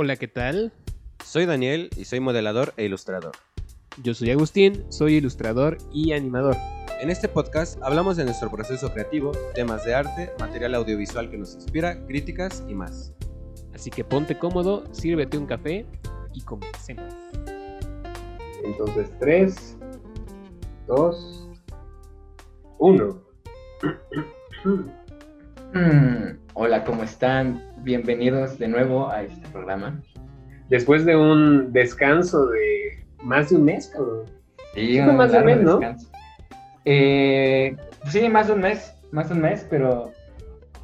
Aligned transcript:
Hola, 0.00 0.14
¿qué 0.14 0.28
tal? 0.28 0.72
Soy 1.24 1.44
Daniel 1.44 1.90
y 1.96 2.04
soy 2.04 2.20
modelador 2.20 2.72
e 2.76 2.84
ilustrador. 2.84 3.32
Yo 4.00 4.14
soy 4.14 4.30
Agustín, 4.30 4.84
soy 4.92 5.14
ilustrador 5.14 5.76
y 5.92 6.12
animador. 6.12 6.54
En 7.00 7.10
este 7.10 7.26
podcast 7.26 7.82
hablamos 7.82 8.16
de 8.16 8.24
nuestro 8.24 8.48
proceso 8.48 8.92
creativo, 8.92 9.32
temas 9.56 9.84
de 9.84 9.96
arte, 9.96 10.30
material 10.38 10.76
audiovisual 10.76 11.28
que 11.28 11.38
nos 11.38 11.56
inspira, 11.56 12.06
críticas 12.06 12.62
y 12.68 12.74
más. 12.76 13.12
Así 13.74 13.90
que 13.90 14.04
ponte 14.04 14.38
cómodo, 14.38 14.84
sírvete 14.94 15.36
un 15.36 15.46
café 15.46 15.84
y 16.32 16.42
comencemos. 16.42 17.12
Entonces, 18.62 19.10
3, 19.18 19.78
2, 20.86 21.48
1. 22.78 23.22
Mm, 25.74 26.38
hola, 26.54 26.84
¿cómo 26.84 27.02
están? 27.02 27.62
Bienvenidos 27.78 28.58
de 28.58 28.68
nuevo 28.68 29.08
a 29.10 29.22
este 29.22 29.46
programa. 29.48 30.00
Después 30.68 31.04
de 31.04 31.16
un 31.16 31.72
descanso 31.72 32.46
de 32.46 33.04
más 33.22 33.50
de 33.50 33.56
un 33.56 33.64
mes, 33.64 33.88
cabrón. 33.88 34.24
Sí, 34.74 35.00
fue 35.02 35.12
más 35.12 35.32
de 35.32 35.38
un 35.38 35.44
mes, 35.44 35.60
¿no? 35.62 35.80
Eh, 36.84 37.76
sí, 38.10 38.28
más 38.28 38.46
de 38.46 38.52
un 38.54 38.60
mes, 38.60 38.94
más 39.12 39.28
de 39.28 39.34
un 39.34 39.40
mes, 39.42 39.66
pero 39.68 40.12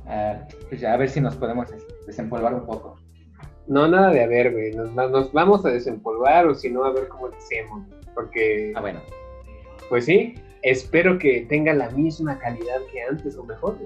ah, 0.07 0.39
pues 0.69 0.81
ya 0.81 0.93
a 0.93 0.97
ver 0.97 1.09
si 1.09 1.21
nos 1.21 1.37
podemos 1.37 1.69
desempolvar 2.07 2.55
un 2.55 2.67
poco. 2.67 2.99
No, 3.67 3.89
nada 3.89 4.11
de 4.11 4.23
a 4.23 4.27
ver, 4.27 4.53
güey. 4.53 4.75
Nos 4.75 4.95
vamos 5.33 5.65
a 5.65 5.71
desempolvar 5.71 6.47
o 6.47 6.55
si 6.55 6.71
no, 6.71 6.85
a 6.85 6.93
ver 6.93 7.09
cómo 7.09 7.29
lo 7.29 7.37
hacemos. 7.37 7.87
Porque, 8.15 8.73
Ah, 8.77 8.81
bueno. 8.83 9.01
pues 9.89 10.05
sí, 10.05 10.35
espero 10.63 11.19
que 11.19 11.47
tenga 11.49 11.73
la 11.73 11.89
misma 11.91 12.39
calidad 12.39 12.81
que 12.93 13.03
antes 13.03 13.37
o 13.37 13.45
mejor. 13.45 13.79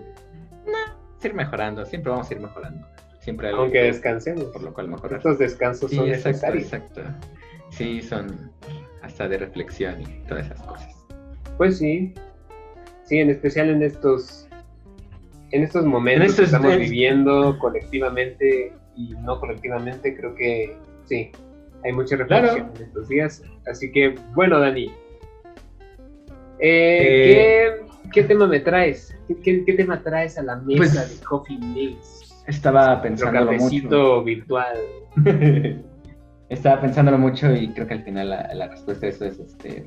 Ir 1.22 1.34
mejorando, 1.34 1.84
siempre 1.84 2.10
vamos 2.12 2.30
a 2.30 2.34
ir 2.34 2.40
mejorando. 2.40 2.86
Siempre 3.20 3.48
algo 3.48 3.62
Aunque 3.62 3.78
que- 3.80 3.84
descansemos. 3.86 4.44
por 4.44 4.62
lo 4.62 4.72
cual 4.72 4.88
mejorar. 4.88 5.18
Estos 5.18 5.38
descansos 5.38 5.90
Sí, 5.90 5.96
son 5.96 6.08
exacto, 6.08 6.28
necesarios. 6.28 6.64
exacto. 6.64 7.02
Sí, 7.70 8.00
son 8.02 8.52
hasta 9.02 9.28
de 9.28 9.38
reflexión 9.38 10.00
y 10.02 10.06
todas 10.28 10.46
esas 10.46 10.62
cosas. 10.62 10.88
Pues 11.56 11.78
sí. 11.78 12.14
Sí, 13.04 13.18
en 13.18 13.30
especial 13.30 13.70
en 13.70 13.82
estos 13.82 14.44
en 15.50 15.62
estos 15.62 15.84
momentos 15.86 16.24
En 16.24 16.30
estos- 16.30 16.36
que 16.40 16.44
estamos 16.56 16.72
en- 16.74 16.80
viviendo 16.80 17.58
colectivamente 17.58 18.72
y 18.96 19.14
no 19.22 19.40
colectivamente, 19.40 20.14
creo 20.16 20.34
que 20.34 20.76
sí, 21.06 21.32
hay 21.84 21.92
mucha 21.92 22.16
Claro. 22.16 22.48
reflexión 22.48 22.76
en 22.76 22.82
estos 22.82 23.08
días. 23.08 23.42
Así 23.66 23.90
que, 23.90 24.14
bueno, 24.34 24.58
Dani, 24.60 24.92
eh, 26.60 27.70
Eh, 27.80 27.80
¿qué, 28.12 28.22
tema 28.24 28.46
me 28.46 28.60
traes? 28.60 29.16
¿Qué, 29.26 29.36
qué- 29.40 29.64
qué 29.64 29.72
tema 29.74 30.02
traes 30.02 30.38
a 30.38 30.42
la 30.42 30.56
mesa 30.56 30.76
Pues, 30.78 31.18
de 31.18 31.24
Coffee 31.24 31.58
Meets? 31.58 32.44
Estaba 32.46 33.00
pensándolo 33.02 33.52
mucho. 33.52 34.24
virtual. 34.24 34.78
Estaba 36.48 36.80
pensándolo 36.80 37.18
mucho 37.18 37.54
y 37.54 37.68
creo 37.74 37.86
que 37.86 37.94
al 37.94 38.04
final 38.04 38.30
la, 38.30 38.54
la 38.54 38.68
respuesta 38.68 39.04
a 39.06 39.08
eso 39.10 39.24
es, 39.26 39.38
este, 39.38 39.86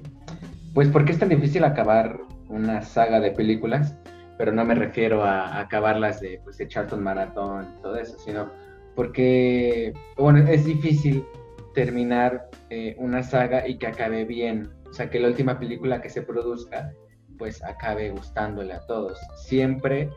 pues, 0.76 0.90
¿por 0.90 1.06
qué 1.06 1.12
es 1.14 1.20
tan 1.20 1.30
difícil 1.30 1.64
acabar 1.64 2.20
una 2.50 2.82
saga 2.84 3.20
de 3.20 3.32
películas? 3.32 3.96
Pero 4.38 4.52
no 4.52 4.64
me 4.64 4.76
refiero 4.76 5.24
a, 5.24 5.48
a 5.48 5.62
acabarlas 5.62 6.22
de, 6.22 6.40
pues, 6.44 6.60
echarte 6.60 6.94
un 6.96 7.04
maratón 7.04 7.68
y 7.78 7.82
todo 7.82 7.96
eso, 7.96 8.18
sino 8.20 8.50
porque, 8.96 9.94
bueno, 10.18 10.40
es 10.48 10.66
difícil 10.66 11.26
terminar 11.74 12.50
eh, 12.70 12.96
una 13.00 13.24
saga 13.24 13.68
y 13.68 13.78
que 13.78 13.88
acabe 13.88 14.26
bien. 14.26 14.70
O 14.90 14.94
sea, 14.94 15.10
que 15.10 15.20
la 15.20 15.30
última 15.30 15.58
película 15.58 16.02
que 16.02 16.10
se 16.10 16.22
produzca, 16.22 16.92
pues, 17.42 17.64
acabe 17.64 18.12
gustándole 18.12 18.72
a 18.72 18.82
todos. 18.82 19.18
Siempre, 19.36 20.12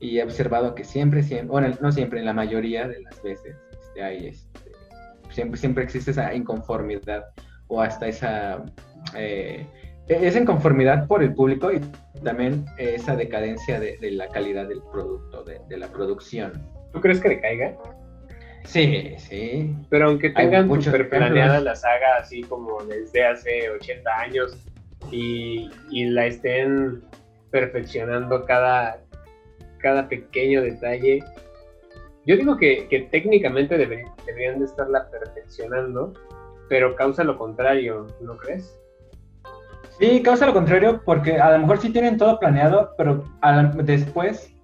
y 0.00 0.18
he 0.18 0.24
observado 0.24 0.74
que 0.74 0.84
siempre, 0.84 1.22
siempre, 1.22 1.48
bueno, 1.48 1.68
no 1.82 1.92
siempre, 1.92 2.20
en 2.20 2.24
la 2.24 2.32
mayoría 2.32 2.88
de 2.88 3.02
las 3.02 3.22
veces, 3.22 3.54
este, 3.70 4.02
hay 4.02 4.28
este, 4.28 4.72
siempre, 5.28 5.60
siempre 5.60 5.84
existe 5.84 6.12
esa 6.12 6.32
inconformidad 6.32 7.26
o 7.66 7.82
hasta 7.82 8.08
esa, 8.08 8.64
eh, 9.14 9.66
esa 10.08 10.38
inconformidad 10.38 11.06
por 11.06 11.22
el 11.22 11.34
público 11.34 11.70
y 11.70 11.82
también 12.24 12.64
esa 12.78 13.16
decadencia 13.16 13.78
de, 13.78 13.98
de 13.98 14.12
la 14.12 14.28
calidad 14.28 14.66
del 14.66 14.80
producto, 14.90 15.44
de, 15.44 15.60
de 15.68 15.76
la 15.76 15.88
producción. 15.88 16.66
¿Tú 16.94 17.02
crees 17.02 17.20
que 17.20 17.28
le 17.28 17.40
caiga? 17.42 17.76
Sí, 18.64 19.14
sí. 19.18 19.76
Pero 19.90 20.08
aunque 20.08 20.30
tengan 20.30 20.70
super 20.80 21.10
planeada 21.10 21.60
la 21.60 21.76
saga 21.76 22.16
así 22.18 22.40
como 22.44 22.82
desde 22.84 23.26
hace 23.26 23.68
80 23.68 24.10
años 24.20 24.56
y, 25.12 25.70
la 26.10 26.26
estén 26.26 27.02
perfeccionando 27.50 28.44
cada, 28.44 29.00
cada 29.78 30.08
pequeño 30.08 30.62
detalle, 30.62 31.22
yo 32.24 32.36
digo 32.36 32.56
que, 32.56 33.08
técnicamente 33.10 33.76
deberían, 33.76 34.58
de 34.58 34.64
estarla 34.64 35.08
perfeccionando, 35.10 36.14
pero 36.68 36.96
causa 36.96 37.24
lo 37.24 37.36
contrario, 37.36 38.06
¿no 38.20 38.36
crees? 38.36 38.78
Sí, 39.98 40.22
causa 40.22 40.46
lo 40.46 40.54
contrario 40.54 41.02
porque 41.04 41.38
a 41.38 41.52
lo 41.52 41.58
mejor 41.58 41.78
sí 41.78 41.92
tienen 41.92 42.16
todo 42.16 42.38
planeado, 42.38 42.94
pero 42.96 43.24
después 43.84 44.54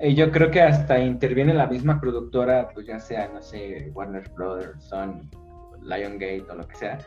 eh, 0.00 0.14
yo 0.14 0.32
creo 0.32 0.50
que 0.50 0.60
hasta 0.60 0.98
interviene 0.98 1.54
la 1.54 1.68
misma 1.68 2.00
productora, 2.00 2.68
pues 2.74 2.86
ya 2.86 2.98
sea, 2.98 3.30
no 3.32 3.40
sé, 3.40 3.90
Warner 3.94 4.28
Brothers, 4.30 4.82
Sony, 4.82 5.20
Lionsgate 5.82 6.44
o 6.50 6.54
lo 6.56 6.66
que 6.66 6.74
sea, 6.74 6.98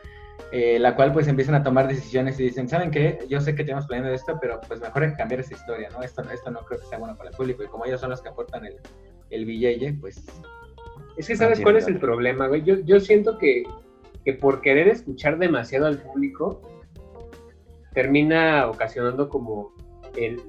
eh, 0.52 0.78
la 0.78 0.94
cual 0.94 1.12
pues 1.12 1.26
empiezan 1.28 1.54
a 1.56 1.62
tomar 1.62 1.88
decisiones 1.88 2.38
y 2.40 2.44
dicen, 2.44 2.68
¿saben 2.68 2.90
qué? 2.90 3.18
Yo 3.28 3.40
sé 3.40 3.54
que 3.54 3.64
tenemos 3.64 3.86
planeado 3.86 4.14
esto, 4.14 4.38
pero 4.40 4.60
pues 4.66 4.80
mejor 4.80 5.02
hay 5.02 5.10
que 5.10 5.16
cambiar 5.16 5.40
esa 5.40 5.54
historia, 5.54 5.88
¿no? 5.90 6.02
Esto, 6.02 6.22
esto 6.32 6.50
no 6.50 6.60
creo 6.60 6.80
que 6.80 6.86
sea 6.86 6.98
bueno 6.98 7.16
para 7.16 7.30
el 7.30 7.36
público 7.36 7.62
y 7.64 7.66
como 7.68 7.84
ellos 7.84 8.00
son 8.00 8.10
los 8.10 8.22
que 8.22 8.28
aportan 8.28 8.64
el, 8.64 8.76
el 9.30 9.44
billete, 9.44 9.94
pues 10.00 10.24
Es 11.16 11.26
que 11.26 11.36
sabes 11.36 11.60
cuál 11.60 11.76
es 11.76 11.86
el 11.88 11.98
problema, 11.98 12.46
güey. 12.46 12.62
Yo, 12.62 12.76
yo 12.84 13.00
siento 13.00 13.38
que, 13.38 13.64
que 14.24 14.34
por 14.34 14.60
querer 14.60 14.88
escuchar 14.88 15.38
demasiado 15.38 15.86
al 15.86 15.98
público, 15.98 16.60
termina 17.92 18.66
ocasionando 18.66 19.28
como 19.28 19.72
el, 20.16 20.40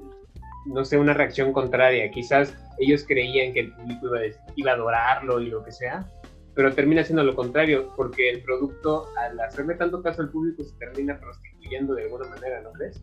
no 0.65 0.83
sé, 0.85 0.97
una 0.97 1.13
reacción 1.13 1.53
contraria. 1.53 2.09
Quizás 2.11 2.55
ellos 2.79 3.05
creían 3.07 3.53
que 3.53 3.61
el 3.61 3.73
público 3.73 4.07
iba 4.07 4.17
a, 4.17 4.21
des- 4.21 4.39
iba 4.55 4.71
a 4.71 4.75
adorarlo 4.75 5.39
y 5.41 5.47
lo 5.47 5.63
que 5.63 5.71
sea, 5.71 6.05
pero 6.57 6.73
termina 6.73 7.03
siendo 7.03 7.23
lo 7.23 7.35
contrario, 7.35 7.93
porque 7.95 8.31
el 8.31 8.41
producto, 8.41 9.05
al 9.15 9.39
hacerle 9.39 9.75
tanto 9.75 10.01
caso 10.01 10.23
al 10.23 10.29
público, 10.29 10.63
se 10.63 10.75
termina 10.79 11.19
prostituyendo 11.19 11.93
de 11.93 12.05
alguna 12.05 12.27
manera, 12.29 12.61
¿no 12.61 12.71
crees? 12.71 12.99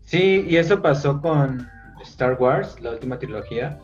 Sí, 0.00 0.44
y 0.48 0.56
eso 0.56 0.82
pasó 0.82 1.20
con 1.20 1.64
Star 2.02 2.36
Wars, 2.40 2.80
la 2.80 2.90
última 2.90 3.16
trilogía. 3.16 3.78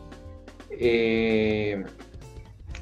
Eh, 0.69 1.81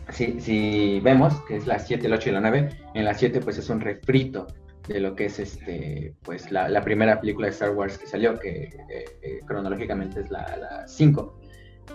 si, 0.10 1.00
vemos 1.02 1.40
que 1.48 1.58
es 1.58 1.68
la 1.68 1.78
7, 1.78 2.08
el 2.08 2.14
8 2.14 2.30
y 2.30 2.32
la 2.32 2.42
9, 2.42 2.70
en 2.96 3.06
la 3.06 3.14
7 3.14 3.40
pues 3.40 3.60
es 3.60 3.70
un 3.70 3.80
refrito 3.80 4.48
de 4.88 5.02
lo 5.02 5.16
que 5.16 5.26
es 5.26 5.38
este 5.38 6.16
pues 6.24 6.52
la, 6.52 6.82
primera 6.82 7.22
película 7.22 7.46
de 7.46 7.54
Star 7.54 7.76
Wars 7.76 8.00
que 8.00 8.08
salió, 8.08 8.40
que 8.40 8.64
eh, 8.90 9.06
eh, 9.22 9.40
cronológicamente 9.46 10.22
es 10.22 10.32
la, 10.32 10.58
la 10.58 10.88
5. 10.88 11.43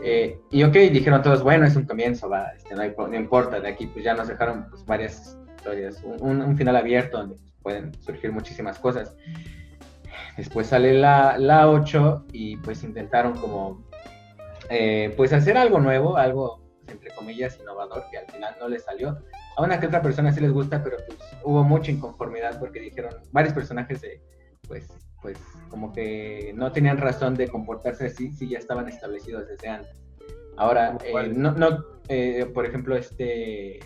Eh, 0.03 0.39
y 0.51 0.63
ok, 0.63 0.73
dijeron 0.73 1.23
todos, 1.23 1.43
bueno, 1.43 1.67
es 1.67 1.75
un 1.77 1.85
comienzo, 1.85 2.29
va, 2.29 2.49
este, 2.57 2.75
no, 2.75 2.83
hay- 2.83 2.95
no 2.97 3.17
importa, 3.17 3.61
de 3.61 3.69
aquí 3.69 3.87
pues 3.89 4.05
ya 4.05 4.15
nos 4.15 4.29
dejaron 4.29 4.67
pues, 4.71 4.85
varias 4.87 5.37
historias, 5.57 6.03
un, 6.05 6.41
un- 6.43 6.57
final 6.57 6.77
abierto 6.77 7.19
donde 7.19 7.37
pueden 7.63 7.93
surgir 8.03 8.31
muchísimas 8.33 8.79
cosas. 8.79 9.15
Después 10.37 10.69
sale 10.69 10.95
la, 10.95 11.37
la 11.39 11.69
8 11.69 12.27
y 12.33 12.57
pues 12.59 12.85
intentaron 12.85 13.35
como 13.39 13.85
eh, 14.71 15.13
pues 15.17 15.33
hacer 15.33 15.57
algo 15.57 15.81
nuevo, 15.81 16.17
algo 16.17 16.63
entre 16.87 17.11
comillas 17.11 17.59
innovador 17.61 18.05
que 18.11 18.19
al 18.19 18.27
final 18.27 18.55
no 18.61 18.69
les 18.69 18.85
salió. 18.85 19.19
A 19.57 19.63
una 19.63 19.81
que 19.81 19.87
otra 19.87 20.01
persona 20.01 20.33
sí 20.33 20.41
les 20.41 20.53
gusta, 20.53 20.83
pero 20.83 20.97
pues 21.07 21.19
hubo 21.43 21.65
mucha 21.65 21.91
inconformidad 21.91 22.59
porque 22.61 22.81
dijeron 22.81 23.15
varios 23.33 23.53
personajes 23.53 24.01
de 24.01 24.23
pues 24.69 24.87
pues 25.23 25.39
como 25.69 25.93
que 25.93 26.53
no 26.55 26.73
tenían 26.73 26.99
razón 26.99 27.35
de 27.35 27.49
comportarse 27.49 28.07
así 28.07 28.33
si 28.33 28.49
ya 28.49 28.59
estaban 28.59 28.89
establecidos 28.89 29.49
desde 29.49 29.69
antes. 29.69 30.01
Ahora, 30.57 30.97
¿Cómo 30.99 31.21
eh, 31.21 31.33
no, 31.35 31.53
no 31.53 31.85
eh, 32.09 32.47
por 32.53 32.67
ejemplo, 32.67 32.97
este 32.97 33.81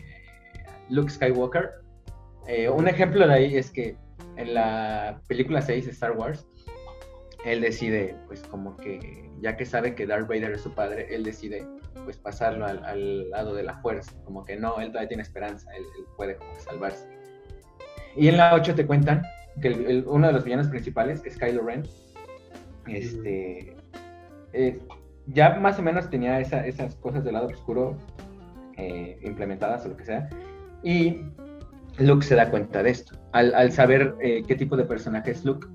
Luke 0.88 1.10
Skywalker, 1.10 1.70
eh, 2.46 2.68
un 2.68 2.88
ejemplo 2.88 3.26
de 3.26 3.34
ahí 3.34 3.56
es 3.56 3.70
que 3.70 3.96
en 4.36 4.54
la 4.54 5.20
película 5.28 5.60
6 5.60 5.86
de 5.86 5.90
Star 5.90 6.12
Wars, 6.12 6.46
él 7.44 7.60
decide, 7.60 8.16
pues 8.26 8.42
como 8.42 8.76
que, 8.76 9.30
ya 9.40 9.56
que 9.56 9.66
sabe 9.66 9.94
que 9.94 10.06
Darth 10.06 10.28
Vader 10.28 10.52
es 10.52 10.62
su 10.62 10.72
padre, 10.74 11.14
él 11.14 11.24
decide, 11.24 11.66
pues 12.04 12.16
pasarlo 12.16 12.66
al, 12.66 12.84
al 12.84 13.30
lado 13.30 13.54
de 13.54 13.64
la 13.64 13.74
fuerza, 13.80 14.12
como 14.24 14.44
que 14.44 14.56
no, 14.56 14.80
él 14.80 14.88
todavía 14.88 15.08
tiene 15.08 15.22
esperanza, 15.24 15.70
él, 15.74 15.84
él 15.98 16.04
puede 16.16 16.36
como 16.36 16.54
salvarse. 16.60 17.08
Y 18.16 18.28
en 18.28 18.36
la 18.36 18.54
8 18.54 18.74
te 18.74 18.86
cuentan 18.86 19.22
que 19.60 19.68
el- 19.68 19.86
el- 19.86 20.04
uno 20.06 20.26
de 20.26 20.32
los 20.32 20.44
villanos 20.44 20.68
principales, 20.68 21.20
que 21.20 21.28
es 21.28 21.38
Kylo 21.38 21.62
Ren, 21.62 21.82
este, 22.86 23.76
eh, 24.52 24.80
ya 25.26 25.54
más 25.60 25.78
o 25.78 25.82
menos 25.82 26.10
tenía 26.10 26.40
esa- 26.40 26.66
esas 26.66 26.96
cosas 26.96 27.24
del 27.24 27.34
lado 27.34 27.46
oscuro 27.46 27.96
eh, 28.78 29.18
implementadas 29.22 29.84
o 29.84 29.90
lo 29.90 29.96
que 29.96 30.04
sea, 30.04 30.28
y 30.82 31.20
Luke 31.98 32.24
se 32.24 32.34
da 32.34 32.50
cuenta 32.50 32.82
de 32.82 32.90
esto. 32.90 33.16
Al, 33.32 33.54
al 33.54 33.70
saber 33.70 34.14
eh, 34.20 34.42
qué 34.48 34.54
tipo 34.56 34.76
de 34.76 34.84
personaje 34.84 35.32
es 35.32 35.44
Luke, 35.44 35.66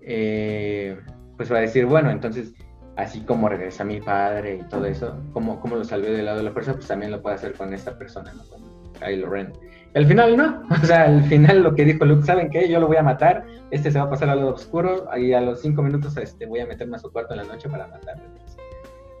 eh, 0.00 0.96
pues 1.36 1.52
va 1.52 1.58
a 1.58 1.60
decir, 1.62 1.84
bueno, 1.86 2.10
entonces, 2.10 2.54
así 2.96 3.20
como 3.22 3.48
regresa 3.48 3.84
mi 3.84 4.00
padre 4.00 4.60
y 4.62 4.68
todo 4.68 4.86
eso, 4.86 5.20
como, 5.32 5.60
como 5.60 5.74
lo 5.76 5.84
salvé 5.84 6.10
del 6.12 6.26
lado 6.26 6.38
de 6.38 6.44
la 6.44 6.52
fuerza, 6.52 6.74
pues 6.74 6.86
también 6.86 7.10
lo 7.10 7.20
puede 7.20 7.34
hacer 7.34 7.54
con 7.54 7.74
esta 7.74 7.98
persona, 7.98 8.32
¿no? 8.32 8.44
Con, 8.44 8.62
Kylo 9.00 9.28
Ren. 9.28 9.52
Al 9.94 10.06
final 10.06 10.36
no, 10.36 10.62
o 10.70 10.86
sea, 10.86 11.04
al 11.04 11.22
final 11.24 11.62
lo 11.62 11.74
que 11.74 11.84
dijo 11.84 12.04
Luke, 12.04 12.24
¿saben 12.24 12.50
qué? 12.50 12.68
Yo 12.68 12.80
lo 12.80 12.88
voy 12.88 12.96
a 12.96 13.02
matar, 13.02 13.46
este 13.70 13.90
se 13.90 13.98
va 13.98 14.06
a 14.06 14.10
pasar 14.10 14.28
al 14.28 14.38
lado 14.38 14.54
oscuro, 14.54 15.08
y 15.16 15.32
a 15.32 15.40
los 15.40 15.60
cinco 15.60 15.82
minutos 15.82 16.16
este, 16.16 16.46
voy 16.46 16.60
a 16.60 16.66
meterme 16.66 16.96
a 16.96 16.98
su 16.98 17.12
cuarto 17.12 17.34
en 17.34 17.38
la 17.38 17.44
noche 17.44 17.68
para 17.68 17.86
matarlo. 17.86 18.24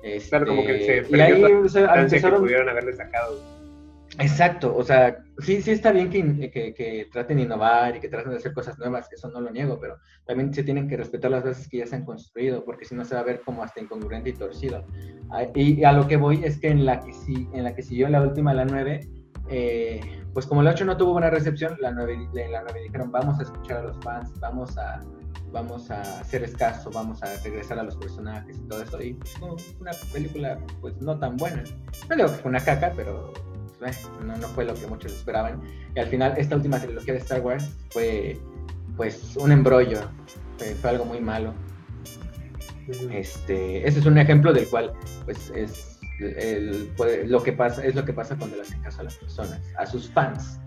Este, 0.02 0.28
claro, 0.28 0.46
como 0.46 0.66
que 0.66 1.04
se 1.06 1.16
y 1.16 1.20
ahí 1.20 1.42
o 1.42 1.68
sea, 1.68 1.94
empezaron... 1.94 2.40
que 2.40 2.46
pudieron 2.46 2.68
haberle 2.68 2.92
sacado. 2.92 3.38
Exacto, 4.18 4.76
o 4.76 4.84
sea, 4.84 5.24
sí, 5.38 5.60
sí 5.60 5.72
está 5.72 5.90
bien 5.90 6.08
que, 6.08 6.50
que, 6.50 6.72
que, 6.72 7.08
traten 7.10 7.38
de 7.38 7.44
innovar 7.44 7.96
y 7.96 8.00
que 8.00 8.08
traten 8.08 8.30
de 8.30 8.36
hacer 8.36 8.52
cosas 8.52 8.78
nuevas, 8.78 9.12
eso 9.12 9.28
no 9.30 9.40
lo 9.40 9.50
niego, 9.50 9.80
pero 9.80 9.96
también 10.24 10.54
se 10.54 10.62
tienen 10.62 10.88
que 10.88 10.96
respetar 10.96 11.32
las 11.32 11.42
bases 11.42 11.68
que 11.68 11.78
ya 11.78 11.86
se 11.86 11.96
han 11.96 12.04
construido, 12.04 12.64
porque 12.64 12.84
si 12.84 12.94
no 12.94 13.04
se 13.04 13.16
va 13.16 13.22
a 13.22 13.24
ver 13.24 13.40
como 13.40 13.64
hasta 13.64 13.80
incongruente 13.80 14.30
y 14.30 14.34
torcido. 14.34 14.84
Ah, 15.30 15.46
y 15.54 15.82
a 15.82 15.90
lo 15.90 16.06
que 16.06 16.16
voy 16.16 16.44
es 16.44 16.60
que 16.60 16.68
en 16.68 16.86
la 16.86 17.00
que, 17.00 17.12
sí, 17.12 17.48
en 17.54 17.64
la 17.64 17.74
que 17.74 17.82
siguió 17.82 18.08
la 18.08 18.22
última, 18.22 18.54
la 18.54 18.64
9, 18.64 19.00
eh, 19.48 20.22
pues 20.32 20.46
como 20.46 20.62
la 20.62 20.70
8 20.70 20.84
no 20.84 20.96
tuvo 20.96 21.12
buena 21.12 21.30
recepción, 21.30 21.76
la 21.80 21.92
9, 21.92 22.28
la 22.50 22.62
9 22.62 22.82
dijeron, 22.82 23.10
vamos 23.12 23.38
a 23.38 23.42
escuchar 23.42 23.78
a 23.78 23.82
los 23.84 23.96
fans, 23.98 24.32
vamos 24.40 24.76
a, 24.78 25.00
vamos 25.52 25.90
a 25.90 26.00
hacer 26.20 26.42
escaso, 26.42 26.90
vamos 26.90 27.22
a 27.22 27.36
regresar 27.42 27.78
a 27.78 27.84
los 27.84 27.96
personajes 27.96 28.56
y 28.56 28.68
todo 28.68 28.82
eso. 28.82 29.00
Y 29.00 29.14
pues, 29.14 29.76
una 29.80 29.92
película 30.12 30.58
pues 30.80 31.00
no 31.00 31.18
tan 31.18 31.36
buena. 31.36 31.62
No 32.08 32.16
digo 32.16 32.28
que 32.28 32.34
fue 32.34 32.50
una 32.50 32.60
caca, 32.60 32.92
pero 32.96 33.32
pues, 33.78 34.08
no, 34.24 34.36
no 34.36 34.48
fue 34.48 34.64
lo 34.64 34.74
que 34.74 34.86
muchos 34.86 35.12
esperaban. 35.12 35.62
Y 35.94 36.00
al 36.00 36.08
final 36.08 36.34
esta 36.36 36.56
última 36.56 36.80
trilogía 36.80 37.14
de 37.14 37.20
Star 37.20 37.40
Wars 37.40 37.76
fue 37.90 38.38
pues 38.96 39.36
un 39.36 39.52
embrollo, 39.52 40.00
fue, 40.80 40.90
algo 40.90 41.04
muy 41.04 41.20
malo. 41.20 41.54
Este, 43.10 43.86
ese 43.86 43.98
es 43.98 44.06
un 44.06 44.18
ejemplo 44.18 44.52
del 44.52 44.68
cual 44.68 44.92
pues 45.24 45.50
es 45.54 45.93
el, 46.18 46.90
lo 47.26 47.42
que 47.42 47.52
pasa, 47.52 47.84
es 47.84 47.94
lo 47.94 48.04
que 48.04 48.12
pasa 48.12 48.36
cuando 48.36 48.56
le 48.56 48.62
hacen 48.62 48.80
caso 48.82 49.00
a 49.00 49.04
las 49.04 49.16
personas, 49.16 49.60
a 49.78 49.86
sus 49.86 50.08
fans. 50.10 50.60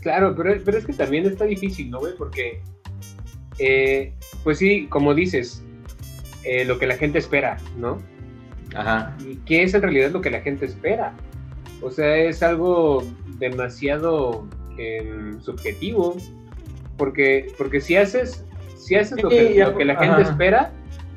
Claro, 0.00 0.34
pero, 0.36 0.54
pero 0.64 0.78
es 0.78 0.86
que 0.86 0.92
también 0.92 1.26
está 1.26 1.44
difícil, 1.44 1.90
¿no, 1.90 2.00
güey? 2.00 2.14
Porque, 2.16 2.62
eh, 3.58 4.12
pues 4.44 4.58
sí, 4.58 4.86
como 4.88 5.14
dices, 5.14 5.62
eh, 6.44 6.64
lo 6.64 6.78
que 6.78 6.86
la 6.86 6.96
gente 6.96 7.18
espera, 7.18 7.56
¿no? 7.76 8.00
Ajá. 8.74 9.16
¿Y 9.26 9.36
qué 9.38 9.62
es 9.62 9.74
en 9.74 9.82
realidad 9.82 10.10
lo 10.10 10.20
que 10.20 10.30
la 10.30 10.40
gente 10.40 10.66
espera? 10.66 11.14
O 11.80 11.90
sea, 11.90 12.16
es 12.16 12.42
algo 12.42 13.04
demasiado 13.38 14.46
em, 14.78 15.40
subjetivo, 15.40 16.16
porque, 16.96 17.52
porque 17.56 17.80
si 17.80 17.96
haces, 17.96 18.44
si 18.76 18.94
haces 18.96 19.22
lo 19.22 19.28
que, 19.28 19.54
lo 19.54 19.76
que 19.76 19.84
la 19.84 19.96
gente 19.96 20.22
espera, 20.22 20.72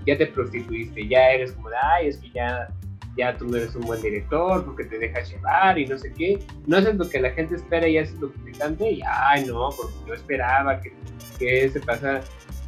ya 0.06 0.18
te 0.18 0.28
prostituiste, 0.28 1.08
ya 1.08 1.32
eres 1.32 1.52
como 1.54 1.70
ay, 1.82 2.08
es 2.08 2.18
que 2.18 2.30
ya, 2.32 2.70
ya 3.18 3.38
tú 3.38 3.46
no 3.48 3.58
eres 3.58 3.76
un 3.76 3.82
buen 3.82 4.02
director 4.02 4.66
porque 4.66 4.86
te 4.86 4.98
dejas 4.98 5.32
llevar 5.32 5.78
y 5.78 5.86
no 5.86 5.98
sé 5.98 6.12
qué. 6.14 6.40
No 6.68 6.78
haces 6.78 6.96
lo 6.96 7.10
que 7.10 7.20
la 7.20 7.32
gente 7.32 7.56
espera 7.56 7.88
y 7.88 7.98
haces 7.98 8.20
lo 8.20 8.32
que 8.32 8.40
te 8.40 8.52
cante 8.58 8.92
y, 8.92 9.02
ay, 9.06 9.46
no, 9.46 9.70
porque 9.76 9.94
yo 10.08 10.14
esperaba 10.14 10.80
que, 10.80 10.94
que 11.38 11.70
se 11.70 11.80
pasara. 11.80 12.22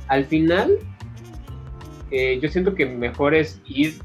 Al 0.07 0.25
final, 0.25 0.77
eh, 2.11 2.39
yo 2.41 2.49
siento 2.49 2.75
que 2.75 2.85
mejor 2.85 3.33
es 3.33 3.61
ir 3.65 3.95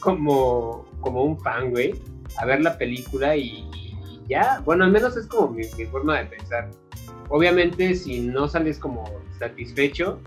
como, 0.00 0.86
como 1.00 1.22
un 1.24 1.38
fan, 1.40 1.70
güey, 1.70 1.94
a 2.38 2.46
ver 2.46 2.60
la 2.60 2.76
película 2.78 3.36
y, 3.36 3.64
ya. 4.28 4.60
Bueno, 4.64 4.84
al 4.84 4.90
menos 4.90 5.16
es 5.16 5.26
como 5.26 5.48
mi, 5.48 5.62
mi 5.76 5.84
forma 5.86 6.18
de 6.18 6.26
pensar. 6.26 6.70
Obviamente, 7.28 7.94
si 7.94 8.20
no 8.20 8.48
sales 8.48 8.78
como 8.78 9.04
satisfecho, 9.38 10.18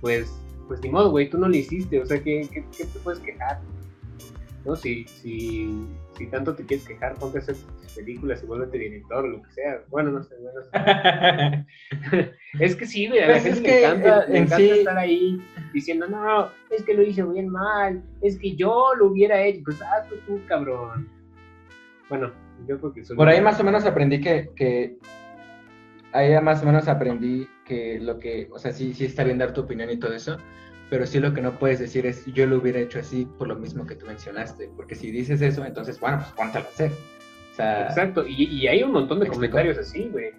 pues 0.00 0.32
pues 0.68 0.80
ni 0.82 0.90
modo, 0.90 1.10
güey, 1.10 1.28
tú 1.28 1.38
no 1.38 1.48
lo 1.48 1.56
hiciste, 1.56 2.00
o 2.00 2.06
sea, 2.06 2.22
¿qué, 2.22 2.46
qué, 2.52 2.62
te 2.84 2.98
puedes 3.00 3.18
quejar? 3.20 3.60
¿No? 4.64 4.76
Si, 4.76 5.04
si, 5.08 5.86
si 6.16 6.26
tanto 6.26 6.54
te 6.54 6.64
quieres 6.64 6.86
quejar, 6.86 7.14
ponte 7.14 7.38
a 7.38 7.40
hacer 7.40 7.56
películas 7.96 8.42
y 8.42 8.46
vuélvete 8.46 8.78
director 8.78 9.24
o 9.24 9.28
lo 9.28 9.42
que 9.42 9.50
sea. 9.50 9.82
Bueno, 9.88 10.10
no 10.10 10.22
sé, 10.22 10.34
bueno, 10.40 11.66
es 12.60 12.76
que 12.76 12.86
sí, 12.86 13.08
güey, 13.08 13.20
a 13.20 13.26
la 13.26 13.32
pues 13.32 13.44
gente 13.44 13.62
le 13.62 13.84
encanta, 13.84 14.26
le 14.26 14.38
encanta 14.38 14.74
estar 14.74 14.98
ahí 14.98 15.40
diciendo, 15.72 16.06
no, 16.06 16.50
es 16.70 16.82
que 16.84 16.94
lo 16.94 17.02
hice 17.02 17.22
bien 17.24 17.48
mal, 17.48 18.02
es 18.20 18.38
que 18.38 18.54
yo 18.54 18.90
lo 18.96 19.06
hubiera 19.06 19.42
hecho, 19.42 19.62
pues 19.64 19.80
hazlo 19.80 20.16
tú, 20.26 20.40
cabrón. 20.46 21.08
Bueno, 22.08 22.32
yo 22.66 22.78
creo 22.78 22.92
que 22.92 23.02
Por 23.14 23.28
ahí 23.28 23.40
más 23.40 23.58
o 23.60 23.64
menos 23.64 23.84
aprendí 23.84 24.20
que, 24.20 24.50
que 24.56 24.98
ahí 26.12 26.40
más 26.40 26.62
o 26.62 26.66
menos 26.66 26.88
aprendí 26.88 27.48
que 27.64 27.98
lo 28.00 28.18
que, 28.18 28.48
o 28.50 28.58
sea, 28.58 28.72
sí, 28.72 28.94
sí 28.94 29.04
está 29.04 29.24
bien 29.24 29.38
dar 29.38 29.52
tu 29.52 29.62
opinión 29.62 29.90
y 29.90 29.96
todo 29.96 30.12
eso, 30.12 30.38
pero 30.90 31.06
sí 31.06 31.20
lo 31.20 31.34
que 31.34 31.42
no 31.42 31.58
puedes 31.58 31.78
decir 31.78 32.06
es 32.06 32.24
yo 32.26 32.46
lo 32.46 32.58
hubiera 32.58 32.80
hecho 32.80 32.98
así 32.98 33.26
por 33.38 33.48
lo 33.48 33.56
mismo 33.56 33.86
que 33.86 33.94
tú 33.94 34.06
mencionaste, 34.06 34.70
porque 34.76 34.94
si 34.94 35.10
dices 35.10 35.40
eso, 35.42 35.64
entonces, 35.64 36.00
bueno, 36.00 36.18
pues 36.18 36.30
póntalo 36.32 36.66
a 36.66 36.68
hacer. 36.68 36.92
O 37.52 37.54
sea, 37.54 37.86
Exacto, 37.88 38.26
y, 38.26 38.44
y 38.44 38.68
hay 38.68 38.82
un 38.82 38.92
montón 38.92 39.20
de 39.20 39.26
comentarios 39.26 39.78
así, 39.78 40.08
güey. 40.10 40.30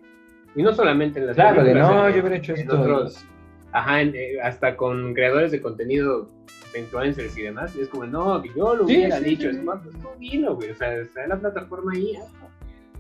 Y 0.56 0.64
no 0.64 0.74
solamente 0.74 1.20
en 1.20 1.28
las 1.28 1.36
Claro, 1.36 1.64
de 1.64 1.76
no, 1.76 2.10
yo 2.10 2.22
hubiera 2.22 2.38
hecho 2.38 2.54
esto. 2.54 2.80
Otros, 2.80 3.26
ajá, 3.72 4.02
eh, 4.02 4.40
hasta 4.42 4.76
con 4.76 5.14
creadores 5.14 5.52
de 5.52 5.62
contenido, 5.62 6.30
influencers 6.78 7.38
y 7.38 7.44
demás, 7.44 7.76
y 7.76 7.82
es 7.82 7.90
como, 7.90 8.06
no, 8.06 8.42
que 8.42 8.50
yo 8.56 8.76
lo 8.76 8.86
hubiera 8.86 9.20
dicho, 9.20 9.50
es 9.50 9.62
más, 9.64 9.82
pues 9.84 9.96
tú 10.00 10.08
dilo, 10.18 10.56
güey, 10.56 10.72
o 10.72 10.76
sea, 10.76 10.96
está 10.96 11.24
en 11.24 11.30
la 11.30 11.40
plataforma 11.40 11.92
ahí, 11.94 12.18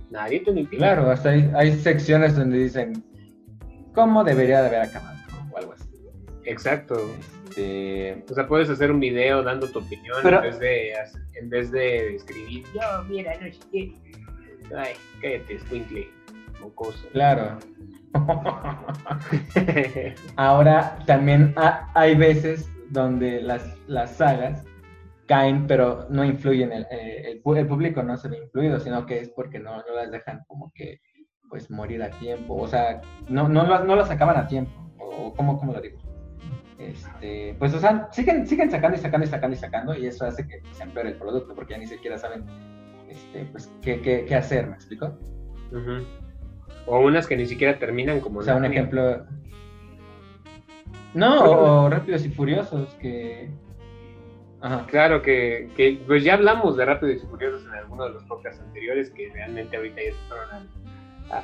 nadie 0.10 0.40
te 0.42 0.52
lo 0.52 0.60
impide. 0.60 0.80
Claro, 0.80 1.10
hasta 1.10 1.30
hay, 1.30 1.52
hay 1.56 1.80
secciones 1.80 2.36
donde 2.36 2.58
dicen, 2.58 3.04
cómo 3.94 4.24
debería 4.24 4.62
de 4.62 4.68
haber 4.68 4.82
acabado, 4.82 5.18
o 5.52 5.58
algo 5.58 5.74
así. 5.74 5.90
Exacto. 6.46 6.96
Este... 7.50 8.24
O 8.30 8.34
sea, 8.34 8.48
puedes 8.48 8.70
hacer 8.70 8.92
un 8.92 9.00
video 9.00 9.44
dando 9.44 9.68
tu 9.68 9.80
opinión 9.80 10.18
en, 10.26 10.42
vez 10.42 10.60
de, 10.60 10.94
en 11.36 11.50
vez 11.50 11.72
de 11.72 12.16
escribir, 12.16 12.64
yo, 12.74 13.04
mira, 13.10 13.34
no 13.42 13.52
sé 13.52 13.60
qué. 13.72 13.94
Ay, 14.76 14.94
cállate, 15.22 15.60
Squinkly, 15.60 16.08
mocoso. 16.62 17.08
Claro. 17.12 17.58
Ahora, 20.36 21.00
también 21.06 21.54
hay 21.94 22.16
veces 22.16 22.70
donde 22.90 23.42
las, 23.42 23.64
las 23.88 24.16
sagas 24.16 24.64
caen, 25.30 25.68
pero 25.68 26.08
no 26.10 26.26
influyen, 26.26 26.72
el, 26.72 26.88
el, 26.90 27.40
el, 27.44 27.68
público 27.68 28.02
no 28.02 28.18
se 28.18 28.30
ve 28.30 28.40
influido, 28.40 28.80
sino 28.80 29.06
que 29.06 29.20
es 29.20 29.30
porque 29.30 29.60
no, 29.60 29.78
no 29.78 29.94
las 29.96 30.10
dejan 30.10 30.42
como 30.48 30.72
que 30.74 31.02
pues 31.48 31.70
morir 31.70 32.02
a 32.02 32.10
tiempo, 32.10 32.56
o 32.56 32.68
sea, 32.68 33.00
no, 33.28 33.48
no, 33.48 33.64
no 33.84 33.96
lo 33.96 34.06
sacaban 34.06 34.38
a 34.38 34.48
tiempo, 34.48 34.72
o 35.00 35.32
cómo, 35.36 35.60
cómo 35.60 35.74
lo 35.74 35.82
digo. 35.82 36.00
Este, 36.80 37.56
pues, 37.60 37.76
o 37.76 37.80
sea, 37.80 38.10
siguen, 38.12 38.48
siguen 38.48 38.72
sacando 38.72 38.98
y 38.98 39.02
sacando 39.02 39.28
y 39.28 39.30
sacando 39.30 39.56
y 39.56 39.60
sacando, 39.60 39.96
y 39.96 40.08
eso 40.08 40.26
hace 40.26 40.48
que 40.48 40.64
se 40.72 40.84
empeore 40.84 41.10
el 41.10 41.18
producto, 41.18 41.54
porque 41.54 41.74
ya 41.74 41.80
ni 41.80 41.86
siquiera 41.86 42.18
saben 42.18 42.46
este, 43.08 43.46
pues, 43.52 43.72
qué, 43.84 44.02
qué, 44.02 44.26
qué 44.28 44.36
hacer, 44.36 44.66
¿me 44.66 44.76
explico? 44.76 45.16
O 46.88 47.00
unas 47.02 47.28
que 47.28 47.38
ni 47.38 47.46
siquiera 47.46 47.78
terminan 47.78 48.20
como... 48.20 48.40
O 48.40 48.44
sea, 48.44 48.56
un 48.56 48.66
ejemplo... 48.66 49.28
No, 51.14 51.44
o 51.44 51.90
Rápidos 51.90 52.26
y 52.26 52.30
Furiosos, 52.30 52.96
que... 52.96 53.52
Ajá. 54.62 54.86
Claro 54.88 55.22
que, 55.22 55.70
que, 55.76 56.02
pues 56.06 56.24
ya 56.24 56.34
hablamos 56.34 56.76
de 56.76 56.86
Rápidos 56.86 57.24
y 57.24 57.28
Furiosos 57.28 57.66
en 57.66 57.74
alguno 57.74 58.06
de 58.06 58.12
los 58.12 58.24
podcasts 58.26 58.62
anteriores, 58.62 59.10
que 59.12 59.30
realmente 59.34 59.78
ahorita 59.78 60.02
ya 60.04 60.12
se 60.12 60.28
fueron 60.28 60.70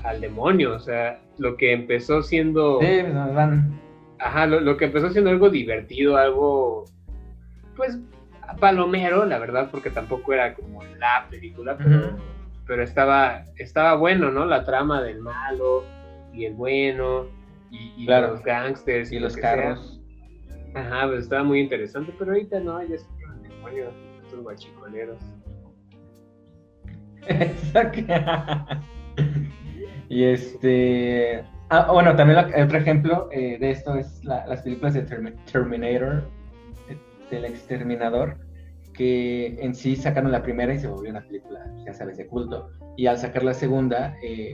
al 0.03 0.21
demonio, 0.21 0.73
o 0.73 0.79
sea, 0.79 1.19
lo 1.37 1.57
que 1.57 1.71
empezó 1.71 2.21
siendo... 2.21 2.79
Sí, 2.81 3.01
pues, 3.01 3.13
van. 3.13 3.79
Ajá, 4.19 4.47
lo, 4.47 4.77
que 4.77 4.85
empezó 4.85 5.09
siendo 5.11 5.29
algo 5.29 5.49
divertido, 5.49 6.17
algo, 6.17 6.85
pues, 7.75 7.99
palomero, 8.59 9.25
la 9.25 9.37
verdad, 9.39 9.69
porque 9.71 9.89
tampoco 9.89 10.33
era 10.33 10.53
como 10.53 10.83
la 10.83 11.27
película, 11.29 11.77
pero, 11.77 12.17
pero 12.65 12.83
estaba, 12.83 13.43
estaba 13.57 13.95
bueno, 13.95 14.31
¿no? 14.31 14.45
La 14.45 14.63
trama 14.63 15.01
del 15.01 15.19
malo 15.19 15.83
y 16.33 16.45
el 16.45 16.53
bueno 16.53 17.27
y, 17.71 18.05
los 18.05 18.41
gangsters 18.43 19.11
y, 19.11 19.19
los 19.19 19.35
carros. 19.35 19.94
Ajá, 20.75 21.07
pues 21.07 21.23
estaba 21.23 21.43
muy 21.43 21.61
interesante, 21.61 22.13
pero 22.17 22.31
ahorita 22.31 22.59
no, 22.59 22.81
ya 22.83 22.95
es 22.95 23.07
el 23.33 23.49
demonio, 23.49 23.91
estos 24.23 24.41
guachicoleros. 24.41 25.19
Y 30.09 30.23
este. 30.23 31.43
Ah, 31.69 31.91
bueno, 31.91 32.15
también 32.15 32.39
otro 32.39 32.77
ejemplo 32.77 33.27
eh, 33.31 33.57
de 33.59 33.71
esto 33.71 33.95
es 33.95 34.23
las 34.23 34.61
películas 34.61 34.93
de 34.93 35.01
Terminator, 35.01 36.29
del 37.31 37.45
exterminador, 37.45 38.37
que 38.93 39.57
en 39.59 39.73
sí 39.73 39.95
sacaron 39.95 40.31
la 40.31 40.43
primera 40.43 40.73
y 40.73 40.79
se 40.79 40.87
volvió 40.87 41.09
una 41.09 41.25
película, 41.25 41.65
ya 41.85 41.93
sabes, 41.93 42.17
de 42.17 42.27
culto. 42.27 42.69
Y 42.97 43.07
al 43.07 43.17
sacar 43.17 43.43
la 43.43 43.53
segunda, 43.53 44.15
eh, 44.21 44.51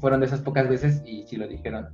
fueron 0.00 0.20
de 0.20 0.26
esas 0.26 0.40
pocas 0.40 0.68
veces, 0.68 1.02
y 1.04 1.24
sí 1.26 1.36
lo 1.36 1.46
dijeron, 1.46 1.88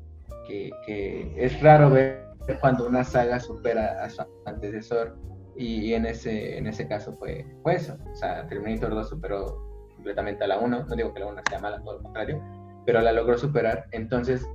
que, 0.47 1.35
es 1.37 1.61
raro 1.61 1.91
ver 1.91 2.32
cuando 2.61 2.87
una 2.87 3.05
saga 3.05 3.41
supera 3.41 4.03
a 4.03 4.11
su 4.11 4.23
antecesor. 4.47 5.17
Y, 5.55 5.93
en, 5.93 6.07
ese, 6.07 6.57
en 6.57 6.67
ese 6.67 6.89
caso 6.89 7.15
fue, 7.19 7.47
fue 7.63 7.75
eso. 7.75 7.97
O 8.11 8.15
sea, 8.15 8.47
Terminator 8.47 8.95
2 8.95 9.09
superó 9.09 9.63
completamente 9.95 10.45
a 10.45 10.47
la 10.47 10.59
1. 10.59 10.85
No 10.85 10.97
digo 10.97 11.13
que 11.13 11.21
la 11.21 11.27
1 11.27 11.43
sea 11.49 11.59
mala, 11.59 11.83
todo 11.83 11.97
lo 11.99 12.03
contrario 12.03 12.43
pero 12.85 13.01
la 13.01 13.13
logró 13.13 13.39
superar. 13.39 13.87
Entonces, 13.93 14.49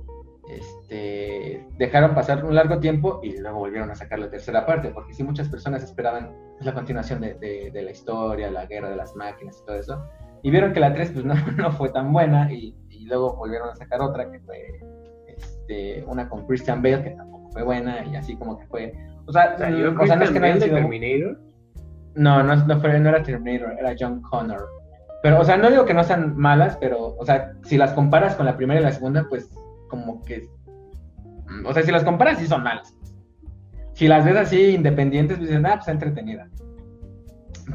este, 0.48 1.66
dejaron 1.78 2.14
pasar 2.14 2.44
un 2.44 2.54
largo 2.54 2.78
tiempo 2.78 3.20
y 3.22 3.38
luego 3.38 3.58
volvieron 3.58 3.90
a 3.90 3.94
sacar 3.94 4.18
la 4.18 4.30
tercera 4.30 4.66
parte, 4.66 4.90
porque 4.90 5.14
sí 5.14 5.22
muchas 5.22 5.48
personas 5.48 5.82
esperaban 5.82 6.34
la 6.60 6.74
continuación 6.74 7.20
de, 7.20 7.34
de, 7.34 7.82
la 7.82 7.90
historia, 7.90 8.50
la 8.50 8.66
guerra 8.66 8.90
de 8.90 8.96
las 8.96 9.14
máquinas 9.14 9.58
y 9.60 9.66
todo 9.66 9.76
eso, 9.76 10.04
y 10.42 10.50
vieron 10.50 10.72
que 10.72 10.80
la 10.80 10.92
3 10.92 11.12
pues 11.12 11.24
no, 11.24 11.34
no 11.56 11.72
fue 11.72 11.90
tan 11.90 12.12
buena 12.12 12.50
y, 12.52 12.74
y 12.88 13.04
luego 13.06 13.36
volvieron 13.36 13.68
a 13.68 13.74
sacar 13.76 14.00
otra 14.00 14.30
que 14.30 14.40
fue 14.40 14.80
este, 15.26 16.04
una 16.06 16.28
con 16.28 16.46
Christian 16.46 16.82
Bale 16.82 17.04
que 17.04 17.10
tampoco 17.10 17.37
fue 17.52 17.62
buena 17.62 18.04
y 18.06 18.16
así 18.16 18.36
como 18.36 18.58
que 18.58 18.66
fue... 18.66 18.92
O 19.26 19.32
sea, 19.32 19.56
¿Salió 19.58 19.92
mm, 19.92 20.00
o 20.00 20.06
sea, 20.06 20.16
no 20.16 20.24
es 20.24 20.30
que 20.30 20.40
no 20.40 20.46
de 20.46 20.60
sido- 20.60 20.76
Terminator? 20.76 21.40
no, 22.14 22.42
no, 22.42 22.56
no, 22.56 22.80
fue, 22.80 22.98
no 22.98 23.08
era 23.10 23.22
Terminator, 23.22 23.76
era 23.78 23.94
John 23.98 24.22
Connor. 24.22 24.66
Pero, 25.22 25.40
o 25.40 25.44
sea, 25.44 25.56
no 25.56 25.70
digo 25.70 25.84
que 25.84 25.94
no 25.94 26.04
sean 26.04 26.36
malas, 26.36 26.76
pero, 26.80 27.16
o 27.16 27.24
sea, 27.24 27.52
si 27.64 27.76
las 27.76 27.92
comparas 27.92 28.36
con 28.36 28.46
la 28.46 28.56
primera 28.56 28.80
y 28.80 28.84
la 28.84 28.92
segunda, 28.92 29.26
pues, 29.28 29.50
como 29.88 30.22
que. 30.22 30.48
O 31.66 31.72
sea, 31.74 31.82
si 31.82 31.90
las 31.90 32.04
comparas, 32.04 32.38
sí 32.38 32.46
son 32.46 32.62
malas. 32.62 32.94
Si 33.94 34.06
las 34.06 34.24
ves 34.24 34.36
así 34.36 34.74
independientes, 34.74 35.38
pues 35.38 35.48
dices, 35.50 35.64
ah, 35.64 35.70
pues 35.70 35.80
está 35.80 35.92
entretenida. 35.92 36.48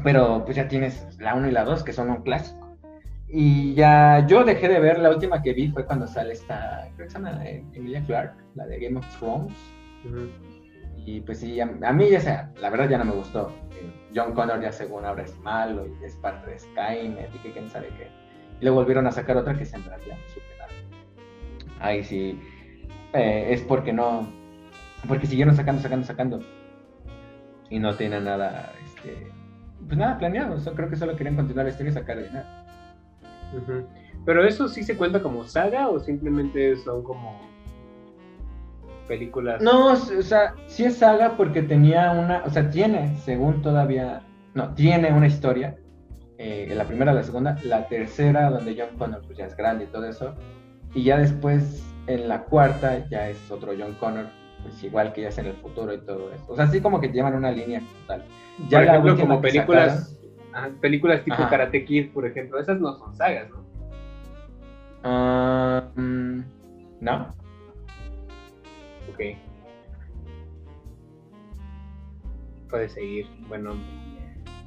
Pero, 0.02 0.42
pues 0.44 0.56
ya 0.56 0.68
tienes 0.68 1.06
la 1.18 1.34
1 1.34 1.48
y 1.48 1.52
la 1.52 1.64
2, 1.64 1.84
que 1.84 1.92
son 1.92 2.08
un 2.10 2.22
clásico. 2.22 2.63
Y 3.36 3.74
ya, 3.74 4.24
yo 4.28 4.44
dejé 4.44 4.68
de 4.68 4.78
ver, 4.78 5.00
la 5.00 5.10
última 5.10 5.42
que 5.42 5.52
vi 5.52 5.68
fue 5.68 5.84
cuando 5.84 6.06
sale 6.06 6.34
esta, 6.34 6.88
creo 6.94 7.08
que 7.08 7.10
se 7.12 7.18
llama 7.18 7.44
Emilia 7.44 8.00
Clark, 8.06 8.36
la 8.54 8.64
de 8.66 8.78
Game 8.78 8.96
of 8.96 9.18
Thrones. 9.18 9.52
Y 11.04 11.20
pues 11.20 11.40
sí, 11.40 11.58
a, 11.60 11.64
a 11.82 11.92
mí 11.92 12.08
ya 12.10 12.20
sea, 12.20 12.52
la 12.60 12.70
verdad 12.70 12.88
ya 12.88 12.98
no 12.98 13.06
me 13.06 13.10
gustó. 13.12 13.50
Eh, 13.72 13.92
John 14.14 14.34
Connor 14.34 14.60
ya 14.62 14.70
según 14.70 15.04
ahora 15.04 15.24
es 15.24 15.36
malo 15.40 15.84
y 15.84 16.04
es 16.04 16.14
parte 16.14 16.48
de 16.48 16.58
Skynet 16.60 17.34
y 17.34 17.38
que 17.38 17.50
quién 17.50 17.68
sabe 17.68 17.88
qué. 17.98 18.06
Y 18.60 18.64
luego 18.64 18.76
volvieron 18.76 19.04
a 19.08 19.10
sacar 19.10 19.36
otra 19.36 19.58
que 19.58 19.64
se 19.64 19.74
en 19.78 19.84
realidad 19.84 20.16
superaron. 20.32 20.76
Ahí 21.80 22.04
sí, 22.04 22.38
eh, 23.14 23.46
es 23.50 23.62
porque 23.62 23.92
no, 23.92 24.28
porque 25.08 25.26
siguieron 25.26 25.56
sacando, 25.56 25.82
sacando, 25.82 26.06
sacando. 26.06 26.40
Y 27.68 27.80
no 27.80 27.96
tienen 27.96 28.26
nada, 28.26 28.72
este, 28.84 29.26
pues 29.88 29.98
nada 29.98 30.18
planeado. 30.18 30.60
So- 30.60 30.74
creo 30.74 30.88
que 30.88 30.94
solo 30.94 31.16
querían 31.16 31.34
continuar 31.34 31.64
la 31.66 31.72
historia 31.72 31.90
y 31.90 31.94
sacar 31.94 32.18
Pero 34.24 34.44
eso 34.44 34.68
sí 34.68 34.82
se 34.82 34.96
cuenta 34.96 35.22
como 35.22 35.44
saga 35.44 35.88
o 35.88 35.98
simplemente 35.98 36.76
son 36.76 37.02
como 37.02 37.40
películas. 39.06 39.60
No, 39.60 39.92
o 39.92 39.96
sea, 39.96 40.54
sí 40.66 40.84
es 40.84 40.96
saga 40.96 41.36
porque 41.36 41.62
tenía 41.62 42.12
una, 42.12 42.42
o 42.44 42.50
sea, 42.50 42.70
tiene, 42.70 43.16
según 43.18 43.60
todavía, 43.62 44.22
no, 44.54 44.74
tiene 44.74 45.12
una 45.12 45.26
historia. 45.26 45.76
eh, 46.38 46.72
la 46.74 46.84
primera, 46.84 47.12
la 47.12 47.22
segunda, 47.22 47.56
la 47.64 47.86
tercera, 47.86 48.50
donde 48.50 48.74
John 48.76 48.98
Connor 48.98 49.22
pues 49.24 49.38
ya 49.38 49.46
es 49.46 49.56
grande 49.56 49.84
y 49.84 49.86
todo 49.88 50.06
eso. 50.06 50.34
Y 50.94 51.04
ya 51.04 51.18
después, 51.18 51.84
en 52.06 52.28
la 52.28 52.44
cuarta, 52.44 53.06
ya 53.08 53.28
es 53.28 53.50
otro 53.50 53.72
John 53.78 53.94
Connor, 54.00 54.26
pues 54.62 54.82
igual 54.82 55.12
que 55.12 55.22
ya 55.22 55.28
es 55.28 55.38
en 55.38 55.46
el 55.46 55.54
futuro 55.54 55.92
y 55.92 55.98
todo 55.98 56.32
eso. 56.32 56.44
O 56.48 56.56
sea, 56.56 56.64
así 56.64 56.80
como 56.80 57.00
que 57.00 57.08
llevan 57.08 57.34
una 57.34 57.50
línea 57.50 57.82
total. 58.02 58.24
Ya 58.68 58.78
por 58.78 58.86
ejemplo, 58.86 59.16
como 59.18 59.40
películas, 59.40 60.18
ajá, 60.54 60.70
películas 60.80 61.24
tipo 61.24 61.34
Ajá. 61.36 61.50
Karate 61.50 61.84
Kid, 61.84 62.12
por 62.12 62.26
ejemplo, 62.26 62.58
esas 62.58 62.80
no 62.80 62.96
son 62.96 63.14
sagas, 63.14 63.48
¿no? 63.50 63.64
Mm, 65.96 66.44
no, 67.00 67.34
Ok. 69.12 69.20
Puede 72.70 72.88
seguir. 72.88 73.26
Bueno, 73.48 73.74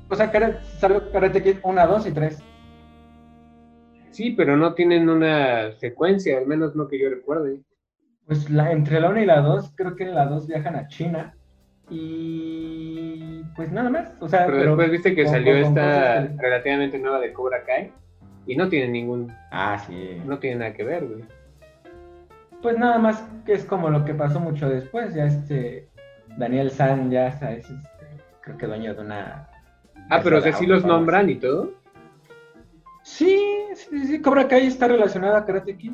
o 0.09 0.15
sea, 0.15 0.31
Karate, 0.31 0.63
salió 0.79 1.11
Karate 1.11 1.43
Kid 1.43 1.57
1, 1.63 1.87
2 1.87 2.07
y 2.07 2.11
3. 2.11 2.43
sí, 4.11 4.31
pero 4.31 4.55
no 4.57 4.73
tienen 4.73 5.09
una 5.09 5.73
secuencia, 5.73 6.37
al 6.37 6.47
menos 6.47 6.75
no 6.75 6.87
que 6.87 6.99
yo 6.99 7.09
recuerde. 7.09 7.61
Pues 8.25 8.49
la, 8.49 8.71
entre 8.71 8.99
la 8.99 9.09
1 9.09 9.21
y 9.21 9.25
la 9.25 9.41
2, 9.41 9.73
creo 9.75 9.95
que 9.95 10.03
en 10.03 10.15
la 10.15 10.25
2 10.25 10.47
viajan 10.47 10.75
a 10.75 10.87
China. 10.87 11.36
Y 11.89 13.43
pues 13.55 13.71
nada 13.71 13.89
más. 13.89 14.11
O 14.19 14.27
sea, 14.27 14.45
Pero, 14.45 14.57
después 14.75 14.91
viste 14.91 15.15
que 15.15 15.23
con- 15.23 15.33
salió 15.33 15.53
con- 15.53 15.73
con 15.73 15.83
esta 15.83 16.27
que- 16.27 16.41
relativamente 16.41 16.99
nueva 16.99 17.19
de 17.19 17.33
Cobra 17.33 17.63
Kai 17.63 17.91
y 18.45 18.55
no 18.55 18.69
tiene 18.69 18.89
ningún, 18.89 19.31
Ah, 19.51 19.77
sí. 19.85 20.21
no 20.25 20.39
tiene 20.39 20.57
nada 20.57 20.73
que 20.73 20.83
ver, 20.83 21.05
güey. 21.05 21.23
Pues 22.61 22.77
nada 22.77 22.97
más 22.97 23.23
que 23.45 23.53
es 23.53 23.65
como 23.65 23.89
lo 23.89 24.03
que 24.03 24.13
pasó 24.13 24.39
mucho 24.39 24.69
después. 24.69 25.13
Ya 25.13 25.25
este. 25.25 25.87
Daniel 26.37 26.69
San 26.69 27.09
ya 27.09 27.27
está, 27.27 27.51
es 27.51 27.65
este, 27.69 28.05
creo 28.41 28.57
que 28.57 28.67
dueño 28.67 28.93
de 28.93 29.01
una. 29.01 29.47
Ah, 30.09 30.19
pero 30.23 30.37
o 30.37 30.41
sea, 30.41 30.53
sí 30.53 30.65
los 30.67 30.85
nombran 30.85 31.29
y 31.29 31.35
todo. 31.35 31.71
Sí, 33.01 33.41
sí, 33.73 34.05
sí, 34.05 34.21
Cobra 34.21 34.47
Kai 34.47 34.67
está 34.67 34.87
relacionada 34.87 35.39
a 35.39 35.45
Karate 35.45 35.75
Kid. 35.77 35.93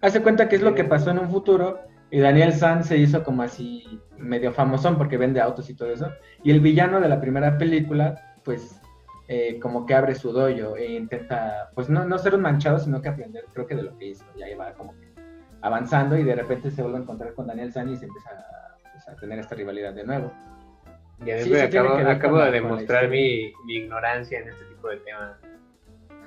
Hace 0.00 0.22
cuenta 0.22 0.48
que 0.48 0.56
es 0.56 0.62
lo 0.62 0.74
que 0.74 0.84
pasó 0.84 1.10
en 1.10 1.18
un 1.18 1.28
futuro 1.30 1.80
y 2.10 2.18
Daniel 2.18 2.52
San 2.52 2.82
se 2.84 2.96
hizo 2.96 3.22
como 3.22 3.42
así 3.42 4.00
medio 4.18 4.52
famosón 4.52 4.98
porque 4.98 5.16
vende 5.16 5.40
autos 5.40 5.70
y 5.70 5.74
todo 5.74 5.92
eso. 5.92 6.12
Y 6.42 6.50
el 6.50 6.60
villano 6.60 7.00
de 7.00 7.08
la 7.08 7.20
primera 7.20 7.56
película, 7.56 8.34
pues 8.44 8.80
eh, 9.28 9.60
como 9.60 9.86
que 9.86 9.94
abre 9.94 10.14
su 10.14 10.32
dojo 10.32 10.76
e 10.76 10.92
intenta, 10.92 11.70
pues 11.74 11.88
no, 11.88 12.04
no 12.04 12.18
ser 12.18 12.34
un 12.34 12.42
manchado, 12.42 12.78
sino 12.78 13.00
que 13.00 13.08
aprender, 13.08 13.44
creo 13.52 13.66
que 13.66 13.76
de 13.76 13.82
lo 13.84 13.96
que 13.96 14.06
hizo. 14.06 14.24
Y 14.36 14.42
ahí 14.42 14.54
va 14.54 14.72
como 14.74 14.92
que 14.98 15.10
avanzando 15.62 16.18
y 16.18 16.24
de 16.24 16.34
repente 16.34 16.70
se 16.70 16.82
vuelve 16.82 16.98
a 16.98 17.02
encontrar 17.02 17.34
con 17.34 17.46
Daniel 17.46 17.72
San 17.72 17.88
y 17.88 17.96
se 17.96 18.06
empieza 18.06 18.30
a, 18.30 18.76
pues, 18.92 19.08
a 19.08 19.14
tener 19.16 19.38
esta 19.38 19.54
rivalidad 19.54 19.94
de 19.94 20.04
nuevo. 20.04 20.32
Ya 21.24 21.38
Sí, 21.38 21.50
sí 21.50 21.58
acabo, 21.60 21.94
acabo 21.94 22.38
de 22.38 22.50
demostrar 22.50 23.08
mi, 23.08 23.52
mi 23.66 23.76
ignorancia 23.76 24.40
en 24.40 24.48
este 24.48 24.64
tipo 24.64 24.88
de 24.88 24.96
temas. 24.98 25.36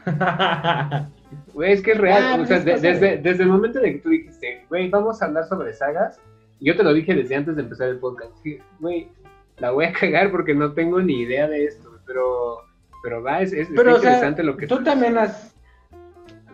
Güey, 1.54 1.74
es 1.74 1.82
que 1.82 1.92
es 1.92 1.98
real. 1.98 2.24
Ah, 2.24 2.42
o 2.42 2.46
sea, 2.46 2.60
de- 2.60 2.74
desde, 2.80 3.00
de- 3.00 3.18
desde 3.18 3.44
el 3.44 3.50
momento 3.50 3.80
de 3.80 3.94
que 3.94 4.00
tú 4.00 4.10
dijiste, 4.10 4.66
güey, 4.70 4.90
vamos 4.90 5.22
a 5.22 5.26
hablar 5.26 5.46
sobre 5.46 5.74
sagas, 5.74 6.20
yo 6.60 6.76
te 6.76 6.84
lo 6.84 6.94
dije 6.94 7.14
desde 7.14 7.36
antes 7.36 7.56
de 7.56 7.62
empezar 7.64 7.90
el 7.90 7.98
podcast. 8.00 8.32
Güey, 8.80 9.10
la 9.58 9.72
voy 9.72 9.86
a 9.86 9.94
cagar 9.94 10.32
porque 10.32 10.54
no 10.54 10.74
tengo 10.74 11.02
ni 11.02 11.22
idea 11.22 11.48
de 11.48 11.66
esto, 11.66 12.00
pero, 12.06 12.58
pero 13.04 13.22
va, 13.22 13.42
es, 13.42 13.54
es, 13.54 13.68
Pero, 13.76 13.92
está 13.92 14.00
o 14.00 14.02
sea, 14.02 14.10
interesante 14.12 14.44
lo 14.44 14.58
que 14.58 14.68
tú 14.68 14.84
también 14.84 15.18
has. 15.18 15.54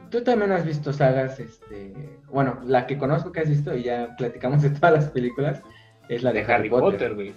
Tú 0.10 0.24
también 0.24 0.52
has 0.52 0.66
visto 0.66 0.92
sagas, 0.92 1.40
este. 1.40 1.94
Bueno, 2.32 2.60
la 2.66 2.88
que 2.88 2.98
conozco 2.98 3.32
que 3.32 3.42
has 3.42 3.50
visto, 3.50 3.76
y 3.76 3.84
ya 3.84 4.16
platicamos 4.18 4.64
de 4.64 4.72
todas 4.72 4.94
las 4.94 5.10
películas, 5.10 5.62
es 6.08 6.24
la 6.24 6.34
de 6.34 6.42
Harry 6.42 6.70
Potter, 6.70 7.14
güey. 7.14 7.34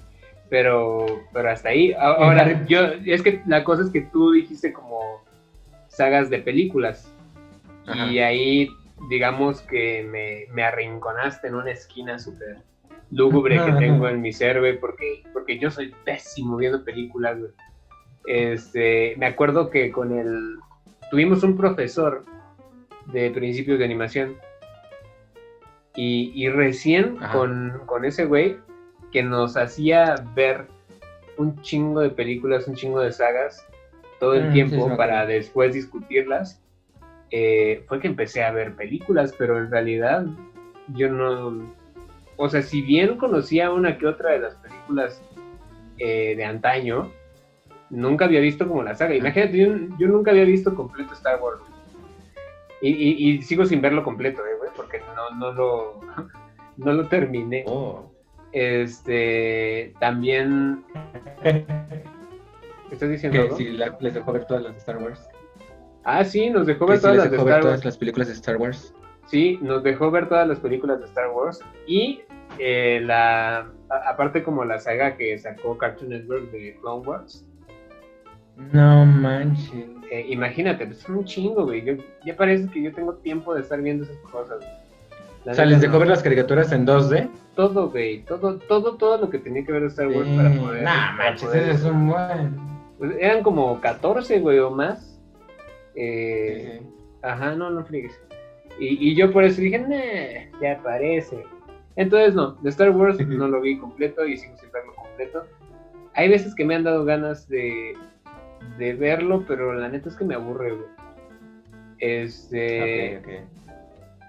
Pero, 0.49 1.06
pero 1.32 1.50
hasta 1.50 1.68
ahí. 1.70 1.92
Ahora, 1.92 2.64
yo, 2.66 2.80
es 3.06 3.22
que 3.22 3.42
la 3.46 3.62
cosa 3.64 3.82
es 3.82 3.90
que 3.90 4.02
tú 4.02 4.32
dijiste 4.32 4.72
como 4.72 4.99
sagas 5.88 6.30
de 6.30 6.38
películas. 6.38 7.11
Ajá. 7.86 8.06
Y 8.06 8.18
ahí, 8.18 8.70
digamos 9.08 9.62
que 9.62 10.06
me, 10.10 10.46
me 10.52 10.62
arrinconaste 10.62 11.48
en 11.48 11.54
una 11.54 11.72
esquina 11.72 12.18
súper 12.18 12.58
lúgubre 13.10 13.56
que 13.64 13.72
tengo 13.78 14.08
en 14.08 14.20
mi 14.20 14.32
cerebro, 14.32 14.80
porque, 14.80 15.22
porque 15.32 15.58
yo 15.58 15.70
soy 15.70 15.94
pésimo 16.04 16.56
viendo 16.56 16.84
películas, 16.84 17.38
güey. 17.38 17.50
Este, 18.26 19.14
me 19.18 19.26
acuerdo 19.26 19.70
que 19.70 19.90
con 19.90 20.16
el... 20.16 20.58
Tuvimos 21.10 21.42
un 21.42 21.56
profesor 21.56 22.24
de 23.06 23.30
principios 23.30 23.78
de 23.78 23.84
animación 23.84 24.36
y, 25.94 26.32
y 26.34 26.48
recién 26.48 27.18
con, 27.32 27.82
con 27.86 28.04
ese 28.04 28.24
güey 28.24 28.56
que 29.10 29.22
nos 29.22 29.56
hacía 29.56 30.14
ver 30.34 30.66
un 31.36 31.60
chingo 31.62 32.00
de 32.00 32.10
películas, 32.10 32.66
un 32.66 32.76
chingo 32.76 33.00
de 33.00 33.12
sagas 33.12 33.66
todo 34.22 34.34
el 34.34 34.50
Mm, 34.50 34.52
tiempo 34.52 34.88
sí, 34.88 34.96
para 34.96 35.26
después 35.26 35.74
discutirlas, 35.74 36.62
eh, 37.32 37.82
fue 37.88 37.98
que 37.98 38.06
empecé 38.08 38.44
a 38.44 38.52
ver 38.52 38.74
películas, 38.74 39.34
pero 39.36 39.58
en 39.58 39.70
realidad 39.70 40.24
yo 40.94 41.08
no... 41.10 41.72
O 42.36 42.48
sea, 42.48 42.62
si 42.62 42.82
bien 42.82 43.16
conocía 43.16 43.70
una 43.72 43.98
que 43.98 44.06
otra 44.06 44.30
de 44.32 44.38
las 44.40 44.54
películas 44.56 45.20
eh, 45.98 46.34
de 46.36 46.44
antaño, 46.44 47.10
nunca 47.90 48.24
había 48.26 48.40
visto 48.40 48.68
como 48.68 48.82
la 48.82 48.94
saga. 48.94 49.14
Imagínate, 49.14 49.56
yo, 49.58 49.74
yo 49.98 50.08
nunca 50.08 50.30
había 50.30 50.44
visto 50.44 50.74
completo 50.74 51.12
Star 51.14 51.40
Wars. 51.40 51.60
Y, 52.80 52.88
y- 52.90 53.30
y 53.30 53.42
sigo 53.42 53.64
sin 53.64 53.80
verlo 53.80 54.02
completo, 54.02 54.42
eh, 54.44 54.56
güey, 54.58 54.70
porque 54.76 55.00
no, 55.16 55.30
no 55.38 55.52
lo... 55.52 56.00
No 56.78 56.90
lo 56.94 57.06
terminé. 57.06 57.64
Oh. 57.66 58.10
Este, 58.50 59.92
también, 60.00 60.82
¿estás 62.90 63.10
diciendo 63.10 63.48
que 63.48 63.54
si 63.56 63.68
la- 63.72 63.96
les 64.00 64.14
dejó 64.14 64.32
ver 64.32 64.46
todas 64.46 64.62
las 64.62 64.72
de 64.72 64.78
Star 64.78 64.96
Wars. 64.96 65.28
Ah, 66.04 66.25
sí, 66.25 66.50
nos 66.50 66.66
dejó 66.66 66.87
ver 66.87 67.00
todas 67.00 67.16
las 67.16 67.25
de 67.26 67.30
dejó 67.30 67.44
ver 67.44 67.52
Star 67.54 67.62
todas 67.62 67.76
Wars. 67.78 67.85
las 67.85 67.97
películas 67.99 68.28
de 68.28 68.35
Star 68.35 68.56
Wars. 68.56 68.94
Sí, 69.26 69.59
nos 69.62 69.82
dejó 69.82 70.11
ver 70.11 70.28
todas 70.28 70.49
las 70.49 70.59
películas 70.59 70.99
de 71.00 71.06
Star 71.06 71.30
Wars 71.30 71.61
y 71.87 72.21
eh, 72.59 73.00
la 73.04 73.59
a- 73.88 74.09
aparte 74.11 74.42
como 74.42 74.64
la 74.64 74.78
saga 74.78 75.16
que 75.16 75.38
sacó 75.38 75.78
Cartoon 75.78 76.11
Network 76.11 76.50
de 76.50 76.76
Clone 76.80 77.06
Wars. 77.06 77.47
No 78.73 79.06
manches. 79.06 79.87
Eh, 80.11 80.26
imagínate, 80.28 80.85
pues, 80.87 80.99
es 81.00 81.09
un 81.09 81.25
chingo, 81.25 81.64
güey. 81.64 81.82
Yo, 81.85 81.94
ya 82.26 82.37
parece 82.37 82.68
que 82.68 82.82
yo 82.82 82.92
tengo 82.92 83.14
tiempo 83.14 83.54
de 83.54 83.62
estar 83.62 83.80
viendo 83.80 84.04
esas 84.04 84.18
cosas. 84.30 84.59
O 85.47 85.54
sea, 85.54 85.64
les 85.64 85.80
dejó 85.80 85.94
no. 85.94 85.99
ver 86.00 86.09
las 86.09 86.23
caricaturas 86.23 86.71
en 86.73 86.87
2D. 86.87 87.28
todo, 87.56 87.90
güey, 87.90 88.23
todo, 88.25 88.59
todo, 88.59 88.97
todo 88.97 89.18
lo 89.18 89.30
que 89.30 89.38
tenía 89.38 89.64
que 89.64 89.73
ver 89.73 89.85
Star 89.85 90.09
Wars 90.09 90.28
para 90.37 90.50
poder. 90.54 90.82
nah, 90.85 91.16
para 91.16 91.30
manches, 91.30 91.49
poder- 91.49 91.62
ese 91.62 91.71
es 91.73 91.85
un 91.85 92.09
buen. 92.09 92.56
pues, 92.99 93.12
eran 93.18 93.42
como 93.42 93.80
14, 93.80 94.38
güey, 94.40 94.59
o 94.59 94.71
más. 94.71 95.12
Eh, 95.94 96.80
Ajá, 97.22 97.54
no, 97.54 97.70
no 97.70 97.84
friegues. 97.84 98.20
Y, 98.80 99.11
y 99.11 99.14
yo 99.14 99.32
por 99.32 99.44
eso 99.44 99.61
dije, 99.61 99.78
nah, 99.78 100.61
ya 100.61 100.82
parece. 100.82 101.44
Entonces, 101.96 102.34
no, 102.34 102.52
de 102.62 102.70
Star 102.70 102.90
Wars 102.90 103.18
no 103.26 103.46
lo 103.49 103.61
vi 103.61 103.78
completo 103.78 104.26
y 104.26 104.37
sigo 104.37 104.56
sin 104.56 104.72
verlo 104.72 104.94
completo. 104.94 105.46
Hay 106.14 106.28
veces 106.28 106.54
que 106.54 106.64
me 106.64 106.75
han 106.75 106.84
dado 106.84 107.04
ganas 107.04 107.49
de, 107.49 107.92
de 108.78 108.94
verlo, 108.94 109.44
pero 109.46 109.75
la 109.75 109.88
neta 109.88 110.08
es 110.08 110.16
que 110.16 110.25
me 110.25 110.34
aburre, 110.34 110.72
güey. 110.72 110.88
Este. 111.99 113.18
Ok, 113.18 113.25
ok. 113.25 113.32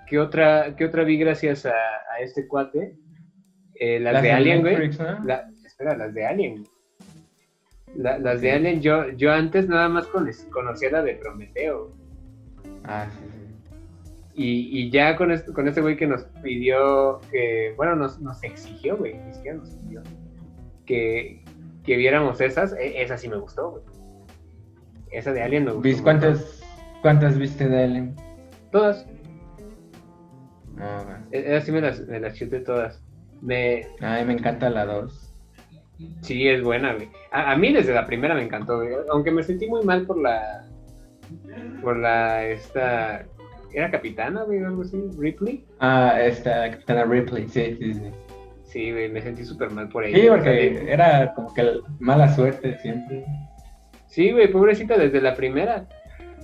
¿qué, 0.08 0.20
otra, 0.20 0.75
¿Qué 0.75 0.86
otra 0.86 1.03
vi 1.03 1.17
gracias 1.17 1.65
a, 1.65 1.72
a 1.72 2.20
este 2.22 2.48
cuate? 2.48 2.96
Eh, 3.75 4.00
las, 4.00 4.13
Las 4.13 4.22
de 4.22 4.27
de 4.27 4.34
Alien, 4.34 4.62
güey. 4.62 4.89
¿no? 4.89 5.25
La- 5.25 5.50
espera, 5.65 5.98
las 5.98 6.13
de 6.13 6.25
Alien. 6.25 6.63
La- 7.96 8.18
las 8.18 8.42
de 8.42 8.52
Alien, 8.52 8.82
yo, 8.82 9.10
yo 9.12 9.32
antes 9.32 9.68
nada 9.68 9.88
más 9.90 10.08
con- 10.08 10.30
conocía 10.52 10.92
la 10.92 11.04
de 11.04 11.16
Prometeo. 11.16 11.92
Ah, 12.86 13.08
sí, 13.12 13.26
sí. 13.32 13.40
Y, 14.36 14.80
y 14.80 14.90
ya 14.90 15.16
con 15.16 15.32
este, 15.32 15.54
con 15.54 15.68
este 15.68 15.82
güey 15.82 15.96
que 15.96 16.08
nos 16.08 16.24
pidió, 16.42 17.22
que, 17.32 17.74
bueno, 17.78 17.96
nos, 17.96 18.20
nos 18.20 18.44
exigió, 18.44 18.98
güey, 18.98 19.16
ni 19.20 19.34
siquiera 19.34 19.58
nos 19.58 19.70
pidió, 19.76 20.02
que, 20.88 21.44
que 21.84 21.96
viéramos 21.98 22.42
esas, 22.42 22.74
e- 22.74 23.02
esa 23.04 23.18
sí 23.18 23.30
me 23.30 23.38
gustó, 23.38 23.70
güey. 23.72 23.84
Esa 25.12 25.32
de 25.34 25.44
Alien 25.44 25.66
me 25.66 25.72
gustó. 25.74 25.84
¿Vis- 25.84 26.00
un 26.00 26.06
montón. 26.06 26.20
¿Cuántas, 26.32 26.64
¿Cuántas 27.04 27.38
viste 27.38 27.70
de 27.70 27.84
Alien? 27.84 28.16
Todas. 28.72 29.06
No, 30.76 31.04
güey. 31.06 31.16
E- 31.32 31.52
Esas 31.52 31.66
sí 31.66 31.72
me 31.72 31.82
las, 31.82 32.00
me 32.08 32.20
las 32.20 32.34
chuté 32.34 32.60
todas. 32.62 33.04
Me, 33.42 33.88
Ay, 34.00 34.26
me 34.26 34.34
encanta 34.34 34.70
la 34.72 34.86
2. 34.86 35.23
Sí, 36.22 36.48
es 36.48 36.62
buena, 36.62 36.94
güey. 36.94 37.10
A, 37.32 37.52
a 37.52 37.58
mí 37.58 37.74
desde 37.74 37.94
la 37.94 38.06
primera 38.06 38.36
me 38.36 38.44
encantó, 38.44 38.78
güey. 38.78 38.94
Aunque 39.10 39.32
me 39.32 39.44
sentí 39.44 39.68
muy 39.68 39.84
mal 39.84 40.06
por 40.06 40.20
la, 40.20 40.66
por 41.82 41.98
la, 41.98 42.46
esta, 42.46 43.26
¿era 43.74 43.92
capitana, 43.92 44.44
güey, 44.44 44.64
algo 44.64 44.84
así? 44.84 45.02
¿Ripley? 45.18 45.66
Ah, 45.80 46.18
esta 46.22 46.72
Capitana 46.72 47.06
Ripley, 47.06 47.48
sí, 47.48 47.76
sí, 47.80 47.94
sí. 47.94 48.12
Sí, 48.64 48.92
güey, 48.92 49.10
me 49.12 49.22
sentí 49.22 49.46
súper 49.46 49.70
mal 49.70 49.88
por 49.90 50.04
ella. 50.04 50.18
Sí, 50.18 50.28
porque 50.28 50.92
era 50.92 51.34
como 51.36 51.54
que 51.54 51.80
mala 52.00 52.34
suerte 52.34 52.78
siempre. 52.80 53.24
Sí, 54.08 54.32
güey, 54.32 54.52
pobrecita 54.52 54.98
desde 54.98 55.22
la 55.22 55.36
primera. 55.36 55.88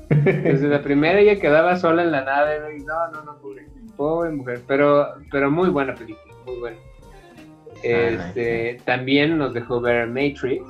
Desde 0.10 0.68
la 0.68 0.82
primera 0.82 1.20
ella 1.20 1.40
quedaba 1.40 1.76
sola 1.76 2.04
en 2.04 2.12
la 2.12 2.24
nave, 2.24 2.60
güey. 2.62 2.80
No, 2.80 3.12
no, 3.12 3.24
no, 3.24 3.38
pobre, 3.40 3.66
pobre 3.96 4.32
mujer. 4.32 4.62
Pero, 4.68 5.08
pero 5.32 5.50
muy 5.50 5.70
buena 5.70 5.94
película, 5.96 6.34
muy 6.46 6.60
buena. 6.60 6.78
Este, 7.84 8.80
también 8.86 9.38
nos 9.38 9.54
dejó 9.54 9.80
ver 9.82 10.08
Matrix. 10.08 10.64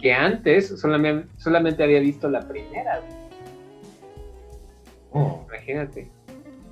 Que 0.00 0.12
antes 0.14 0.80
solamente, 0.80 1.28
solamente 1.38 1.82
había 1.82 2.00
visto 2.00 2.28
la 2.30 2.40
primera, 2.48 3.00
Oh, 5.12 5.44
imagínate. 5.48 6.08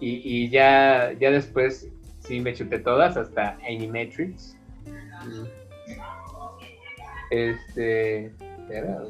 Y, 0.01 0.21
y 0.25 0.49
ya, 0.49 1.13
ya 1.19 1.31
después 1.33 1.89
sí 2.21 2.41
me 2.41 2.55
chuté 2.55 2.79
todas 2.79 3.17
hasta 3.17 3.59
Animatrix. 3.69 4.57
Este. 7.31 8.33
Era. 8.71 9.03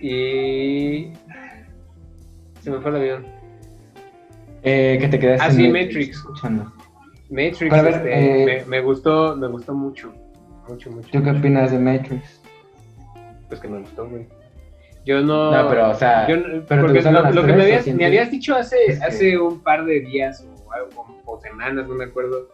Y. 0.00 1.12
Se 2.60 2.70
me 2.70 2.80
fue 2.80 2.90
el 2.90 2.96
avión. 2.96 3.26
Eh, 4.62 4.98
que 5.00 5.08
te 5.08 5.18
quedaste 5.18 5.44
Ah, 5.46 5.50
sí, 5.50 5.68
Matrix. 5.68 6.16
escuchando. 6.16 6.72
Matrix 7.30 7.70
ver, 7.82 7.94
este, 7.94 8.42
eh, 8.42 8.44
me, 8.44 8.64
me 8.66 8.80
gustó, 8.80 9.36
me 9.36 9.48
gustó 9.48 9.74
mucho. 9.74 10.12
Mucho, 10.68 10.90
mucho. 10.90 11.08
¿Tú 11.12 11.22
qué 11.22 11.30
opinas 11.30 11.70
de 11.72 11.78
Matrix? 11.78 12.40
Pues 13.48 13.60
que 13.60 13.68
me 13.68 13.80
gustó, 13.80 14.08
güey. 14.08 14.26
Yo 15.04 15.20
no. 15.22 15.52
No, 15.52 15.68
pero, 15.68 15.90
o 15.90 15.94
sea, 15.94 16.26
yo 16.28 16.36
no- 16.36 16.42
pero 16.66 16.82
te 16.86 17.00
porque 17.00 17.10
lo, 17.32 17.46
que 17.46 17.52
me 17.52 17.58
¿o 17.60 17.62
habías, 17.62 17.86
me 17.86 18.06
habías 18.06 18.30
dicho 18.30 18.56
hace, 18.56 18.76
Es 18.86 18.98
que- 18.98 19.04
hace 19.04 19.38
un 19.38 19.60
par 19.60 19.84
de 19.84 20.00
días 20.00 20.44
o, 20.66 20.72
algo, 20.72 21.22
o 21.24 21.40
semanas, 21.40 21.86
no 21.86 21.94
me 21.94 22.04
acuerdo, 22.04 22.48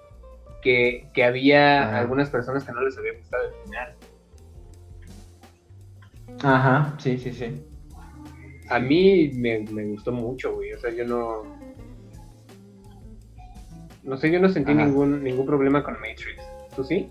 que, 0.61 1.09
que 1.15 1.25
había 1.25 1.83
Ajá. 1.83 2.01
algunas 2.01 2.29
personas 2.29 2.65
que 2.65 2.73
no 2.73 2.83
les 2.83 2.97
había 2.99 3.15
gustado 3.15 3.45
el 3.49 3.55
final. 3.65 3.95
Ajá, 6.43 6.95
sí, 6.99 7.19
sí, 7.19 7.33
sí. 7.33 7.63
A 8.69 8.79
mí 8.79 9.31
me, 9.35 9.61
me 9.71 9.85
gustó 9.87 10.13
mucho, 10.13 10.55
güey. 10.55 10.73
O 10.73 10.79
sea, 10.79 10.91
yo 10.91 11.05
no. 11.07 11.43
No 14.03 14.17
sé, 14.17 14.31
yo 14.31 14.41
no 14.41 14.49
sentí 14.49 14.73
Ajá. 14.73 14.85
ningún, 14.85 15.23
ningún 15.23 15.47
problema 15.47 15.83
con 15.83 15.95
Matrix. 15.95 16.43
¿Tú 16.75 16.85
sí? 16.85 17.11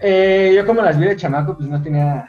Eh, 0.00 0.52
yo 0.56 0.64
como 0.64 0.80
las 0.80 0.98
vi 0.98 1.06
de 1.06 1.16
chamaco, 1.16 1.56
pues 1.56 1.68
no 1.68 1.82
tenía 1.82 2.26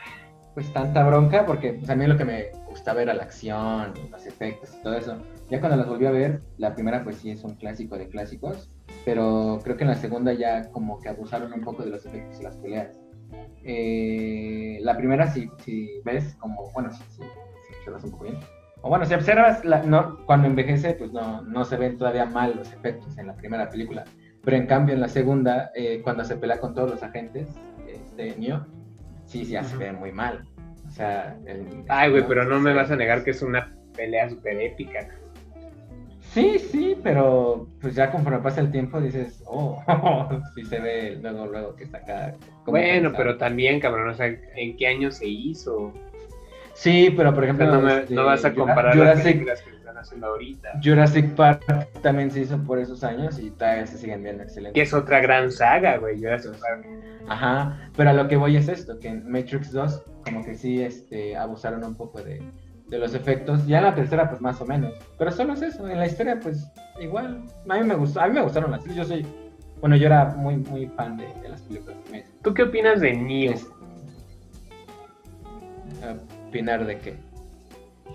pues 0.53 0.71
tanta 0.73 1.05
bronca, 1.05 1.45
porque 1.45 1.73
pues, 1.73 1.89
a 1.89 1.95
mí 1.95 2.05
lo 2.05 2.17
que 2.17 2.25
me 2.25 2.51
gustaba 2.67 3.01
era 3.01 3.13
la 3.13 3.23
acción, 3.23 3.93
los 4.11 4.25
efectos 4.25 4.75
y 4.77 4.83
todo 4.83 4.95
eso. 4.95 5.17
Ya 5.49 5.59
cuando 5.59 5.77
las 5.77 5.87
volví 5.87 6.05
a 6.05 6.11
ver, 6.11 6.41
la 6.57 6.73
primera 6.73 7.03
pues 7.03 7.17
sí 7.17 7.31
es 7.31 7.43
un 7.43 7.55
clásico 7.55 7.97
de 7.97 8.09
clásicos, 8.09 8.69
pero 9.05 9.59
creo 9.63 9.77
que 9.77 9.83
en 9.83 9.89
la 9.89 9.95
segunda 9.95 10.33
ya 10.33 10.69
como 10.71 10.99
que 10.99 11.09
abusaron 11.09 11.53
un 11.53 11.61
poco 11.61 11.83
de 11.83 11.91
los 11.91 12.05
efectos 12.05 12.39
y 12.39 12.43
las 12.43 12.57
peleas. 12.57 12.99
Eh, 13.63 14.79
la 14.81 14.97
primera 14.97 15.31
si, 15.31 15.49
si 15.63 16.01
ves 16.03 16.35
como, 16.39 16.69
bueno, 16.73 16.91
si, 16.91 17.03
si, 17.03 17.21
si 17.21 17.89
un 17.89 18.11
poco 18.11 18.25
bien. 18.25 18.39
O 18.83 18.89
bueno, 18.89 19.05
si 19.05 19.13
observas, 19.13 19.63
la- 19.63 19.83
no, 19.83 20.17
cuando 20.25 20.47
envejece, 20.47 20.93
pues 20.93 21.11
no, 21.11 21.41
no 21.43 21.63
se 21.65 21.77
ven 21.77 21.97
todavía 21.97 22.25
mal 22.25 22.55
los 22.55 22.71
efectos 22.73 23.17
en 23.17 23.27
la 23.27 23.35
primera 23.35 23.69
película. 23.69 24.03
Pero 24.43 24.57
en 24.57 24.65
cambio, 24.65 24.95
en 24.95 25.01
la 25.01 25.07
segunda, 25.07 25.71
eh, 25.75 26.01
cuando 26.03 26.23
se 26.23 26.35
pelea 26.35 26.59
con 26.59 26.73
todos 26.73 26.89
los 26.89 27.03
agentes, 27.03 27.47
este 27.87 28.35
Neo, 28.39 28.65
sí, 29.25 29.45
sí, 29.45 29.51
ya 29.51 29.63
se 29.63 29.77
ve 29.77 29.91
muy 29.91 30.11
mal. 30.11 30.45
O 30.87 30.91
sea, 30.91 31.37
el- 31.45 31.83
Ay, 31.87 32.09
güey, 32.09 32.23
pero 32.27 32.43
no 32.45 32.59
me 32.59 32.73
vas 32.73 32.89
a 32.89 32.95
negar 32.95 33.23
que 33.23 33.31
es 33.31 33.41
una 33.43 33.71
pelea 33.95 34.29
súper 34.29 34.59
épica. 34.59 35.07
Sí, 36.33 36.57
sí, 36.59 36.95
pero 37.03 37.67
pues 37.81 37.93
ya 37.93 38.09
conforme 38.09 38.39
pasa 38.39 38.61
el 38.61 38.71
tiempo 38.71 39.01
dices, 39.01 39.43
oh, 39.45 39.83
sí 40.55 40.63
se 40.63 40.79
ve 40.79 41.19
luego, 41.21 41.45
luego 41.45 41.75
que 41.75 41.83
está 41.83 41.97
acá. 41.99 42.35
Bueno, 42.65 43.11
pero 43.15 43.37
también, 43.37 43.79
cabrón, 43.81 44.09
o 44.09 44.13
sea, 44.13 44.27
¿en 44.27 44.77
qué 44.77 44.87
año 44.87 45.11
se 45.11 45.27
hizo? 45.27 45.93
Sí, 46.73 47.13
pero 47.15 47.33
por 47.33 47.43
O 47.43 47.45
sea, 47.45 47.53
ejemplo, 47.53 47.75
no, 47.75 47.81
me- 47.81 47.97
este, 47.99 48.13
no 48.15 48.25
vas 48.25 48.45
a 48.45 48.53
comparar 48.53 48.95
las 48.95 48.97
Jurassic, 48.97 49.23
películas 49.33 49.61
que 49.61 49.69
están 49.71 49.97
haciendo 49.97 50.27
ahorita. 50.27 50.69
Jurassic 50.83 51.35
Park 51.35 51.89
también 52.01 52.31
se 52.31 52.41
hizo 52.41 52.57
por 52.63 52.79
esos 52.79 53.03
años 53.03 53.37
y 53.39 53.51
todavía 53.51 53.85
se 53.87 53.97
siguen 53.97 54.23
viendo 54.23 54.43
excelentes. 54.43 54.73
Que 54.73 54.81
es 54.81 54.93
otra 54.93 55.19
gran 55.19 55.51
saga, 55.51 55.97
güey. 55.97 56.17
Jurassic 56.19 56.53
Park. 56.59 56.87
Ajá, 57.27 57.91
pero 57.95 58.09
a 58.09 58.13
lo 58.13 58.27
que 58.27 58.35
voy 58.35 58.55
es 58.57 58.67
esto, 58.67 58.97
que 58.99 59.09
en 59.09 59.29
Matrix 59.31 59.71
2 59.71 60.03
como 60.25 60.43
que 60.43 60.55
sí 60.55 60.81
este, 60.81 61.35
abusaron 61.37 61.83
un 61.83 61.95
poco 61.95 62.21
de, 62.21 62.41
de 62.87 62.97
los 62.97 63.13
efectos, 63.13 63.65
ya 63.67 63.77
en 63.79 63.83
la 63.85 63.95
tercera 63.95 64.27
pues 64.29 64.41
más 64.41 64.59
o 64.61 64.65
menos, 64.65 64.93
pero 65.17 65.31
solo 65.31 65.53
es 65.53 65.61
eso, 65.61 65.87
en 65.87 65.97
la 65.99 66.07
historia 66.07 66.39
pues 66.39 66.67
igual, 66.99 67.45
a 67.69 67.77
mí 67.77 67.83
me 67.87 67.95
gustó, 67.95 68.21
a 68.21 68.27
mí 68.27 68.33
me 68.33 68.41
gustaron 68.41 68.71
las 68.71 68.83
tres, 68.83 68.95
yo 68.95 69.03
soy, 69.03 69.25
bueno 69.79 69.95
yo 69.95 70.07
era 70.07 70.25
muy 70.35 70.57
muy 70.57 70.87
fan 70.87 71.15
de, 71.17 71.27
de 71.41 71.49
las 71.49 71.61
películas. 71.61 71.97
¿Tú 72.43 72.53
qué 72.53 72.63
opinas 72.63 72.99
de 73.01 73.13
Neo? 73.13 73.51
Es- 73.53 73.67
¿Opinar 76.51 76.85
de 76.85 76.97
qué? 76.99 77.15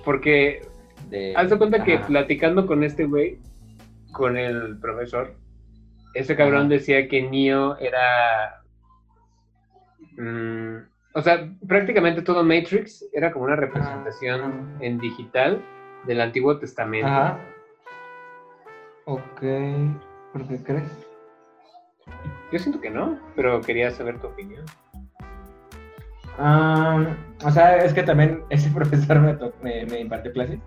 Porque 0.05 0.61
De... 1.09 1.33
haz 1.35 1.49
de 1.49 1.57
cuenta 1.57 1.83
que 1.83 1.99
platicando 2.01 2.67
con 2.67 2.85
este 2.85 3.07
güey, 3.07 3.39
con 4.13 4.37
el 4.37 4.79
profesor, 4.79 5.35
ese 6.13 6.37
cabrón 6.37 6.67
Ajá. 6.67 6.69
decía 6.69 7.09
que 7.09 7.23
Neo 7.23 7.79
era. 7.79 8.63
mm, 10.19 10.77
o 11.15 11.23
sea, 11.23 11.49
prácticamente 11.67 12.21
todo 12.21 12.45
Matrix 12.45 13.07
era 13.15 13.33
como 13.33 13.47
una 13.47 13.57
representación 13.57 14.77
en 14.81 14.99
digital 14.99 15.63
del 16.07 16.21
Antiguo 16.21 16.59
Testamento. 16.59 17.09
Ajá. 17.09 17.41
Ok, 19.07 19.41
¿por 20.35 20.47
qué 20.47 20.63
crees? 20.63 21.07
Yo 22.53 22.59
siento 22.59 22.83
que 22.83 22.91
no, 22.91 23.19
pero 23.35 23.63
quería 23.63 23.91
saber 23.91 24.21
tu 24.21 24.27
opinión. 24.27 24.67
Ah, 26.39 27.07
o 27.45 27.51
sea, 27.51 27.77
es 27.77 27.93
que 27.93 28.03
también 28.03 28.43
ese 28.51 28.71
profesor 28.71 29.21
me, 29.21 29.37
me, 29.63 29.87
me 29.87 30.01
impartió 30.01 30.33
clases 30.33 30.61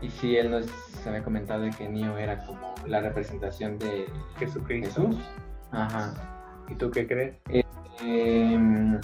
y 0.00 0.10
sí, 0.10 0.36
él 0.36 0.50
nos 0.50 0.66
había 1.06 1.22
comentado 1.22 1.62
de 1.62 1.70
que 1.70 1.88
Neo 1.88 2.18
era 2.18 2.44
como 2.44 2.74
la 2.86 3.00
representación 3.00 3.78
de 3.78 4.06
Jesucristo. 4.38 5.02
Jesús. 5.02 5.16
Ajá. 5.72 6.12
¿Y 6.68 6.74
tú 6.74 6.90
qué 6.90 7.06
crees? 7.06 7.34
Em, 8.02 9.00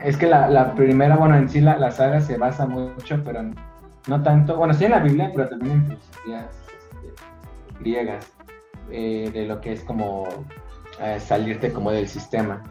es 0.00 0.16
que 0.16 0.26
la, 0.26 0.48
la 0.48 0.74
primera, 0.74 1.16
bueno, 1.16 1.36
en 1.36 1.48
sí 1.48 1.60
la, 1.60 1.76
la 1.78 1.90
saga 1.90 2.20
se 2.20 2.38
basa 2.38 2.66
mucho, 2.66 3.22
pero 3.24 3.42
no 4.06 4.22
tanto, 4.22 4.56
bueno, 4.56 4.72
sí 4.72 4.84
en 4.84 4.92
la 4.92 5.00
Biblia, 5.00 5.30
pero 5.34 5.48
también 5.48 5.72
en 5.72 5.84
filosofías 5.86 6.46
este, 6.72 7.80
griegas, 7.80 8.32
eh, 8.90 9.30
de 9.32 9.46
lo 9.46 9.60
que 9.60 9.72
es 9.72 9.84
como 9.84 10.26
eh, 11.00 11.20
salirte 11.20 11.72
como 11.72 11.90
del 11.90 12.08
sistema. 12.08 12.62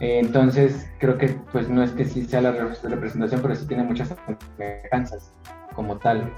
Eh, 0.00 0.18
entonces, 0.20 0.90
creo 0.98 1.16
que 1.16 1.28
pues 1.52 1.68
no 1.68 1.82
es 1.82 1.90
que 1.92 2.04
sí 2.04 2.24
sea 2.26 2.42
la 2.42 2.52
re- 2.52 2.74
representación, 2.82 3.40
pero 3.40 3.54
sí 3.54 3.66
tiene 3.66 3.82
muchas 3.82 4.14
semejanzas 4.58 5.32
como 5.74 5.96
tal 5.98 6.30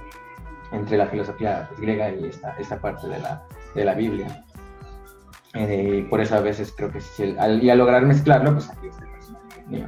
entre 0.73 0.97
la 0.97 1.07
filosofía 1.07 1.67
pues, 1.69 1.81
griega 1.81 2.11
y 2.11 2.27
esta, 2.27 2.55
esta 2.59 2.79
parte 2.81 3.09
de 3.09 3.19
la, 3.19 3.43
de 3.75 3.85
la 3.85 3.95
Biblia. 3.95 4.45
Eh, 5.55 6.07
por 6.11 6.21
eso 6.21 6.37
a 6.37 6.41
veces 6.41 6.73
creo 6.77 6.93
que 6.93 7.01
sí, 7.01 7.35
al, 7.39 7.63
y 7.63 7.71
al 7.71 7.79
lograr 7.79 8.03
mezclarlo, 8.05 8.53
pues 8.53 8.71
aquí 8.71 8.87
está 8.89 9.05
el 9.05 9.11
personaje 9.11 9.65
mío. 9.67 9.87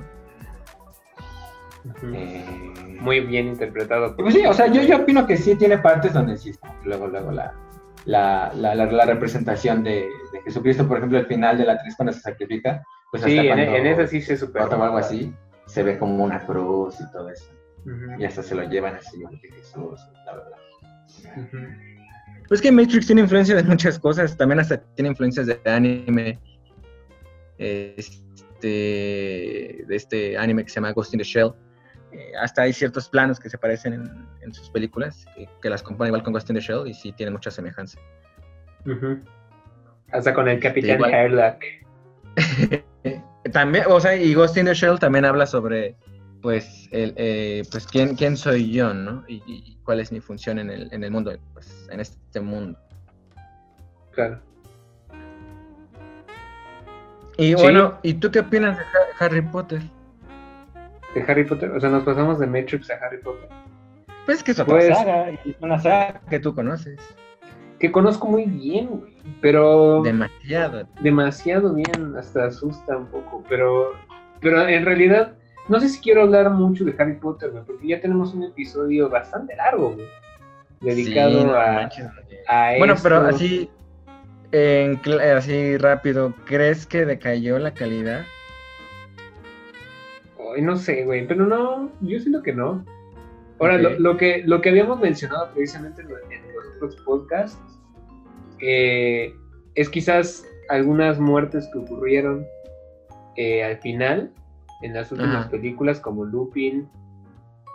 Eh, 2.13 2.99
Muy 3.01 3.21
bien 3.21 3.47
interpretado. 3.49 4.15
pues 4.17 4.35
sí, 4.35 4.45
o 4.47 4.53
sea, 4.53 4.67
yo, 4.67 4.83
yo 4.83 4.99
opino 4.99 5.27
que 5.27 5.37
sí 5.37 5.55
tiene 5.57 5.79
partes 5.79 6.13
donde 6.13 6.37
sí 6.37 6.51
está. 6.51 6.75
Luego, 6.85 7.07
luego 7.07 7.31
la, 7.31 7.53
la, 8.05 8.53
la, 8.55 8.75
la- 8.75 9.05
representación 9.07 9.83
de, 9.83 10.09
de 10.33 10.43
Jesucristo, 10.45 10.87
por 10.87 10.99
ejemplo, 10.99 11.19
el 11.19 11.27
final 11.27 11.57
de 11.57 11.65
la 11.65 11.79
3 11.79 11.95
cuando 11.97 12.13
se 12.13 12.21
sacrifica, 12.21 12.83
Pues 13.11 13.23
Sí, 13.25 13.39
en, 13.39 13.47
cuando 13.47 13.77
en 13.77 13.87
esa 13.87 14.07
sí 14.07 14.21
se 14.21 14.37
superó. 14.37 14.65
cortan 14.65 14.81
o 14.81 14.85
algo 14.85 14.99
así, 14.99 15.35
se 15.67 15.83
ve 15.83 15.99
como 15.99 16.23
una 16.25 16.41
cruz 16.47 17.01
y 17.01 17.11
todo 17.13 17.31
eso. 17.31 17.51
Y 18.19 18.25
hasta 18.25 18.43
se 18.43 18.55
lo 18.55 18.63
llevan 18.69 18.97
así, 18.97 19.23
como 19.23 19.41
que 19.41 19.49
Jesús, 19.51 20.01
la 20.27 20.35
verdad. 20.37 20.57
Pues 22.47 22.61
que 22.61 22.71
Matrix 22.71 23.07
tiene 23.07 23.23
influencia 23.23 23.55
de 23.57 23.63
muchas 23.63 23.99
cosas, 23.99 24.37
también 24.37 24.61
hasta 24.61 24.79
tiene 24.95 25.09
influencias 25.11 25.47
de 25.47 25.59
anime. 25.65 26.39
Este, 27.59 29.85
de 29.87 29.97
este 29.97 30.37
anime 30.39 30.65
que 30.65 30.71
se 30.71 30.77
llama 30.77 30.93
Ghost 30.93 31.15
in 31.15 31.19
the 31.19 31.25
Shell. 31.25 31.53
Eh, 32.13 32.33
hasta 32.41 32.63
hay 32.63 32.73
ciertos 32.73 33.09
planos 33.09 33.39
que 33.39 33.49
se 33.49 33.57
parecen 33.57 33.93
en, 33.95 34.27
en 34.43 34.53
sus 34.53 34.69
películas, 34.71 35.25
que, 35.37 35.49
que 35.63 35.71
las 35.71 35.83
compone 35.83 36.09
igual 36.09 36.23
con 36.23 36.33
Ghost 36.33 36.51
in 36.51 36.57
the 36.57 36.61
Shell 36.61 36.87
y 36.87 36.95
sí 36.95 37.13
tienen 37.13 37.33
mucha 37.35 37.51
semejanza. 37.51 37.99
Hasta 40.13 40.35
con 40.35 40.49
el 40.49 40.59
Capitán. 40.61 41.03
Harlock. 41.05 41.63
También, 43.53 43.85
o 43.89 44.01
sea, 44.01 44.17
y 44.17 44.35
Ghost 44.35 44.57
in 44.57 44.67
the 44.67 44.75
Shell 44.75 44.99
también 44.99 45.25
habla 45.25 45.47
sobre, 45.47 45.97
pues, 46.43 46.89
el, 46.93 47.15
eh, 47.17 47.63
pues 47.71 47.87
quién, 47.87 48.15
quién 48.17 48.37
soy 48.37 48.71
yo, 48.73 48.93
¿no? 48.95 49.25
Y, 49.29 49.43
y 49.47 49.79
cuál 49.85 50.01
es 50.01 50.13
mi 50.13 50.21
función 50.21 50.59
en 50.59 50.71
el, 50.71 50.89
en 50.93 51.05
el 51.05 51.11
mundo, 51.11 51.33
pues, 51.53 51.89
en 51.91 52.01
este 52.01 52.41
mundo. 52.41 52.79
Claro. 54.13 54.41
Y 57.37 57.49
Sí. 57.49 57.55
bueno, 57.55 57.99
¿y 58.03 58.15
tú 58.15 58.31
qué 58.31 58.41
opinas 58.41 58.77
de 58.77 58.83
Ha- 58.85 59.25
Harry 59.25 59.41
Potter? 59.43 59.81
De 61.15 61.23
Harry 61.27 61.45
Potter. 61.45 61.71
O 61.71 61.81
sea, 61.81 61.89
nos 61.89 62.03
pasamos 62.05 62.39
de 62.39 62.47
Matrix 62.47 62.91
a 62.91 62.95
Harry 62.97 63.19
Potter. 63.19 63.49
Pues 64.27 64.43
que 64.43 64.51
es 64.53 64.61
otra 64.61 64.75
Pues- 64.75 64.89
saga, 64.97 65.31
es 65.31 65.57
una 65.61 65.79
saga 65.81 66.21
que 66.29 66.39
tú 66.39 66.55
conoces. 66.55 66.99
Que 67.81 67.91
conozco 67.91 68.29
muy 68.29 68.45
bien, 68.45 68.87
güey. 68.89 69.15
Pero 69.41 70.03
Demasiado. 70.03 70.87
demasiado 71.01 71.75
bien. 71.75 72.15
Hasta 72.17 72.45
asusta 72.45 72.97
un 72.97 73.07
poco. 73.07 73.43
Pero, 73.49 73.93
pero 74.41 74.69
en 74.69 74.85
realidad, 74.85 75.33
no 75.69 75.81
sé 75.81 75.89
si 75.89 76.01
quiero 76.01 76.23
hablar 76.23 76.51
mucho 76.51 76.85
de 76.85 76.95
Harry 76.99 77.15
Potter, 77.17 77.51
güey. 77.51 77.65
Porque 77.65 77.89
ya 77.89 78.01
tenemos 78.01 78.35
un 78.35 78.45
episodio 78.45 79.09
bastante 79.09 79.57
largo, 79.57 79.95
güey. 79.95 80.07
Dedicado 80.81 81.41
Sí, 81.41 81.45
no 81.45 81.55
a, 81.55 81.73
manches. 81.73 82.07
a 82.49 82.75
Bueno, 82.79 82.95
pero 83.03 83.17
así, 83.21 83.71
en 84.53 85.01
así 85.37 85.77
rápido, 85.79 86.35
¿crees 86.45 86.87
que 86.87 87.05
decayó 87.07 87.59
la 87.59 87.73
calidad? 87.73 88.25
Ay, 90.55 90.63
no 90.63 90.77
sé, 90.77 91.05
güey, 91.05 91.27
pero 91.27 91.47
no, 91.47 91.91
yo 92.01 92.19
siento 92.19 92.43
que 92.43 92.53
no. 92.53 92.85
Ahora, 93.59 93.77
lo, 93.79 93.91
lo 93.99 94.17
que, 94.17 94.43
lo 94.47 94.61
que 94.63 94.71
habíamos 94.71 94.99
mencionado 95.01 95.51
precisamente 95.53 96.03
en 96.03 96.09
los 96.09 96.67
otros 96.77 96.97
podcasts 97.05 97.70
eh, 98.63 99.35
es 99.75 99.89
quizás 99.89 100.45
algunas 100.69 101.19
muertes 101.19 101.69
que 101.73 101.79
ocurrieron 101.79 102.47
eh, 103.37 103.63
al 103.65 103.79
final, 103.79 104.33
en 104.83 104.95
las 104.95 105.11
últimas 105.13 105.43
Ajá. 105.43 105.51
películas, 105.51 106.01
como 106.01 106.25
Lupin, 106.25 106.89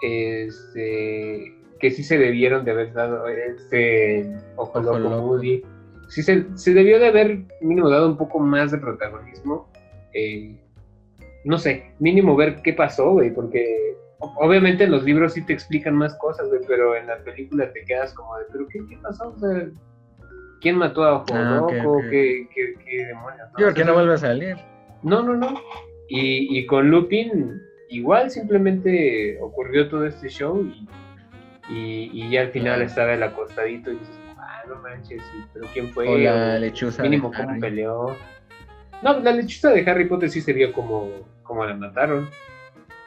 este, 0.01 1.53
que 1.79 1.91
sí 1.91 2.03
se 2.03 2.17
debieron 2.17 2.65
de 2.65 2.71
haber 2.71 2.93
dado 2.93 3.27
este 3.27 4.29
Ojo 4.55 4.79
Ojo 4.79 4.81
Loco 4.81 4.99
Loco. 4.99 5.21
Moody. 5.21 5.63
Sí 6.09 6.21
se, 6.21 6.45
se 6.55 6.73
debió 6.73 6.99
de 6.99 7.07
haber 7.07 7.39
mínimo 7.61 7.89
dado 7.89 8.07
un 8.07 8.17
poco 8.17 8.39
más 8.39 8.71
de 8.71 8.77
protagonismo. 8.77 9.67
eh, 10.13 10.55
no 11.43 11.59
sé, 11.59 11.91
mínimo 11.99 12.35
ver 12.35 12.61
qué 12.63 12.73
pasó, 12.73 13.11
güey, 13.11 13.31
porque 13.31 13.95
obviamente 14.19 14.85
en 14.85 14.91
los 14.91 15.03
libros 15.03 15.33
sí 15.33 15.45
te 15.45 15.53
explican 15.53 15.95
más 15.95 16.15
cosas, 16.15 16.47
güey, 16.49 16.61
pero 16.67 16.95
en 16.95 17.05
la 17.05 17.17
película 17.19 17.71
te 17.71 17.83
quedas 17.85 18.13
como 18.15 18.35
de, 18.37 18.45
¿pero 18.51 18.67
qué, 18.67 18.79
qué 18.89 18.97
pasó? 18.97 19.29
O 19.29 19.39
sea, 19.39 19.69
¿quién 20.61 20.77
mató 20.77 21.03
a 21.03 21.15
Ojo 21.15 21.25
Ah, 21.33 21.57
Loco? 21.59 22.01
¿Qué, 22.09 22.47
qué, 22.53 22.73
qué 22.83 23.05
demonios? 23.07 23.47
Yo 23.51 23.55
creo 23.55 23.69
O 23.69 23.73
que 23.73 23.85
no 23.85 23.93
vuelve 23.93 24.13
a 24.13 24.17
salir. 24.17 24.55
no, 25.03 25.21
no, 25.23 25.35
no. 25.35 25.59
Y, 26.07 26.57
y 26.59 26.65
con 26.67 26.89
Lupin, 26.89 27.61
igual 27.89 28.29
simplemente 28.29 29.37
ocurrió 29.41 29.89
todo 29.89 30.05
este 30.05 30.29
show 30.29 30.61
y, 30.63 30.87
y, 31.73 32.09
y 32.13 32.29
ya 32.29 32.41
al 32.41 32.49
final 32.51 32.81
estaba 32.83 33.13
el 33.13 33.23
acostadito 33.23 33.91
y 33.91 33.95
dices, 33.97 34.19
ah, 34.37 34.61
no 34.67 34.75
manches, 34.81 35.21
pero 35.53 35.65
¿quién 35.73 35.91
fue? 35.93 36.07
O 36.07 36.17
la 36.17 36.59
lechuza. 36.59 37.01
mínimo 37.01 37.31
cómo 37.35 37.49
Harry. 37.49 37.59
peleó. 37.59 38.15
No, 39.01 39.19
la 39.19 39.31
lechuza 39.31 39.71
de 39.71 39.89
Harry 39.89 40.05
Potter 40.05 40.29
sí 40.29 40.41
se 40.41 40.53
vio 40.53 40.71
como, 40.73 41.09
como 41.43 41.65
la 41.65 41.73
mataron. 41.75 42.29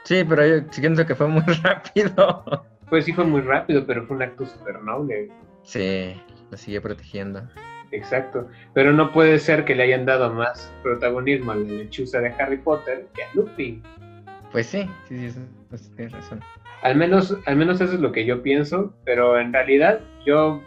Sí, 0.05 0.25
pero 0.29 0.45
yo 0.47 0.65
siento 0.71 1.05
que 1.07 1.15
fue 1.15 1.29
muy 1.29 1.43
rápido. 1.63 2.45
Pues 2.89 3.05
sí 3.05 3.13
fue 3.13 3.25
muy 3.25 3.43
rápido, 3.43 3.85
pero 3.87 4.07
fue 4.07 4.17
un 4.17 4.23
acto 4.23 4.45
súper 4.47 4.81
noble. 4.83 5.29
Sí, 5.63 6.21
lo 6.51 6.57
sigue 6.57 6.81
protegiendo. 6.81 7.43
Exacto. 7.91 8.49
Pero 8.75 8.93
no 8.93 9.13
puede 9.13 9.39
ser 9.39 9.65
que 9.65 9.75
le 9.75 9.85
hayan 9.85 10.05
dado 10.05 10.33
más 10.33 10.73
protagonismo 10.83 11.53
a 11.53 11.57
la 11.57 11.65
lechuza 11.65 12.21
de 12.21 12.29
Harry 12.39 12.59
Potter 12.59 13.07
que 13.15 13.23
a 13.23 13.27
Lupin. 13.35 13.83
Pues 14.53 14.67
sí, 14.67 14.89
sí, 15.09 15.31
sí, 15.31 15.41
eso 15.73 15.91
tienes 15.97 16.13
razón. 16.13 16.41
Al 16.83 16.97
menos, 16.97 17.37
al 17.47 17.57
menos 17.57 17.81
eso 17.81 17.95
es 17.95 18.01
lo 18.01 18.13
que 18.13 18.25
yo 18.25 18.43
pienso, 18.43 18.95
pero 19.05 19.39
en 19.39 19.53
realidad 19.53 20.01
yo, 20.25 20.63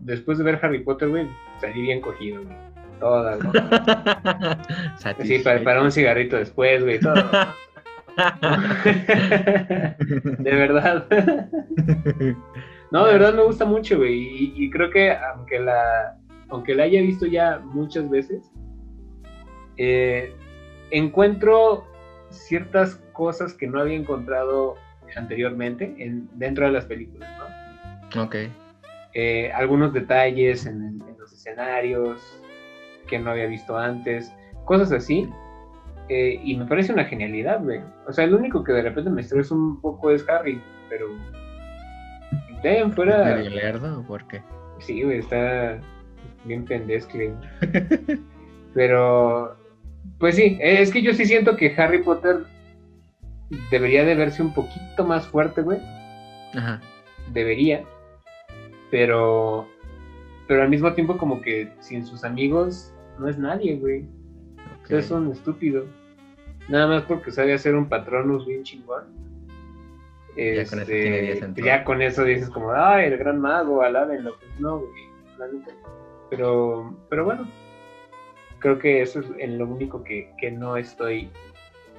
después 0.00 0.38
de 0.38 0.44
ver 0.44 0.58
Harry 0.62 0.80
Potter, 0.80 1.08
güey, 1.08 1.26
salí 1.60 1.82
bien 1.82 2.00
cogido, 2.00 2.42
güey. 2.42 2.56
Toda, 3.00 3.36
¿no? 3.36 3.52
Sí, 5.24 5.38
para, 5.38 5.62
para 5.62 5.82
un 5.82 5.92
cigarrito 5.92 6.36
después, 6.36 6.82
güey, 6.82 6.98
todo. 6.98 7.14
de 10.38 10.54
verdad. 10.54 11.06
No, 12.90 13.06
de 13.06 13.12
verdad 13.12 13.34
me 13.34 13.42
gusta 13.42 13.64
mucho, 13.64 13.98
güey. 13.98 14.14
Y, 14.14 14.52
y 14.56 14.70
creo 14.70 14.90
que 14.90 15.12
aunque 15.12 15.58
la, 15.60 16.16
aunque 16.48 16.74
la 16.74 16.84
haya 16.84 17.00
visto 17.02 17.26
ya 17.26 17.58
muchas 17.58 18.08
veces, 18.08 18.50
eh, 19.76 20.34
encuentro 20.90 21.84
ciertas 22.30 22.96
cosas 23.12 23.54
que 23.54 23.66
no 23.66 23.80
había 23.80 23.96
encontrado 23.96 24.76
anteriormente 25.16 25.94
en, 25.98 26.28
dentro 26.34 26.66
de 26.66 26.72
las 26.72 26.84
películas, 26.84 27.30
¿no? 28.14 28.24
ok. 28.24 28.36
Eh, 29.14 29.50
algunos 29.52 29.92
detalles 29.92 30.66
en 30.66 31.02
los 31.18 31.32
escenarios 31.32 32.40
que 33.06 33.18
no 33.18 33.30
había 33.30 33.46
visto 33.46 33.76
antes, 33.76 34.32
cosas 34.64 34.92
así. 34.92 35.28
Eh, 36.08 36.40
y 36.42 36.56
me 36.56 36.66
parece 36.66 36.92
una 36.92 37.04
genialidad, 37.04 37.62
güey. 37.62 37.80
O 38.06 38.12
sea, 38.12 38.24
el 38.24 38.34
único 38.34 38.64
que 38.64 38.72
de 38.72 38.82
repente 38.82 39.10
me 39.10 39.20
estresa 39.20 39.54
un 39.54 39.80
poco 39.80 40.10
es 40.10 40.26
Harry, 40.28 40.60
pero 40.88 41.06
de 42.62 42.78
en 42.78 42.92
fuera, 42.92 43.24
¿Medio 43.36 43.50
lerdo 43.50 44.00
o 44.00 44.02
por 44.06 44.26
qué? 44.28 44.42
sí, 44.80 45.02
güey, 45.02 45.18
está 45.18 45.80
bien 46.44 46.64
pendescle. 46.64 47.32
pero, 48.74 49.56
pues 50.18 50.36
sí, 50.36 50.58
es 50.60 50.90
que 50.90 51.02
yo 51.02 51.12
sí 51.14 51.24
siento 51.26 51.56
que 51.56 51.74
Harry 51.76 52.02
Potter 52.02 52.44
debería 53.70 54.04
de 54.04 54.14
verse 54.14 54.42
un 54.42 54.52
poquito 54.54 55.04
más 55.04 55.26
fuerte, 55.26 55.62
güey 55.62 55.78
Ajá. 56.54 56.80
debería, 57.32 57.84
pero 58.90 59.66
pero 60.46 60.62
al 60.62 60.70
mismo 60.70 60.92
tiempo 60.94 61.18
como 61.18 61.40
que 61.42 61.70
sin 61.80 62.06
sus 62.06 62.24
amigos 62.24 62.92
no 63.18 63.28
es 63.28 63.38
nadie, 63.38 63.76
güey. 63.76 64.06
O 64.82 64.86
sea, 64.86 64.98
ok. 64.98 65.04
es 65.04 65.10
un 65.10 65.30
estúpido. 65.30 65.84
Nada 66.68 66.86
más 66.86 67.02
porque 67.02 67.30
sabe 67.30 67.52
hacer 67.52 67.74
un 67.74 67.88
patronus 67.88 68.46
bien 68.46 68.62
chingón. 68.62 69.04
Ya 70.38 70.64
con 70.70 70.78
eso 70.80 70.92
Este, 70.92 71.02
tiene 71.02 71.20
10 71.22 71.42
en 71.42 71.54
todo. 71.54 71.66
ya 71.66 71.84
con 71.84 72.00
eso 72.02 72.22
dices 72.24 72.48
como, 72.50 72.72
ay, 72.72 73.06
el 73.06 73.18
gran 73.18 73.40
mago, 73.40 73.82
alábenlo. 73.82 74.36
Pues 74.38 74.60
no, 74.60 74.78
güey. 74.78 75.08
Pero, 76.30 76.96
pero 77.08 77.24
bueno, 77.24 77.48
creo 78.58 78.78
que 78.78 79.02
eso 79.02 79.20
es 79.20 79.26
en 79.38 79.58
lo 79.58 79.66
único 79.66 80.02
que, 80.04 80.30
que 80.38 80.50
no 80.50 80.76
estoy 80.76 81.30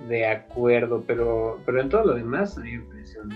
de 0.07 0.25
acuerdo, 0.27 1.03
pero, 1.07 1.59
pero 1.65 1.81
en 1.81 1.89
todo 1.89 2.05
lo 2.05 2.13
demás 2.15 2.57
a 2.57 2.61
mí 2.61 2.77
me 2.77 2.83
un- 3.21 3.35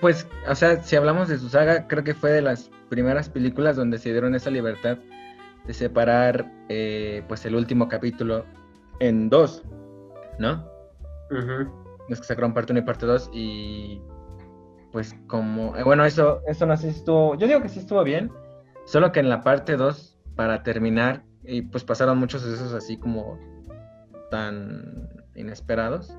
Pues, 0.00 0.26
o 0.48 0.54
sea, 0.54 0.82
si 0.82 0.96
hablamos 0.96 1.28
de 1.28 1.38
su 1.38 1.48
saga, 1.48 1.86
creo 1.88 2.04
que 2.04 2.14
fue 2.14 2.30
de 2.30 2.42
las 2.42 2.70
primeras 2.88 3.28
películas 3.28 3.76
donde 3.76 3.98
se 3.98 4.12
dieron 4.12 4.34
esa 4.34 4.50
libertad 4.50 4.98
de 5.66 5.74
separar, 5.74 6.46
eh, 6.68 7.22
pues, 7.28 7.44
el 7.46 7.54
último 7.56 7.88
capítulo 7.88 8.44
en 9.00 9.28
dos, 9.28 9.64
¿no? 10.38 10.64
Ujú. 11.30 11.85
Es 12.08 12.20
que 12.20 12.26
sacaron 12.26 12.54
parte 12.54 12.72
1 12.72 12.80
y 12.80 12.82
parte 12.84 13.06
2 13.06 13.30
y, 13.32 14.00
pues, 14.92 15.14
como, 15.26 15.76
eh, 15.76 15.82
bueno, 15.82 16.04
eso, 16.04 16.40
eso 16.46 16.66
no 16.66 16.76
sé 16.76 16.90
si 16.92 16.98
estuvo, 16.98 17.34
yo 17.36 17.46
digo 17.46 17.60
que 17.62 17.68
sí 17.68 17.80
estuvo 17.80 18.02
bien, 18.04 18.30
solo 18.84 19.10
que 19.12 19.20
en 19.20 19.28
la 19.28 19.42
parte 19.42 19.76
2, 19.76 20.18
para 20.36 20.62
terminar, 20.62 21.24
y 21.44 21.62
pues 21.62 21.84
pasaron 21.84 22.18
muchos 22.18 22.42
sucesos 22.42 22.72
así 22.74 22.96
como 22.96 23.38
tan 24.30 25.08
inesperados. 25.34 26.16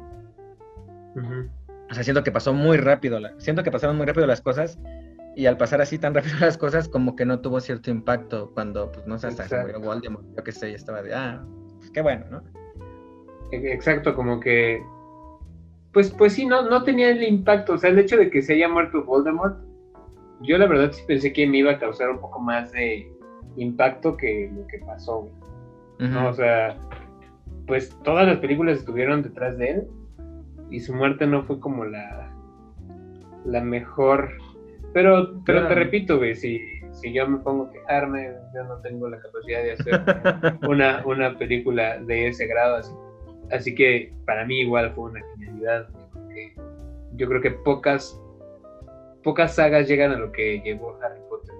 O 1.89 1.93
sea, 1.93 2.03
siento 2.03 2.23
que 2.23 2.31
pasó 2.31 2.53
muy 2.53 2.77
rápido, 2.77 3.19
la- 3.19 3.33
siento 3.39 3.63
que 3.63 3.71
pasaron 3.71 3.97
muy 3.97 4.05
rápido 4.05 4.27
las 4.27 4.41
cosas 4.41 4.77
y 5.35 5.45
al 5.45 5.57
pasar 5.57 5.81
así 5.81 5.97
tan 5.99 6.13
rápido 6.15 6.37
las 6.39 6.57
cosas 6.57 6.89
como 6.89 7.15
que 7.15 7.25
no 7.25 7.39
tuvo 7.39 7.59
cierto 7.61 7.89
impacto 7.91 8.51
cuando, 8.53 8.91
pues 8.91 9.05
no 9.07 9.17
sé, 9.17 9.27
hasta 9.27 9.43
se 9.47 9.55
Exacto. 9.55 9.73
murió 9.73 9.89
Voldemort, 9.89 10.25
yo 10.35 10.43
qué 10.43 10.51
sé, 10.51 10.71
y 10.71 10.73
estaba 10.73 11.01
de, 11.01 11.13
ah, 11.13 11.43
pues 11.79 11.91
qué 11.91 12.01
bueno, 12.01 12.25
¿no? 12.29 12.43
E- 13.51 13.71
Exacto, 13.73 14.13
como 14.15 14.39
que. 14.39 14.81
Pues, 15.97 16.11
pues 16.11 16.33
sí, 16.33 16.45
no, 16.45 16.61
no 16.61 16.83
tenía 16.83 17.09
el 17.09 17.23
impacto. 17.23 17.73
O 17.73 17.77
sea, 17.79 17.89
el 17.89 17.97
hecho 17.97 18.17
de 18.17 18.29
que 18.29 18.43
se 18.43 18.53
haya 18.53 18.69
muerto 18.69 19.03
Voldemort, 19.03 19.57
yo 20.41 20.59
la 20.59 20.67
verdad 20.67 20.91
sí 20.91 21.01
pensé 21.07 21.33
que 21.33 21.47
me 21.47 21.57
iba 21.57 21.71
a 21.71 21.79
causar 21.79 22.11
un 22.11 22.19
poco 22.19 22.39
más 22.39 22.71
de 22.71 23.11
impacto 23.55 24.15
que 24.15 24.47
lo 24.55 24.67
que 24.67 24.77
pasó, 24.85 25.21
güey. 25.97 26.11
¿no? 26.11 26.29
O 26.29 26.33
sea, 26.33 26.77
pues 27.65 27.97
todas 28.03 28.27
las 28.27 28.37
películas 28.37 28.77
estuvieron 28.77 29.23
detrás 29.23 29.57
de 29.57 29.71
él 29.71 29.87
y 30.69 30.81
su 30.81 30.93
muerte 30.93 31.25
no 31.25 31.41
fue 31.45 31.59
como 31.59 31.83
la, 31.83 32.31
la 33.45 33.61
mejor. 33.61 34.29
Pero, 34.93 35.41
pero 35.47 35.67
te 35.67 35.73
repito, 35.73 36.17
güey, 36.17 36.35
si, 36.35 36.61
si 36.91 37.11
yo 37.11 37.27
me 37.27 37.39
pongo 37.39 37.63
a 37.63 37.71
quejarme, 37.71 38.35
yo 38.53 38.63
no 38.65 38.77
tengo 38.81 39.09
la 39.09 39.19
capacidad 39.19 39.63
de 39.63 39.71
hacer 39.71 40.59
una, 40.69 41.03
una 41.07 41.35
película 41.39 41.97
de 41.97 42.27
ese 42.27 42.45
grado. 42.45 42.75
Así, 42.75 42.93
así 43.51 43.73
que 43.73 44.13
para 44.27 44.45
mí 44.45 44.59
igual 44.59 44.91
fue 44.93 45.05
una 45.05 45.21
porque 46.13 46.55
yo 47.15 47.27
creo 47.27 47.41
que 47.41 47.51
pocas, 47.51 48.19
pocas 49.23 49.55
sagas 49.55 49.87
llegan 49.87 50.11
a 50.11 50.17
lo 50.17 50.31
que 50.31 50.61
llegó 50.61 50.97
Harry 51.01 51.21
Potter. 51.29 51.55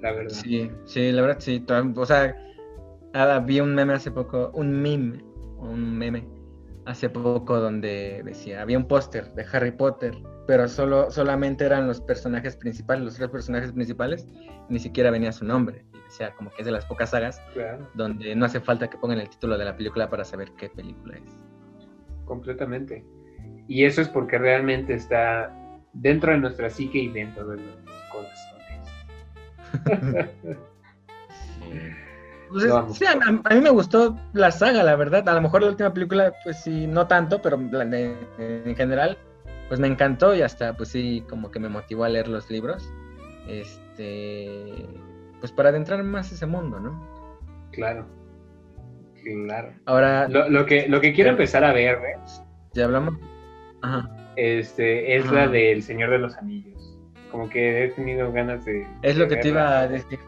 La 0.00 0.12
verdad. 0.12 0.30
Sí, 0.30 0.70
sí, 0.84 1.12
la 1.12 1.22
verdad 1.22 1.38
sí. 1.40 1.64
O 1.96 2.06
sea, 2.06 2.34
vi 3.44 3.60
un 3.60 3.74
meme 3.74 3.94
hace 3.94 4.10
poco, 4.10 4.50
un 4.54 4.80
meme, 4.80 5.22
un 5.58 5.98
meme 5.98 6.26
hace 6.86 7.08
poco 7.08 7.60
donde 7.60 8.22
decía, 8.24 8.62
había 8.62 8.78
un 8.78 8.86
póster 8.86 9.32
de 9.34 9.46
Harry 9.52 9.70
Potter, 9.70 10.16
pero 10.46 10.68
solo, 10.68 11.10
solamente 11.10 11.64
eran 11.64 11.86
los 11.86 12.00
personajes 12.00 12.56
principales, 12.56 13.04
los 13.04 13.14
tres 13.14 13.28
personajes 13.28 13.72
principales, 13.72 14.26
ni 14.68 14.78
siquiera 14.78 15.10
venía 15.10 15.32
su 15.32 15.44
nombre. 15.44 15.84
Y 15.94 15.98
decía, 16.04 16.34
como 16.34 16.50
que 16.50 16.62
es 16.62 16.66
de 16.66 16.72
las 16.72 16.86
pocas 16.86 17.10
sagas 17.10 17.40
Claro, 17.52 17.86
donde 17.94 18.34
no 18.34 18.46
hace 18.46 18.60
falta 18.60 18.88
que 18.88 18.98
pongan 18.98 19.20
el 19.20 19.28
título 19.28 19.56
de 19.56 19.64
la 19.64 19.76
película 19.76 20.08
para 20.08 20.24
saber 20.24 20.52
qué 20.56 20.68
película 20.68 21.16
es. 21.16 21.36
Completamente. 22.30 23.04
Y 23.66 23.84
eso 23.84 24.00
es 24.00 24.08
porque 24.08 24.38
realmente 24.38 24.94
está 24.94 25.52
dentro 25.92 26.30
de 26.32 26.38
nuestra 26.38 26.70
psique 26.70 26.98
y 26.98 27.08
dentro 27.08 27.46
de 27.48 27.56
nuestros 27.56 28.02
corazones. 28.12 28.86
Pues 32.50 32.64
es- 32.64 32.96
sí, 32.96 33.04
a, 33.04 33.12
a 33.12 33.54
mí 33.54 33.60
me 33.60 33.70
gustó 33.70 34.16
la 34.32 34.50
saga, 34.50 34.82
la 34.82 34.96
verdad. 34.96 35.28
A 35.28 35.34
lo 35.34 35.40
mejor 35.40 35.62
la 35.62 35.68
última 35.68 35.92
película, 35.94 36.34
pues 36.42 36.60
sí, 36.62 36.86
no 36.88 37.06
tanto, 37.06 37.40
pero 37.40 37.56
en 37.60 38.74
general, 38.76 39.16
pues 39.68 39.78
me 39.78 39.86
encantó 39.86 40.34
y 40.34 40.42
hasta, 40.42 40.76
pues 40.76 40.88
sí, 40.88 41.24
como 41.28 41.52
que 41.52 41.60
me 41.60 41.68
motivó 41.68 42.02
a 42.02 42.08
leer 42.08 42.26
los 42.26 42.50
libros. 42.50 42.92
Este, 43.46 44.84
pues 45.38 45.52
para 45.52 45.68
adentrar 45.68 46.02
más 46.02 46.32
ese 46.32 46.46
mundo, 46.46 46.80
¿no? 46.80 47.00
Claro. 47.70 48.04
Claro. 49.22 49.72
Ahora, 49.86 50.28
Lo, 50.28 50.48
lo 50.48 50.66
que, 50.66 50.88
lo 50.88 51.00
que 51.00 51.12
quiero 51.12 51.30
empezar 51.30 51.64
a 51.64 51.72
ver, 51.72 51.98
güey, 51.98 52.12
ya 52.74 52.84
hablamos. 52.84 53.14
Ajá. 53.82 54.08
este, 54.36 55.16
es 55.16 55.24
Ajá. 55.26 55.34
la 55.34 55.48
del 55.48 55.82
Señor 55.82 56.10
de 56.10 56.18
los 56.18 56.36
Anillos. 56.36 56.98
Como 57.30 57.48
que 57.48 57.84
he 57.84 57.88
tenido 57.90 58.32
ganas 58.32 58.64
de. 58.64 58.86
Es 59.02 59.16
de 59.16 59.22
lo 59.22 59.28
que 59.28 59.36
te 59.36 59.48
iba 59.48 59.78
a 59.80 59.88
decir. 59.88 60.18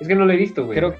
Es 0.00 0.06
que 0.08 0.14
no 0.14 0.24
lo 0.26 0.32
he 0.32 0.36
visto, 0.36 0.64
güey. 0.66 0.76
Creo, 0.78 0.94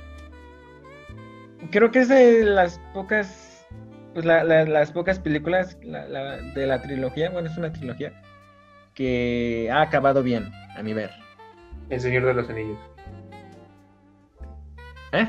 creo 1.70 1.90
que 1.90 1.98
es 2.00 2.08
de 2.08 2.44
las 2.44 2.78
pocas, 2.94 3.66
pues 4.14 4.24
la- 4.24 4.42
la- 4.44 4.64
las 4.64 4.90
pocas 4.92 5.18
películas 5.18 5.78
la- 5.82 6.06
la- 6.08 6.36
de 6.40 6.66
la 6.66 6.80
trilogía, 6.80 7.28
bueno, 7.30 7.48
es 7.50 7.56
una 7.58 7.72
trilogía, 7.72 8.12
que 8.94 9.68
ha 9.70 9.82
acabado 9.82 10.22
bien, 10.22 10.50
a 10.76 10.82
mi 10.82 10.94
ver. 10.94 11.10
El 11.90 12.00
Señor 12.00 12.24
de 12.24 12.34
los 12.34 12.48
Anillos. 12.48 12.78
¿Eh? 15.12 15.28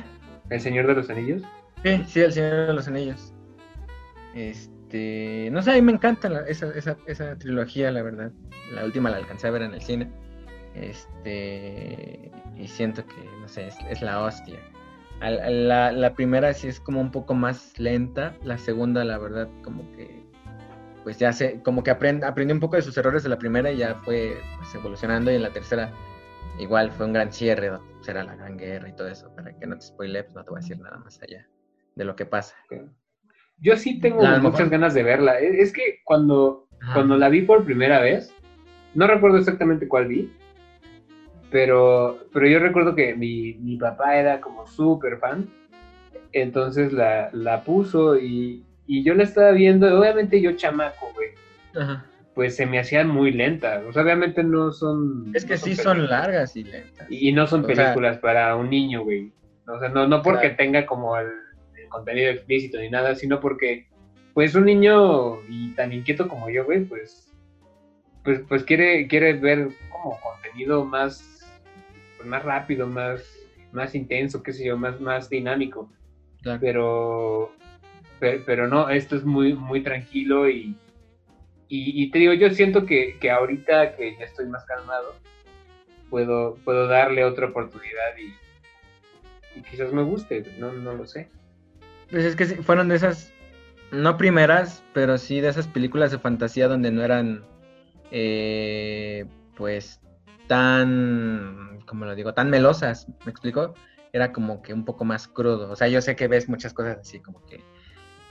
El 0.49 0.62
Señor 0.62 0.88
de 0.88 0.95
los 0.95 1.10
Anillos. 1.10 1.43
Sí, 1.83 2.03
sí, 2.07 2.21
El 2.21 2.33
Señor 2.33 2.67
de 2.67 2.73
los 2.73 2.88
Anillos. 2.88 3.33
Este, 4.33 5.49
no 5.51 5.62
sé, 5.62 5.71
a 5.71 5.73
mí 5.75 5.81
me 5.81 5.91
encanta 5.91 6.45
esa, 6.47 6.71
esa, 6.71 6.97
esa 7.05 7.38
trilogía, 7.38 7.91
la 7.91 8.03
verdad. 8.03 8.31
La 8.71 8.86
última 8.86 9.10
la 9.10 9.17
alcancé 9.17 9.47
a 9.47 9.51
ver 9.51 9.63
en 9.63 9.73
el 9.73 9.81
cine. 9.81 10.10
Este, 10.75 12.31
y 12.55 12.67
siento 12.67 13.05
que, 13.05 13.23
no 13.41 13.47
sé, 13.47 13.67
es, 13.67 13.77
es 13.89 14.01
la 14.01 14.21
hostia. 14.21 14.60
La, 15.19 15.91
la 15.91 16.13
primera 16.13 16.53
sí 16.53 16.67
es 16.67 16.79
como 16.79 17.01
un 17.01 17.12
poco 17.12 17.33
más 17.33 17.77
lenta, 17.79 18.36
la 18.43 18.57
segunda, 18.60 19.03
la 19.03 19.17
verdad, 19.17 19.49
como 19.63 19.91
que, 19.93 20.23
pues 21.03 21.17
ya 21.17 21.33
sé, 21.33 21.60
como 21.63 21.83
que 21.83 21.89
aprend, 21.89 22.23
aprendí 22.23 22.53
un 22.53 22.60
poco 22.60 22.75
de 22.75 22.83
sus 22.83 22.95
errores 22.97 23.23
de 23.23 23.29
la 23.29 23.39
primera 23.39 23.71
y 23.71 23.77
ya 23.77 23.95
fue 24.03 24.38
pues, 24.60 24.75
evolucionando. 24.75 25.31
Y 25.31 25.36
en 25.36 25.41
la 25.41 25.51
tercera, 25.51 25.91
igual 26.60 26.91
fue 26.91 27.07
un 27.07 27.13
gran 27.13 27.33
cierre, 27.33 27.71
pues, 28.07 28.15
era 28.15 28.23
la 28.23 28.35
gran 28.35 28.57
guerra 28.57 28.89
y 28.89 28.93
todo 28.95 29.07
eso. 29.09 29.33
Para 29.35 29.53
que 29.57 29.67
no 29.67 29.75
te 29.75 29.81
spoile, 29.81 30.23
pues 30.23 30.35
no 30.35 30.43
te 30.43 30.49
voy 30.49 30.59
a 30.59 30.61
decir 30.61 30.79
nada 30.79 30.97
más 30.97 31.21
allá 31.21 31.45
de 31.95 32.05
lo 32.05 32.15
que 32.15 32.25
pasa. 32.25 32.55
Yo 33.59 33.75
sí 33.75 33.99
tengo 33.99 34.21
muchas 34.23 34.43
mejor- 34.43 34.69
ganas 34.69 34.93
de 34.93 35.03
verla. 35.03 35.39
E- 35.39 35.61
Es 35.61 35.73
que 35.73 35.99
cuando, 36.03 36.67
Ajá. 36.81 36.93
cuando 36.93 37.17
la 37.17 37.29
vi 37.29 37.41
por 37.41 37.65
primera 37.65 37.99
vez, 37.99 38.33
no 38.93 39.07
recuerdo 39.07 39.37
exactamente 39.37 39.87
cuál 39.87 40.07
vi, 40.07 40.31
pero, 41.49 42.19
pero 42.33 42.47
yo 42.47 42.59
recuerdo 42.59 42.93
que 42.95 43.15
mi, 43.15 43.53
mi 43.55 43.77
papá 43.77 44.17
era 44.17 44.41
como 44.41 44.67
súper 44.67 45.17
fan, 45.17 45.49
entonces 46.33 46.91
la, 46.93 47.29
la 47.33 47.63
puso 47.63 48.17
y, 48.17 48.63
y 48.85 49.03
yo 49.03 49.13
la 49.15 49.23
estaba 49.23 49.51
viendo, 49.51 49.99
obviamente 49.99 50.41
yo 50.41 50.51
chamaco, 50.55 51.11
güey, 51.15 51.29
Ajá. 51.75 52.05
Pues 52.38 52.56
se 52.56 52.67
me 52.67 52.78
hacía 52.78 53.04
muy 53.04 53.32
lenta, 53.32 53.82
o 53.89 53.91
sea, 53.91 54.04
obviamente 54.04 54.43
no 54.43 54.71
son... 54.71 55.32
Es 55.34 55.43
que 55.43 55.56
no 55.56 55.60
sí 55.60 55.76
son 55.76 56.08
largas 56.08 56.56
y 56.56 56.63
lentas. 56.65 57.08
Y, 57.10 57.30
y 57.30 57.32
no 57.34 57.47
son 57.47 57.63
O 57.65 57.65
sea- 57.67 57.76
películas 57.86 58.19
para 58.19 58.56
un 58.56 58.69
niño, 58.69 59.04
güey. 59.04 59.32
O 59.67 59.80
sea, 59.80 59.89
no, 59.89 60.06
no 60.08 60.21
porque 60.21 60.50
Claro. 60.50 60.56
tenga 60.58 60.86
como 60.86 61.17
el, 61.17 61.26
el 61.82 61.89
contenido 61.89 62.30
explícito 62.30 62.78
ni 62.78 62.91
nada, 62.91 63.15
sino 63.15 63.39
porque, 63.39 63.88
pues, 64.36 64.54
un 64.54 64.65
niño 64.65 65.41
y 65.50 65.71
tan 65.71 65.91
inquieto 65.91 66.28
como 66.28 66.47
yo, 66.52 66.63
güey, 66.63 66.86
pues, 66.86 67.34
pues, 68.23 68.41
pues 68.47 68.63
quiere, 68.63 69.08
quiere 69.08 69.34
ver 69.34 69.69
como 69.89 70.19
contenido 70.21 70.86
más, 70.86 71.43
pues, 72.17 72.30
más 72.30 72.43
rápido, 72.43 72.86
más, 72.86 73.26
más 73.71 73.95
intenso, 73.95 74.43
qué 74.43 74.54
sé 74.54 74.63
yo, 74.63 74.78
más, 74.78 75.02
más 75.02 75.28
dinámico. 75.28 75.91
Claro. 76.43 76.60
Pero, 76.62 77.52
pero, 78.19 78.43
pero 78.45 78.67
no, 78.67 78.89
esto 78.91 79.15
es 79.15 79.26
muy, 79.26 79.54
muy 79.56 79.82
tranquilo 79.82 80.47
y, 80.47 80.78
y, 81.69 82.03
y 82.03 82.12
te 82.12 82.19
digo, 82.19 82.34
yo 82.34 82.49
siento 82.51 82.86
que, 82.86 83.17
que 83.19 83.30
ahorita 83.30 83.95
que 83.95 84.15
ya 84.17 84.25
estoy 84.25 84.47
más 84.47 84.65
calmado, 84.65 85.15
puedo, 86.10 86.56
puedo 86.63 86.88
darle 86.88 87.23
otra 87.23 87.47
oportunidad 87.47 88.17
y, 88.17 88.34
quizás 89.69 89.91
me 89.91 90.03
guste, 90.03 90.45
no, 90.58 90.71
no 90.71 90.93
lo 90.93 91.06
sé. 91.06 91.30
Pues 92.10 92.25
es 92.25 92.36
que 92.36 92.45
fueron 92.45 92.88
de 92.88 92.95
esas, 92.95 93.34
no 93.91 94.17
primeras, 94.17 94.84
pero 94.93 95.17
sí 95.17 95.41
de 95.41 95.49
esas 95.49 95.67
películas 95.67 96.12
de 96.12 96.19
fantasía 96.19 96.67
donde 96.67 96.91
no 96.91 97.03
eran, 97.03 97.43
eh, 98.12 99.25
pues, 99.56 99.99
tan, 100.47 101.80
como 101.86 102.06
lo 102.06 102.15
digo, 102.15 102.34
tan 102.34 102.49
melosas, 102.49 103.08
¿me 103.25 103.32
explico? 103.32 103.73
Era 104.13 104.32
como 104.32 104.62
que 104.62 104.73
un 104.73 104.86
poco 104.86 105.03
más 105.03 105.27
crudo. 105.27 105.69
O 105.69 105.75
sea, 105.75 105.88
yo 105.88 106.01
sé 106.01 106.15
que 106.15 106.27
ves 106.27 106.47
muchas 106.47 106.73
cosas 106.73 106.99
así, 106.99 107.19
como 107.19 107.45
que, 107.45 107.62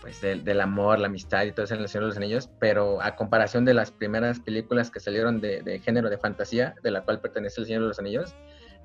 pues, 0.07 0.21
del, 0.21 0.45
del 0.45 0.61
amor, 0.61 1.01
la 1.01 1.09
amistad 1.09 1.45
y 1.47 1.51
todo 1.51 1.65
eso 1.65 1.75
en 1.75 1.81
El 1.81 1.89
Señor 1.89 2.05
de 2.05 2.09
los 2.11 2.17
Anillos, 2.17 2.49
pero 2.61 3.03
a 3.03 3.17
comparación 3.17 3.65
de 3.65 3.75
las 3.75 3.91
primeras 3.91 4.39
películas 4.39 4.89
que 4.89 5.01
salieron 5.01 5.41
de, 5.41 5.63
de 5.63 5.81
género 5.81 6.09
de 6.09 6.17
fantasía, 6.17 6.77
de 6.85 6.93
la 6.93 7.03
cual 7.03 7.21
pertenece 7.21 7.61
El 7.61 7.67
Señor 7.67 7.83
de 7.83 7.89
los 7.89 7.99
Anillos, 7.99 8.37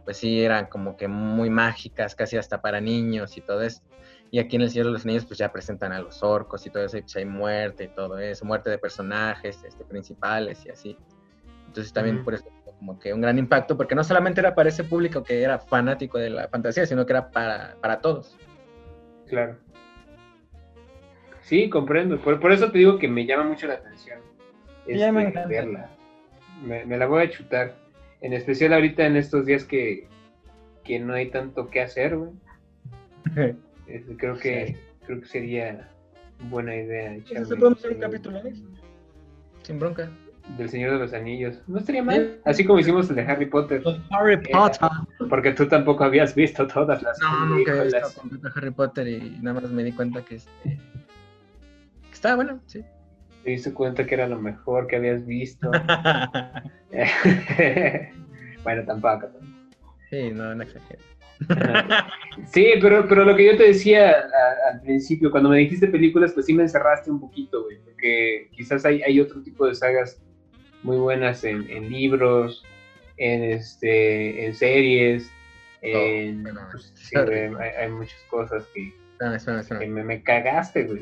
pues 0.04 0.18
sí 0.18 0.44
eran 0.44 0.66
como 0.66 0.98
que 0.98 1.08
muy 1.08 1.52
mágicas, 1.52 2.16
casi 2.16 2.38
hasta 2.38 2.60
para 2.60 2.82
niños 2.82 3.38
y 3.38 3.42
todo 3.42 3.62
eso. 3.62 3.84
Y 4.32 4.40
aquí 4.40 4.56
en 4.56 4.64
El 4.64 4.72
Señor 4.72 4.88
de 4.88 4.94
los 4.94 5.06
Anillos 5.06 5.26
pues 5.26 5.38
ya 5.38 5.52
presentan 5.52 5.94
a 5.94 6.00
los 6.00 6.24
orcos 6.24 6.66
y 6.66 6.72
todo 6.72 6.86
eso, 6.86 6.98
y 6.98 7.02
pues 7.04 7.16
hay 7.16 7.26
muerte 7.26 7.84
y 7.84 7.90
todo 7.90 8.18
eso, 8.18 8.44
muerte 8.44 8.72
de 8.72 8.80
personajes 8.80 9.64
este, 9.64 9.86
principales 9.86 10.66
y 10.66 10.72
así. 10.72 10.98
Entonces 11.68 11.94
también 11.94 12.24
por 12.24 12.34
eso 12.34 12.46
como 12.80 12.98
que 12.98 13.14
un 13.14 13.22
gran 13.22 13.38
impacto, 13.38 13.78
porque 13.78 13.94
no 13.94 14.04
solamente 14.04 14.42
era 14.42 14.56
para 14.56 14.70
ese 14.70 14.84
público 14.84 15.22
que 15.22 15.44
era 15.44 15.60
fanático 15.60 16.18
de 16.18 16.32
la 16.32 16.48
fantasía, 16.48 16.88
sino 16.88 17.06
que 17.06 17.14
era 17.14 17.30
para, 17.30 17.76
para 17.80 18.02
todos. 18.02 18.36
Claro. 19.28 19.60
Sí, 21.52 21.70
comprendo. 21.70 22.18
Por, 22.18 22.40
por 22.40 22.54
eso 22.54 22.72
te 22.72 22.78
digo 22.78 22.98
que 22.98 23.10
me 23.10 23.26
llama 23.26 23.44
mucho 23.44 23.68
la 23.68 23.74
atención 23.74 24.20
Ya 24.88 25.12
me 25.12 25.24
este, 25.24 25.32
encanta. 25.32 25.50
verla. 25.50 25.90
Me, 26.66 26.86
me 26.86 26.98
la 26.98 27.08
voy 27.08 27.24
a 27.24 27.30
chutar. 27.30 27.76
En 28.22 28.32
especial 28.32 28.72
ahorita 28.72 29.06
en 29.06 29.18
estos 29.18 29.46
días 29.46 29.66
que, 29.66 30.08
que 30.86 30.98
no 31.00 31.14
hay 31.14 31.30
tanto 31.30 31.70
que 31.70 31.82
hacer, 31.82 32.16
güey. 32.16 32.32
Este, 33.88 34.16
creo 34.16 34.38
que 34.38 34.78
creo 35.06 35.20
que 35.20 35.28
sería 35.28 35.90
buena 36.50 36.74
idea 36.74 37.16
echarme 37.16 37.40
Entonces 37.40 37.58
podemos 37.60 37.80
hacer 37.80 37.92
un 37.96 38.00
capítulo 38.00 38.42
de 38.44 38.50
eso. 38.52 38.64
Sin 39.64 39.78
bronca. 39.80 40.10
del 40.58 40.70
Señor 40.70 40.94
de 40.94 41.00
los 41.00 41.14
Anillos. 41.14 41.60
No 41.68 41.80
estaría 41.80 42.02
mal. 42.02 42.40
Así 42.46 42.64
como 42.64 42.80
hicimos 42.80 43.10
el 43.10 43.18
de 43.18 43.24
Harry 43.24 43.48
Potter. 43.48 43.84
Harry 44.12 44.38
Potter. 44.38 44.88
Porque 45.30 45.52
tú 45.52 45.68
tampoco 45.68 46.06
habías 46.06 46.34
visto 46.34 46.66
todas 46.68 47.04
las 47.04 47.20
No, 47.20 47.46
nunca 47.48 47.72
había 47.72 47.82
películas. 47.84 48.04
visto 48.08 48.22
completo 48.22 48.50
Harry 48.56 48.72
Potter 48.72 49.08
y 49.10 49.38
nada 49.42 49.60
más 49.60 49.70
me 49.70 49.84
di 49.84 49.92
cuenta 49.92 50.24
que, 50.24 50.36
este, 50.36 50.80
estaba 52.22 52.36
bueno, 52.36 52.62
sí. 52.68 52.84
Te 53.44 53.50
diste 53.50 53.74
cuenta 53.74 54.06
que 54.06 54.14
era 54.14 54.28
lo 54.28 54.40
mejor 54.40 54.86
que 54.86 54.98
habías 54.98 55.26
visto. 55.26 55.72
bueno, 58.64 58.84
tampoco. 58.86 59.30
sí, 60.10 60.30
no, 60.32 60.54
no 60.56 60.64
exagero. 60.64 61.02
Sí, 62.54 62.74
pero, 62.82 63.08
pero 63.10 63.26
lo 63.26 63.36
que 63.36 63.46
yo 63.48 63.58
te 63.58 63.64
decía 63.68 64.12
a- 64.12 64.72
al 64.74 64.82
principio, 64.82 65.32
cuando 65.32 65.50
me 65.50 65.58
dijiste 65.58 65.88
películas, 65.88 66.32
pues 66.34 66.46
sí 66.46 66.54
me 66.54 66.64
encerraste 66.64 67.10
un 67.12 67.20
poquito, 67.20 67.64
güey, 67.64 67.78
porque 67.84 68.48
quizás 68.56 68.86
hay, 68.86 69.02
hay 69.02 69.20
otro 69.20 69.42
tipo 69.42 69.66
de 69.68 69.74
sagas 69.76 70.22
muy 70.84 70.98
buenas 70.98 71.44
en, 71.44 71.68
en 71.70 71.90
libros, 71.90 72.64
en, 73.18 73.44
este, 73.44 74.46
en 74.46 74.54
series, 74.56 75.30
en, 75.82 76.44
bueno, 76.44 76.62
pues, 76.72 76.94
sí, 76.96 77.16
güey, 77.20 77.46
hay, 77.60 77.70
hay 77.86 77.90
muchas 77.92 78.22
cosas 78.30 78.64
que, 78.74 78.94
que 79.80 79.88
me, 79.88 80.04
me 80.04 80.24
cagaste, 80.24 80.84
güey. 80.84 81.02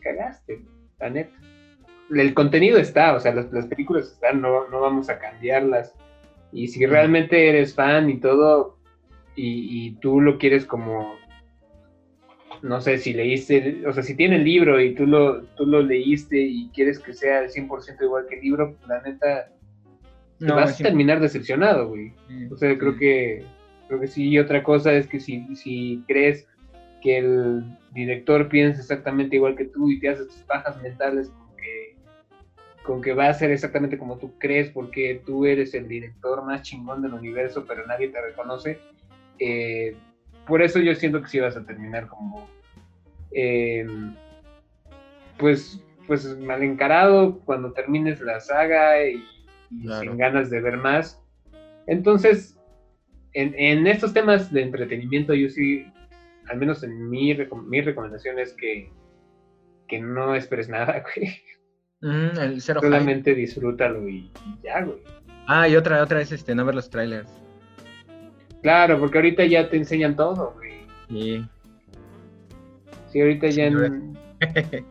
Cagaste, 0.00 0.62
la 0.98 1.10
neta. 1.10 1.36
El 2.10 2.34
contenido 2.34 2.78
está, 2.78 3.14
o 3.14 3.20
sea, 3.20 3.34
las, 3.34 3.52
las 3.52 3.66
películas 3.66 4.12
están, 4.12 4.40
no, 4.40 4.68
no 4.68 4.80
vamos 4.80 5.08
a 5.08 5.18
cambiarlas. 5.18 5.94
Y 6.52 6.68
si 6.68 6.84
realmente 6.84 7.48
eres 7.48 7.74
fan 7.74 8.10
y 8.10 8.18
todo, 8.18 8.78
y, 9.36 9.86
y 9.86 9.92
tú 9.96 10.20
lo 10.20 10.36
quieres 10.38 10.66
como, 10.66 11.14
no 12.62 12.80
sé, 12.80 12.98
si 12.98 13.12
leíste, 13.12 13.86
o 13.86 13.92
sea, 13.92 14.02
si 14.02 14.16
tiene 14.16 14.36
el 14.36 14.44
libro 14.44 14.80
y 14.80 14.94
tú 14.94 15.06
lo, 15.06 15.42
tú 15.54 15.66
lo 15.66 15.80
leíste 15.82 16.40
y 16.40 16.68
quieres 16.70 16.98
que 16.98 17.12
sea 17.12 17.38
al 17.38 17.50
100% 17.50 18.02
igual 18.02 18.26
que 18.28 18.36
el 18.36 18.42
libro, 18.42 18.76
la 18.88 19.00
neta, 19.02 19.50
te 20.38 20.46
No, 20.46 20.56
vas 20.56 20.80
a 20.80 20.82
terminar 20.82 21.20
decepcionado, 21.20 21.88
güey. 21.88 22.12
O 22.50 22.56
sea, 22.56 22.76
creo 22.76 22.96
que 22.96 23.44
creo 23.90 24.00
que 24.00 24.06
sí. 24.06 24.28
Y 24.28 24.38
otra 24.38 24.62
cosa 24.62 24.92
es 24.94 25.06
que 25.06 25.20
si, 25.20 25.54
si 25.54 26.02
crees 26.06 26.46
que 27.00 27.18
el 27.18 27.64
director 27.92 28.48
piensa 28.48 28.80
exactamente 28.80 29.36
igual 29.36 29.56
que 29.56 29.64
tú 29.66 29.90
y 29.90 29.98
te 30.00 30.08
haces 30.10 30.28
tus 30.28 30.42
pajas 30.42 30.80
mentales 30.82 31.28
con 31.30 31.56
que, 31.56 31.96
con 32.84 33.00
que 33.02 33.12
va 33.14 33.28
a 33.28 33.34
ser 33.34 33.50
exactamente 33.50 33.98
como 33.98 34.18
tú 34.18 34.36
crees 34.38 34.70
porque 34.70 35.22
tú 35.26 35.46
eres 35.46 35.74
el 35.74 35.88
director 35.88 36.44
más 36.44 36.62
chingón 36.62 37.02
del 37.02 37.14
universo, 37.14 37.64
pero 37.66 37.86
nadie 37.86 38.08
te 38.08 38.20
reconoce. 38.20 38.78
eh, 39.38 39.96
por 40.46 40.62
eso 40.62 40.78
yo 40.80 40.94
siento 40.94 41.22
que 41.22 41.28
sí 41.28 41.38
vas 41.38 41.56
a 41.56 41.64
terminar 41.64 42.08
como 42.08 42.48
eh, 43.32 43.86
pues 45.38 45.80
pues 46.06 46.36
mal 46.38 46.62
encarado 46.62 47.38
cuando 47.44 47.72
termines 47.72 48.20
la 48.20 48.40
saga 48.40 49.06
y, 49.06 49.22
y 49.70 49.82
Claro. 49.84 50.00
sin 50.10 50.18
ganas 50.18 50.50
de 50.50 50.60
ver 50.60 50.76
más. 50.76 51.22
Entonces, 51.86 52.58
en, 53.32 53.54
en 53.56 53.86
estos 53.86 54.12
temas 54.12 54.52
de 54.52 54.62
entretenimiento, 54.62 55.34
yo 55.34 55.48
sí, 55.48 55.86
al 56.50 56.58
menos 56.58 56.82
en 56.82 57.08
mi, 57.08 57.34
mi 57.66 57.80
recomendación 57.80 58.38
es 58.38 58.52
que, 58.54 58.90
que 59.88 60.00
no 60.00 60.34
esperes 60.34 60.68
nada, 60.68 61.02
güey. 61.16 61.32
Mm, 62.02 62.38
el 62.38 62.60
cero 62.60 62.80
hype. 62.80 62.88
Solamente 62.92 63.34
disfrútalo 63.34 64.08
y, 64.08 64.16
y 64.46 64.62
ya, 64.64 64.82
güey. 64.82 64.98
Ah, 65.46 65.68
y 65.68 65.76
otra, 65.76 66.02
otra 66.02 66.20
es 66.20 66.32
este, 66.32 66.54
no 66.54 66.64
ver 66.64 66.74
los 66.74 66.88
trailers. 66.90 67.28
Claro, 68.62 68.98
porque 69.00 69.18
ahorita 69.18 69.44
ya 69.46 69.68
te 69.70 69.76
enseñan 69.76 70.16
todo, 70.16 70.54
güey. 70.56 70.80
Y 71.08 71.44
Sí, 73.08 73.20
ahorita 73.20 73.46
ya 73.48 73.52
Sí, 73.54 73.60
en- 73.62 74.18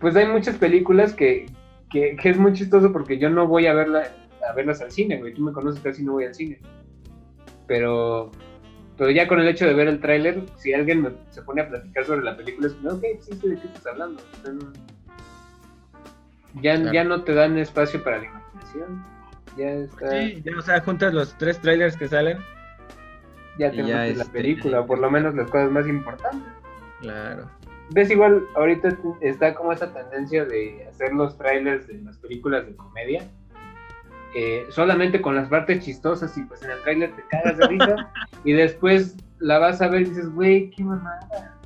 Pues 0.00 0.14
hay 0.16 0.26
muchas 0.26 0.56
películas 0.56 1.12
que, 1.14 1.46
que, 1.90 2.16
que 2.16 2.28
es 2.30 2.38
muy 2.38 2.52
chistoso 2.52 2.92
porque 2.92 3.18
yo 3.18 3.28
no 3.30 3.46
voy 3.46 3.66
a 3.66 3.74
verla 3.74 4.10
a 4.48 4.52
verlas 4.52 4.80
al 4.80 4.90
cine, 4.92 5.18
güey. 5.18 5.34
Tú 5.34 5.42
me 5.42 5.52
conoces, 5.52 5.80
casi 5.82 6.04
no 6.04 6.12
voy 6.12 6.24
al 6.26 6.34
cine. 6.34 6.60
Pero, 7.66 8.30
pero 8.96 9.10
ya 9.10 9.26
con 9.28 9.40
el 9.40 9.48
hecho 9.48 9.66
de 9.66 9.74
ver 9.74 9.88
el 9.88 10.00
tráiler, 10.00 10.42
si 10.56 10.72
alguien 10.74 11.02
me- 11.02 11.12
se 11.30 11.42
pone 11.42 11.62
a 11.62 11.68
platicar 11.68 12.04
sobre 12.04 12.22
la 12.24 12.36
película, 12.36 12.68
es 12.68 12.74
como, 12.74 12.90
ok, 12.90 13.04
sí 13.20 13.32
sé 13.34 13.48
de 13.48 13.56
qué 13.60 13.66
estás 13.66 13.86
hablando. 13.86 14.22
O 14.22 14.42
sea, 14.42 14.52
no- 14.52 14.72
ya, 16.62 16.76
Claro. 16.76 16.92
ya 16.92 17.04
no 17.04 17.22
te 17.22 17.34
dan 17.34 17.58
espacio 17.58 18.02
para 18.02 18.18
la 18.18 18.24
imaginación. 18.26 19.04
Ya 19.56 19.70
está, 19.70 20.10
sí, 20.10 20.42
ya, 20.44 20.52
o 20.58 20.62
sea, 20.62 20.80
juntas 20.80 21.12
los 21.14 21.36
tres 21.38 21.60
trailers 21.60 21.96
que 21.96 22.08
salen. 22.08 22.38
ya 23.58 23.70
te 23.70 23.76
ya, 23.78 23.84
la 23.96 24.06
este, 24.08 24.24
película, 24.26 24.80
o 24.80 24.86
por 24.86 24.98
lo 24.98 25.10
menos 25.10 25.34
las 25.34 25.50
cosas 25.50 25.70
más 25.70 25.86
importantes. 25.88 26.48
Claro. 27.00 27.48
ves 27.90 28.10
igual 28.10 28.42
ahorita 28.56 28.88
está 29.20 29.54
como 29.54 29.72
esa 29.72 29.92
tendencia 29.94 30.44
de 30.44 30.86
hacer 30.88 31.12
los 31.14 31.38
trailers 31.38 31.86
de 31.86 32.02
las 32.02 32.16
películas 32.18 32.66
de 32.66 32.74
comedia 32.74 33.22
eh, 34.36 34.66
solamente 34.70 35.20
con 35.22 35.34
las 35.34 35.48
partes 35.48 35.82
chistosas 35.82 36.36
y 36.36 36.42
pues 36.44 36.62
en 36.62 36.70
el 36.70 36.82
trailer 36.82 37.16
te 37.16 37.22
cagas 37.30 37.56
de 37.56 37.66
risa 37.68 38.12
y 38.44 38.52
después 38.52 39.16
la 39.38 39.58
vas 39.58 39.80
a 39.80 39.88
ver 39.88 40.02
y 40.02 40.04
dices 40.10 40.28
güey 40.28 40.70
qué 40.70 40.84
mamada 40.84 41.58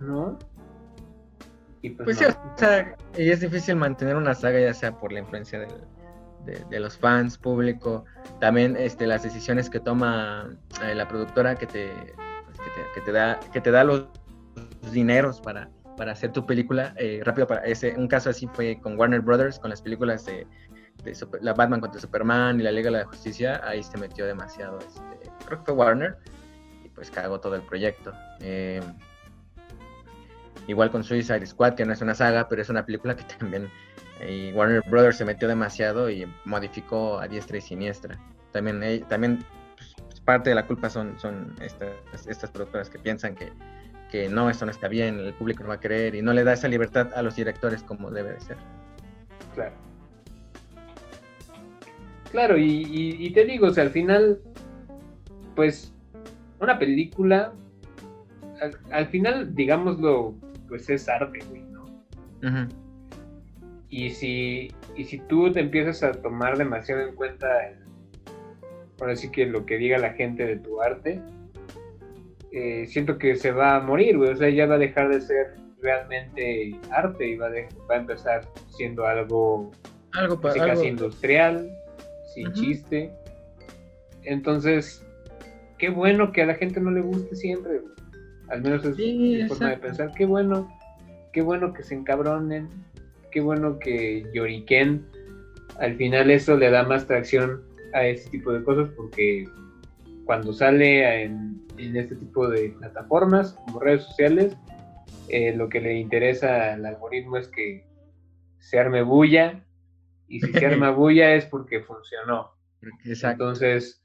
¿no? 0.00 0.38
y 1.82 1.90
pues, 1.90 2.04
Pues 2.06 2.18
sí, 2.18 2.24
o 2.24 2.58
sea, 2.58 2.96
y 3.16 3.30
es 3.30 3.40
difícil 3.40 3.76
mantener 3.76 4.16
una 4.16 4.34
saga 4.34 4.60
ya 4.60 4.74
sea 4.74 4.92
por 4.98 5.12
la 5.12 5.20
influencia 5.20 5.60
del- 5.60 5.68
de, 6.44 6.64
de 6.70 6.80
los 6.80 6.96
fans, 6.96 7.36
público, 7.36 8.04
también 8.40 8.76
este, 8.76 9.06
las 9.06 9.22
decisiones 9.22 9.68
que 9.68 9.80
toma 9.80 10.48
eh, 10.82 10.94
la 10.94 11.06
productora 11.06 11.56
que 11.56 11.66
te, 11.66 11.90
pues, 12.46 12.58
que 12.58 12.70
te, 12.70 12.86
que 12.94 13.00
te 13.02 13.12
da, 13.12 13.40
que 13.52 13.60
te 13.60 13.70
da 13.70 13.84
los 13.84 14.06
dineros 14.92 15.40
para, 15.40 15.68
para 15.98 16.12
hacer 16.12 16.32
tu 16.32 16.46
película. 16.46 16.94
eh, 16.96 17.20
rápido, 17.22 17.46
para 17.46 17.64
ese, 17.66 17.94
un 17.96 18.08
caso 18.08 18.30
así 18.30 18.48
fue 18.54 18.80
con 18.80 18.98
Warner 18.98 19.20
Brothers, 19.20 19.58
con 19.58 19.68
las 19.68 19.82
películas 19.82 20.24
de, 20.24 20.46
la 21.42 21.52
Batman 21.52 21.80
contra 21.80 22.00
Superman 22.00 22.58
y 22.58 22.62
la 22.62 22.72
Liga 22.72 22.90
de 22.90 22.98
la 22.98 23.04
Justicia, 23.04 23.60
ahí 23.64 23.82
se 23.82 23.98
metió 23.98 24.24
demasiado, 24.24 24.78
este, 24.78 25.30
creo 25.44 25.58
que 25.58 25.64
fue 25.66 25.74
Warner, 25.74 26.16
y 26.84 26.88
pues 26.88 27.10
cagó 27.10 27.38
todo 27.40 27.54
el 27.54 27.62
proyecto. 27.62 28.12
Eh, 28.40 28.80
Igual 30.68 30.90
con 30.90 31.02
Suicide 31.02 31.46
Squad, 31.46 31.74
que 31.74 31.86
no 31.86 31.94
es 31.94 32.02
una 32.02 32.14
saga, 32.14 32.46
pero 32.46 32.60
es 32.60 32.68
una 32.68 32.84
película 32.84 33.16
que 33.16 33.24
también 33.38 33.68
eh, 34.20 34.52
Warner 34.54 34.82
Brothers 34.88 35.16
se 35.16 35.24
metió 35.24 35.48
demasiado 35.48 36.08
y 36.10 36.30
modificó 36.44 37.18
a 37.18 37.26
diestra 37.26 37.56
y 37.56 37.62
siniestra. 37.62 38.18
También, 38.52 38.82
eh, 38.82 39.02
también 39.08 39.44
pues, 39.76 40.20
parte 40.20 40.50
de 40.50 40.56
la 40.56 40.66
culpa 40.66 40.90
son, 40.90 41.18
son 41.18 41.54
estas, 41.60 42.26
estas 42.26 42.50
productoras 42.50 42.90
que 42.90 42.98
piensan 42.98 43.34
que, 43.34 43.50
que 44.10 44.28
no, 44.28 44.48
esto 44.50 44.64
no 44.64 44.70
está 44.70 44.88
bien, 44.88 45.18
el 45.18 45.34
público 45.34 45.62
no 45.62 45.68
va 45.70 45.74
a 45.76 45.80
querer 45.80 46.14
y 46.14 46.22
no 46.22 46.32
le 46.32 46.44
da 46.44 46.52
esa 46.54 46.68
libertad 46.68 47.12
a 47.14 47.22
los 47.22 47.36
directores 47.36 47.82
como 47.82 48.10
debe 48.10 48.32
de 48.32 48.40
ser. 48.40 48.56
Claro. 49.54 49.74
Claro, 52.30 52.58
y, 52.58 52.64
y- 52.64 53.26
y 53.26 53.30
te 53.32 53.44
digo, 53.44 53.68
o 53.68 53.70
sea, 53.70 53.84
al 53.84 53.90
final, 53.90 54.38
pues, 55.54 55.92
una 56.60 56.78
película, 56.78 57.52
al, 58.60 58.76
al 58.90 59.06
final, 59.08 59.54
digámoslo, 59.54 60.34
pues 60.68 60.88
es 60.90 61.08
arte, 61.08 61.38
güey, 61.48 61.62
¿no? 61.62 61.86
Y 63.90 64.10
si, 64.10 64.70
y 64.96 65.04
si 65.04 65.18
tú 65.18 65.50
te 65.52 65.60
empiezas 65.60 66.02
a 66.02 66.12
tomar 66.12 66.58
demasiado 66.58 67.00
en 67.02 67.14
cuenta, 67.14 67.66
el- 67.68 67.78
ahora 69.00 69.16
sí 69.16 69.30
que 69.30 69.46
lo 69.46 69.64
que 69.64 69.78
diga 69.78 69.96
la 69.98 70.12
gente 70.12 70.44
de 70.46 70.56
tu 70.56 70.82
arte, 70.82 71.22
eh, 72.52 72.86
siento 72.86 73.18
que 73.18 73.36
se 73.36 73.50
va 73.52 73.76
a 73.76 73.80
morir, 73.80 74.16
güey, 74.16 74.30
o 74.30 74.36
sea, 74.36 74.48
ya 74.50 74.66
va 74.66 74.76
a 74.76 74.78
dejar 74.78 75.08
de 75.08 75.20
ser 75.20 75.54
realmente 75.80 76.74
arte 76.90 77.26
y 77.28 77.36
va 77.36 77.46
a, 77.46 77.50
de- 77.50 77.68
va 77.90 77.94
a 77.96 77.98
empezar 77.98 78.40
siendo 78.68 79.06
algo 79.06 79.70
Algo, 80.12 80.40
pa- 80.40 80.48
casi, 80.54 80.60
algo- 80.60 80.84
industrial, 80.84 81.70
sin 82.34 82.52
chiste. 82.52 83.10
Entonces, 84.24 85.04
qué 85.78 85.88
bueno 85.90 86.32
que 86.32 86.42
a 86.42 86.46
la 86.46 86.54
gente 86.54 86.80
no 86.80 86.90
le 86.90 87.00
guste 87.00 87.34
siempre. 87.36 87.78
güey. 87.78 87.92
Al 88.48 88.62
menos 88.62 88.84
es 88.84 88.96
Sí, 88.96 89.38
mi 89.42 89.48
forma 89.48 89.70
de 89.70 89.76
pensar. 89.76 90.12
Qué 90.16 90.24
bueno, 90.24 90.68
qué 91.32 91.42
bueno 91.42 91.72
que 91.72 91.82
se 91.82 91.94
encabronen. 91.94 92.68
Qué 93.30 93.40
bueno 93.40 93.78
que 93.78 94.24
lloriquen. 94.32 95.04
Al 95.78 95.94
final 95.96 96.30
eso 96.30 96.56
le 96.56 96.70
da 96.70 96.82
más 96.82 97.06
tracción 97.06 97.62
a 97.94 98.04
ese 98.06 98.28
tipo 98.30 98.52
de 98.52 98.62
cosas 98.64 98.88
porque 98.96 99.44
cuando 100.24 100.52
sale 100.52 101.22
en, 101.24 101.60
en 101.78 101.96
este 101.96 102.16
tipo 102.16 102.48
de 102.48 102.70
plataformas 102.70 103.52
como 103.52 103.80
redes 103.80 104.04
sociales, 104.04 104.56
eh, 105.28 105.54
lo 105.54 105.68
que 105.68 105.80
le 105.80 105.98
interesa 105.98 106.72
al 106.72 106.86
algoritmo 106.86 107.36
es 107.36 107.48
que 107.48 107.84
se 108.58 108.78
arme 108.78 109.02
bulla 109.02 109.64
y 110.26 110.40
si 110.40 110.52
se 110.52 110.66
arma 110.66 110.90
bulla 110.92 111.34
es 111.34 111.46
porque 111.46 111.80
funcionó. 111.80 112.52
Exacto. 113.04 113.44
Entonces, 113.44 114.04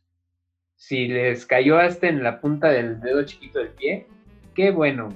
si 0.76 1.08
les 1.08 1.46
cayó 1.46 1.78
hasta 1.78 2.08
en 2.08 2.24
la 2.24 2.42
punta 2.42 2.70
del 2.70 3.00
dedo 3.00 3.24
chiquito 3.24 3.60
del 3.60 3.70
pie, 3.70 4.08
qué 4.54 4.72
bueno. 4.72 5.10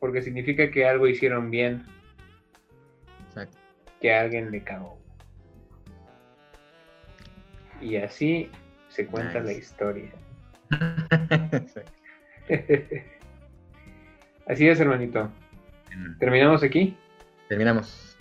Porque 0.00 0.22
significa 0.22 0.70
que 0.70 0.86
algo 0.86 1.06
hicieron 1.06 1.50
bien, 1.50 1.84
exacto. 3.28 3.58
que 4.00 4.12
a 4.12 4.20
alguien 4.20 4.50
le 4.50 4.62
cagó. 4.62 4.98
Y 7.80 7.96
así 7.96 8.50
se 8.88 9.06
cuenta 9.06 9.40
la 9.40 9.52
historia. 9.52 10.12
Sí. 11.72 11.80
así 14.46 14.68
es, 14.68 14.78
hermanito. 14.80 15.30
¿Terminamos 16.18 16.62
aquí? 16.62 16.96
Terminamos. 17.48 18.16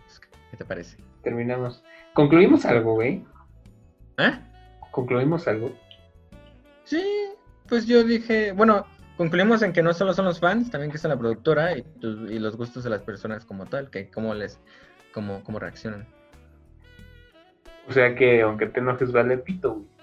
¿Qué 0.51 0.57
te 0.57 0.65
parece? 0.65 0.97
Terminamos. 1.23 1.83
¿Concluimos 2.13 2.65
algo, 2.65 2.93
güey? 2.93 3.23
¿Ah? 4.17 4.39
¿Concluimos 4.91 5.47
algo? 5.47 5.75
Sí, 6.85 7.03
pues 7.67 7.85
yo 7.85 8.03
dije, 8.03 8.51
bueno, 8.53 8.85
concluimos 9.17 9.61
en 9.61 9.73
que 9.73 9.83
no 9.83 9.93
solo 9.93 10.13
son 10.13 10.25
los 10.25 10.39
fans, 10.39 10.71
también 10.71 10.91
que 10.91 10.97
es 10.97 11.03
la 11.03 11.17
productora 11.17 11.77
y, 11.77 11.81
tu- 11.81 12.27
y 12.27 12.39
los 12.39 12.55
gustos 12.55 12.83
de 12.83 12.89
las 12.89 13.01
personas 13.01 13.43
como 13.45 13.65
tal, 13.65 13.89
que 13.89 14.09
cómo 14.09 14.33
les, 14.33 14.59
cómo, 15.13 15.43
cómo 15.43 15.59
reaccionan. 15.59 16.07
O 17.87 17.91
sea 17.91 18.15
que 18.15 18.41
aunque 18.41 18.67
te 18.67 18.79
enojes, 18.79 19.11
vale 19.11 19.37
pito, 19.37 19.73
güey. 19.75 19.94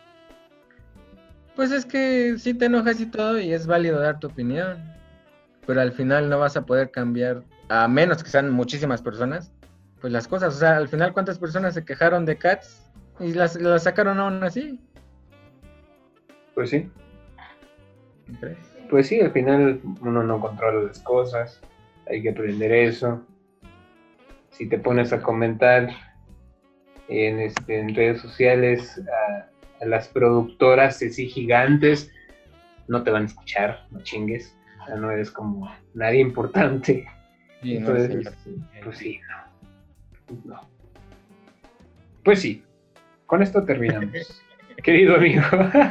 Pues 1.54 1.70
es 1.70 1.84
que 1.84 2.36
sí 2.38 2.54
te 2.54 2.66
enojas 2.66 3.00
y 3.00 3.06
todo 3.06 3.38
y 3.38 3.52
es 3.52 3.66
válido 3.66 4.00
dar 4.00 4.18
tu 4.18 4.28
opinión, 4.28 4.82
pero 5.66 5.80
al 5.80 5.92
final 5.92 6.30
no 6.30 6.38
vas 6.38 6.56
a 6.56 6.64
poder 6.64 6.90
cambiar, 6.90 7.42
a 7.68 7.86
menos 7.88 8.22
que 8.22 8.30
sean 8.30 8.50
muchísimas 8.50 9.02
personas, 9.02 9.52
pues 10.00 10.12
las 10.12 10.26
cosas, 10.26 10.54
o 10.56 10.58
sea, 10.58 10.76
al 10.76 10.88
final 10.88 11.12
cuántas 11.12 11.38
personas 11.38 11.74
se 11.74 11.84
quejaron 11.84 12.24
de 12.24 12.36
Cats 12.36 12.90
y 13.20 13.34
las, 13.34 13.60
las 13.60 13.84
sacaron 13.84 14.18
aún 14.18 14.42
así. 14.42 14.80
Pues 16.54 16.70
sí. 16.70 16.90
pues 18.90 19.08
sí, 19.08 19.20
al 19.20 19.32
final 19.32 19.80
uno 20.00 20.22
no 20.22 20.40
controla 20.40 20.86
las 20.88 21.00
cosas, 21.00 21.60
hay 22.08 22.22
que 22.22 22.30
aprender 22.30 22.72
eso. 22.72 23.22
Si 24.50 24.68
te 24.68 24.78
pones 24.78 25.12
a 25.12 25.22
comentar 25.22 25.88
en, 27.08 27.40
este, 27.40 27.78
en 27.78 27.94
redes 27.94 28.20
sociales 28.20 29.00
a, 29.00 29.51
a 29.82 29.86
las 29.86 30.08
productoras 30.08 31.02
así 31.02 31.28
gigantes, 31.28 32.10
no 32.88 33.02
te 33.02 33.10
van 33.10 33.24
a 33.24 33.26
escuchar, 33.26 33.86
no 33.90 34.00
chingues. 34.02 34.56
O 34.82 34.86
sea, 34.86 34.96
no 34.96 35.10
eres 35.10 35.30
como 35.30 35.70
nadie 35.94 36.20
importante. 36.20 37.06
Sí, 37.62 37.76
Entonces, 37.76 38.26
este, 38.26 38.50
pues 38.82 38.98
sí, 38.98 39.20
no. 39.28 40.54
No. 40.54 40.60
Pues 42.24 42.40
sí, 42.40 42.64
con 43.26 43.42
esto 43.42 43.64
terminamos. 43.64 44.42
Querido 44.82 45.16
amigo. 45.16 45.42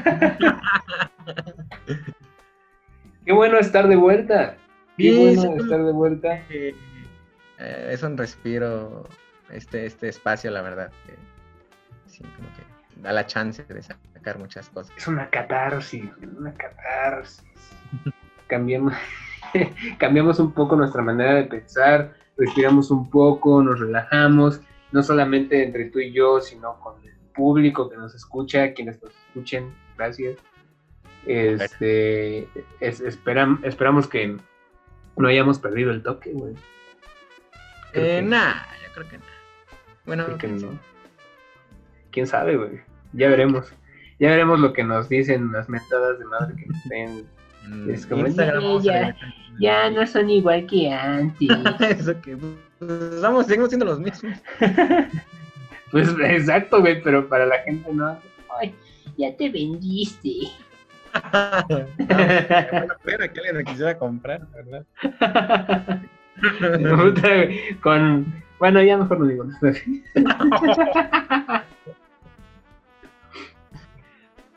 Qué 3.26 3.32
bueno 3.34 3.58
estar 3.60 3.88
de 3.88 3.96
vuelta. 3.96 4.58
Qué 4.98 5.12
Sí, 5.12 5.18
bueno 5.38 5.64
estar 5.64 5.84
de 5.84 5.92
vuelta. 5.92 6.44
Eh, 6.50 6.76
es 7.60 8.04
un 8.04 8.18
respiro 8.18 9.08
este, 9.52 9.86
este 9.86 10.10
espacio, 10.10 10.50
la 10.52 10.62
verdad. 10.62 10.92
sí, 12.08 12.24
como 12.36 12.50
que 12.56 12.71
da 13.02 13.12
la 13.14 13.26
chance 13.26 13.64
de 13.64 13.82
sacar 13.82 14.38
muchas 14.39 14.70
cosas. 14.70 14.95
Es 14.97 15.08
una 15.08 15.30
catarsis, 15.30 16.06
una 16.38 16.54
catarsis. 16.54 17.43
Cambiamos, 18.47 18.93
cambiamos 19.97 20.39
un 20.39 20.52
poco 20.54 20.76
nuestra 20.76 21.02
manera 21.02 21.36
de 21.36 21.43
pensar, 21.45 22.14
respiramos 22.38 22.91
un 22.91 23.10
poco, 23.10 23.62
nos 23.64 23.80
relajamos, 23.80 24.62
no 24.91 25.04
solamente 25.04 25.64
entre 25.64 25.86
tú 25.86 25.99
y 25.99 26.12
yo, 26.12 26.41
sino 26.41 26.80
con 26.80 27.02
el 27.06 27.14
público 27.34 27.89
que 27.89 27.97
nos 27.97 28.14
escucha, 28.14 28.74
quienes 28.74 29.02
nos 29.02 29.14
escuchen, 29.28 29.74
gracias. 29.97 30.38
Este, 31.26 32.47
es- 32.80 33.02
esperam- 33.02 33.60
esperamos 33.64 34.08
que 34.08 34.38
no 35.18 35.28
hayamos 35.28 35.60
perdido 35.60 35.91
el 35.91 36.02
toque, 36.04 36.32
güey. 36.34 36.56
Eh, 37.93 38.22
nah, 38.24 38.54
yo 38.86 38.93
creo 38.93 39.10
que 39.10 39.18
no. 39.18 39.24
Bueno, 40.06 40.26
Creo 40.26 40.38
que 40.39 40.47
no. 40.47 40.80
¿Quién 42.12 42.26
sabe, 42.28 42.58
güey? 42.58 42.82
Ya 43.14 43.30
veremos. 43.30 43.74
Ya 44.20 44.30
veremos 44.30 44.59
lo 44.59 44.74
que 44.74 44.84
nos 44.84 45.09
dicen 45.09 45.51
las 45.51 45.68
metadas 45.68 46.20
de 46.20 46.26
madre 46.26 46.55
que 46.55 46.66
nos 46.68 46.84
den 46.89 47.26
en 47.66 47.89
es 47.89 48.05
como, 48.05 48.26
Instagram 48.26 48.82
ya, 49.59 49.89
no 49.89 50.07
son 50.07 50.30
igual 50.30 50.66
que 50.66 50.91
antes. 50.91 51.49
Eso 51.99 52.20
que 52.22 52.38
pues, 52.38 53.22
vamos, 53.22 53.45
seguimos 53.45 53.70
siendo 53.70 53.86
los 53.86 53.99
mismos. 53.99 54.38
pues 55.91 56.09
exacto, 56.24 56.80
güey, 56.80 57.01
pero 57.01 57.28
para 57.28 57.45
la 57.45 57.59
gente 57.59 57.91
no. 57.93 58.18
Ay, 58.59 58.74
ya 59.18 59.36
te 59.36 59.49
vendiste. 59.49 60.49
bueno, 61.68 62.95
fuera 63.03 63.28
que 63.28 63.39
alguien 63.39 63.57
me 63.57 63.64
quisiera 63.66 63.97
comprar, 63.97 64.47
¿verdad? 64.51 64.86
Con. 67.82 68.34
Bueno, 68.57 68.82
ya 68.82 68.97
mejor 68.97 69.20
no 69.20 69.26
digo 69.26 69.43
nada. 69.43 69.74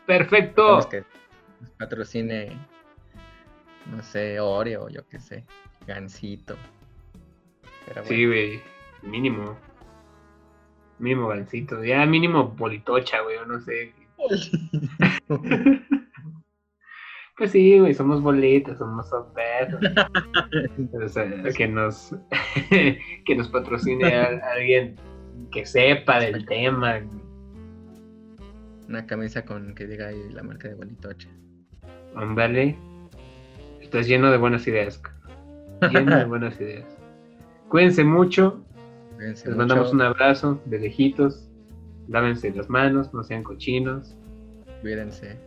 Perfecto. 0.07 0.86
Que 0.90 1.05
nos 1.61 1.70
patrocine, 1.78 2.52
no 3.90 4.02
sé, 4.02 4.38
Oreo, 4.40 4.88
yo 4.88 5.07
qué 5.09 5.18
sé, 5.18 5.44
Gansito. 5.86 6.57
Bueno. 7.86 8.02
Sí, 8.05 8.26
güey. 8.26 8.61
Mínimo. 9.02 9.57
Mínimo 10.98 11.28
gancito. 11.28 11.82
Ya 11.84 12.05
mínimo 12.07 12.55
politocha, 12.57 13.20
güey, 13.22 13.36
no 13.46 13.61
sé. 13.61 13.92
Pues 17.36 17.50
sí, 17.50 17.80
güey, 17.80 17.92
somos 17.94 18.22
bolitas, 18.22 18.78
somos. 18.78 19.11
O 19.12 21.09
sea, 21.09 21.42
que 21.57 21.66
nos 21.66 22.14
que 22.70 23.34
nos 23.36 23.48
patrocine 23.48 24.14
a- 24.14 24.40
alguien 24.52 24.94
que 25.50 25.66
sepa 25.66 26.20
del 26.20 26.46
tema. 26.46 27.00
Una 28.89 29.07
camisa 29.07 29.45
con 29.45 29.74
que 29.74 29.87
diga 29.87 30.09
ahí 30.09 30.30
la 30.30 30.43
marca 30.43 30.68
de 30.68 30.74
Bolitocha. 30.74 31.28
Ándale. 32.14 32.76
Estás 33.80 34.07
lleno 34.07 34.30
de 34.30 34.37
buenas 34.39 34.66
ideas. 34.66 35.01
Lleno 35.91 36.16
de 36.16 36.24
buenas 36.26 36.61
ideas. 36.61 36.85
Cuídense 37.68 38.05
mucho. 38.05 38.64
Cuídense 39.16 39.47
Les 39.47 39.57
mucho. 39.57 39.59
mandamos 39.59 39.93
un 39.93 40.03
abrazo 40.03 40.61
de 40.66 40.78
lejitos. 40.78 41.51
Lávense 42.09 42.51
las 42.53 42.68
manos, 42.68 43.12
no 43.14 43.24
sean 43.24 43.43
cochinos. 43.43 44.16
Cuídense. 44.82 45.39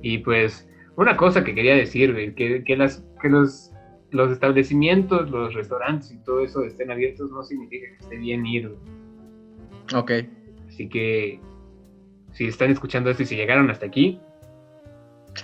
Y 0.00 0.18
pues, 0.18 0.66
una 0.96 1.16
cosa 1.16 1.44
que 1.44 1.54
quería 1.54 1.74
decir, 1.76 2.34
que, 2.34 2.64
que, 2.64 2.76
las, 2.76 3.04
que 3.20 3.28
los, 3.28 3.70
los 4.10 4.32
establecimientos, 4.32 5.30
los 5.30 5.54
restaurantes 5.54 6.10
y 6.10 6.18
todo 6.24 6.40
eso 6.40 6.64
estén 6.64 6.90
abiertos 6.90 7.30
no 7.30 7.42
significa 7.42 7.86
que 7.88 8.02
esté 8.02 8.16
bien 8.16 8.46
ir. 8.46 8.74
Ok. 9.94 10.12
Así 10.68 10.88
que, 10.88 11.38
si 12.32 12.48
están 12.48 12.70
escuchando 12.70 13.10
esto 13.10 13.22
y 13.22 13.26
si 13.26 13.36
llegaron 13.36 13.70
hasta 13.70 13.86
aquí, 13.86 14.20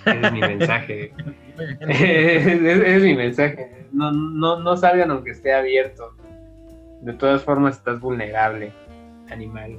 es 0.05 0.31
mi 0.31 0.39
mensaje. 0.39 1.13
Es, 1.89 2.47
es 2.47 3.03
mi 3.03 3.15
mensaje. 3.15 3.85
No, 3.91 4.13
no, 4.13 4.61
no 4.61 4.77
salgan 4.77 5.11
aunque 5.11 5.31
esté 5.31 5.53
abierto. 5.53 6.15
De 7.01 7.13
todas 7.13 7.43
formas, 7.43 7.77
estás 7.77 7.99
vulnerable, 7.99 8.71
animal. 9.29 9.77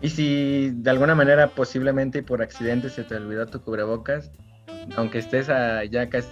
Y 0.00 0.10
si 0.10 0.70
de 0.74 0.90
alguna 0.90 1.14
manera, 1.14 1.48
posiblemente 1.48 2.18
y 2.18 2.22
por 2.22 2.42
accidente, 2.42 2.88
se 2.88 3.04
te 3.04 3.16
olvidó 3.16 3.46
tu 3.46 3.60
cubrebocas, 3.62 4.30
aunque 4.96 5.18
estés 5.18 5.48
a, 5.48 5.84
ya 5.84 6.08
casi 6.08 6.28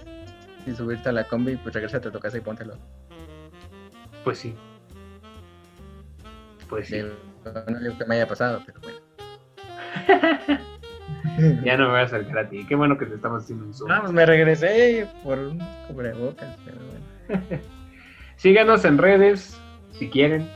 subirte 0.75 1.09
a 1.09 1.11
la 1.11 1.25
combi, 1.25 1.57
pues 1.57 1.73
regrésate 1.73 2.07
a 2.07 2.11
tu 2.11 2.19
casa 2.19 2.37
y 2.37 2.41
póntelo. 2.41 2.77
Pues 4.23 4.39
sí. 4.39 4.55
Pues 6.69 6.87
sí. 6.87 6.95
Digo, 6.95 7.09
No 7.69 7.79
digo 7.79 7.97
que 7.97 8.05
me 8.05 8.15
haya 8.15 8.27
pasado, 8.27 8.61
pero 8.65 8.79
bueno. 8.81 9.06
Ya 11.63 11.77
no 11.77 11.85
me 11.85 11.91
voy 11.91 11.99
a 11.99 12.03
acercar 12.03 12.37
a 12.39 12.49
ti. 12.49 12.65
Qué 12.65 12.75
bueno 12.75 12.97
que 12.97 13.05
te 13.05 13.15
estamos 13.15 13.43
haciendo 13.43 13.65
un 13.65 13.73
zoom. 13.73 13.91
Ah, 13.91 13.99
pues 14.01 14.11
me 14.11 14.25
regresé 14.25 15.07
por 15.23 15.37
un 15.37 15.59
cubrebocas, 15.87 16.57
pero 16.65 16.77
bueno. 16.87 17.61
Síganos 18.37 18.85
en 18.85 18.97
redes, 18.97 19.59
si 19.91 20.09
quieren. 20.09 20.49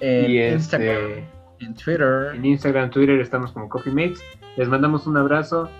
En 0.00 0.30
y 0.30 0.42
Instagram, 0.42 0.96
este, 0.96 1.28
en 1.60 1.74
Twitter. 1.74 2.34
en 2.34 2.44
Instagram, 2.44 2.90
Twitter 2.90 3.20
estamos 3.20 3.52
como 3.52 3.68
Coffee 3.68 3.92
Mates. 3.92 4.22
Les 4.56 4.68
mandamos 4.68 5.06
un 5.06 5.16
abrazo. 5.16 5.70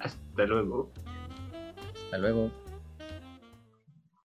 Hasta 0.00 0.44
luego. 0.46 0.90
Hasta 2.04 2.18
luego. 2.18 2.61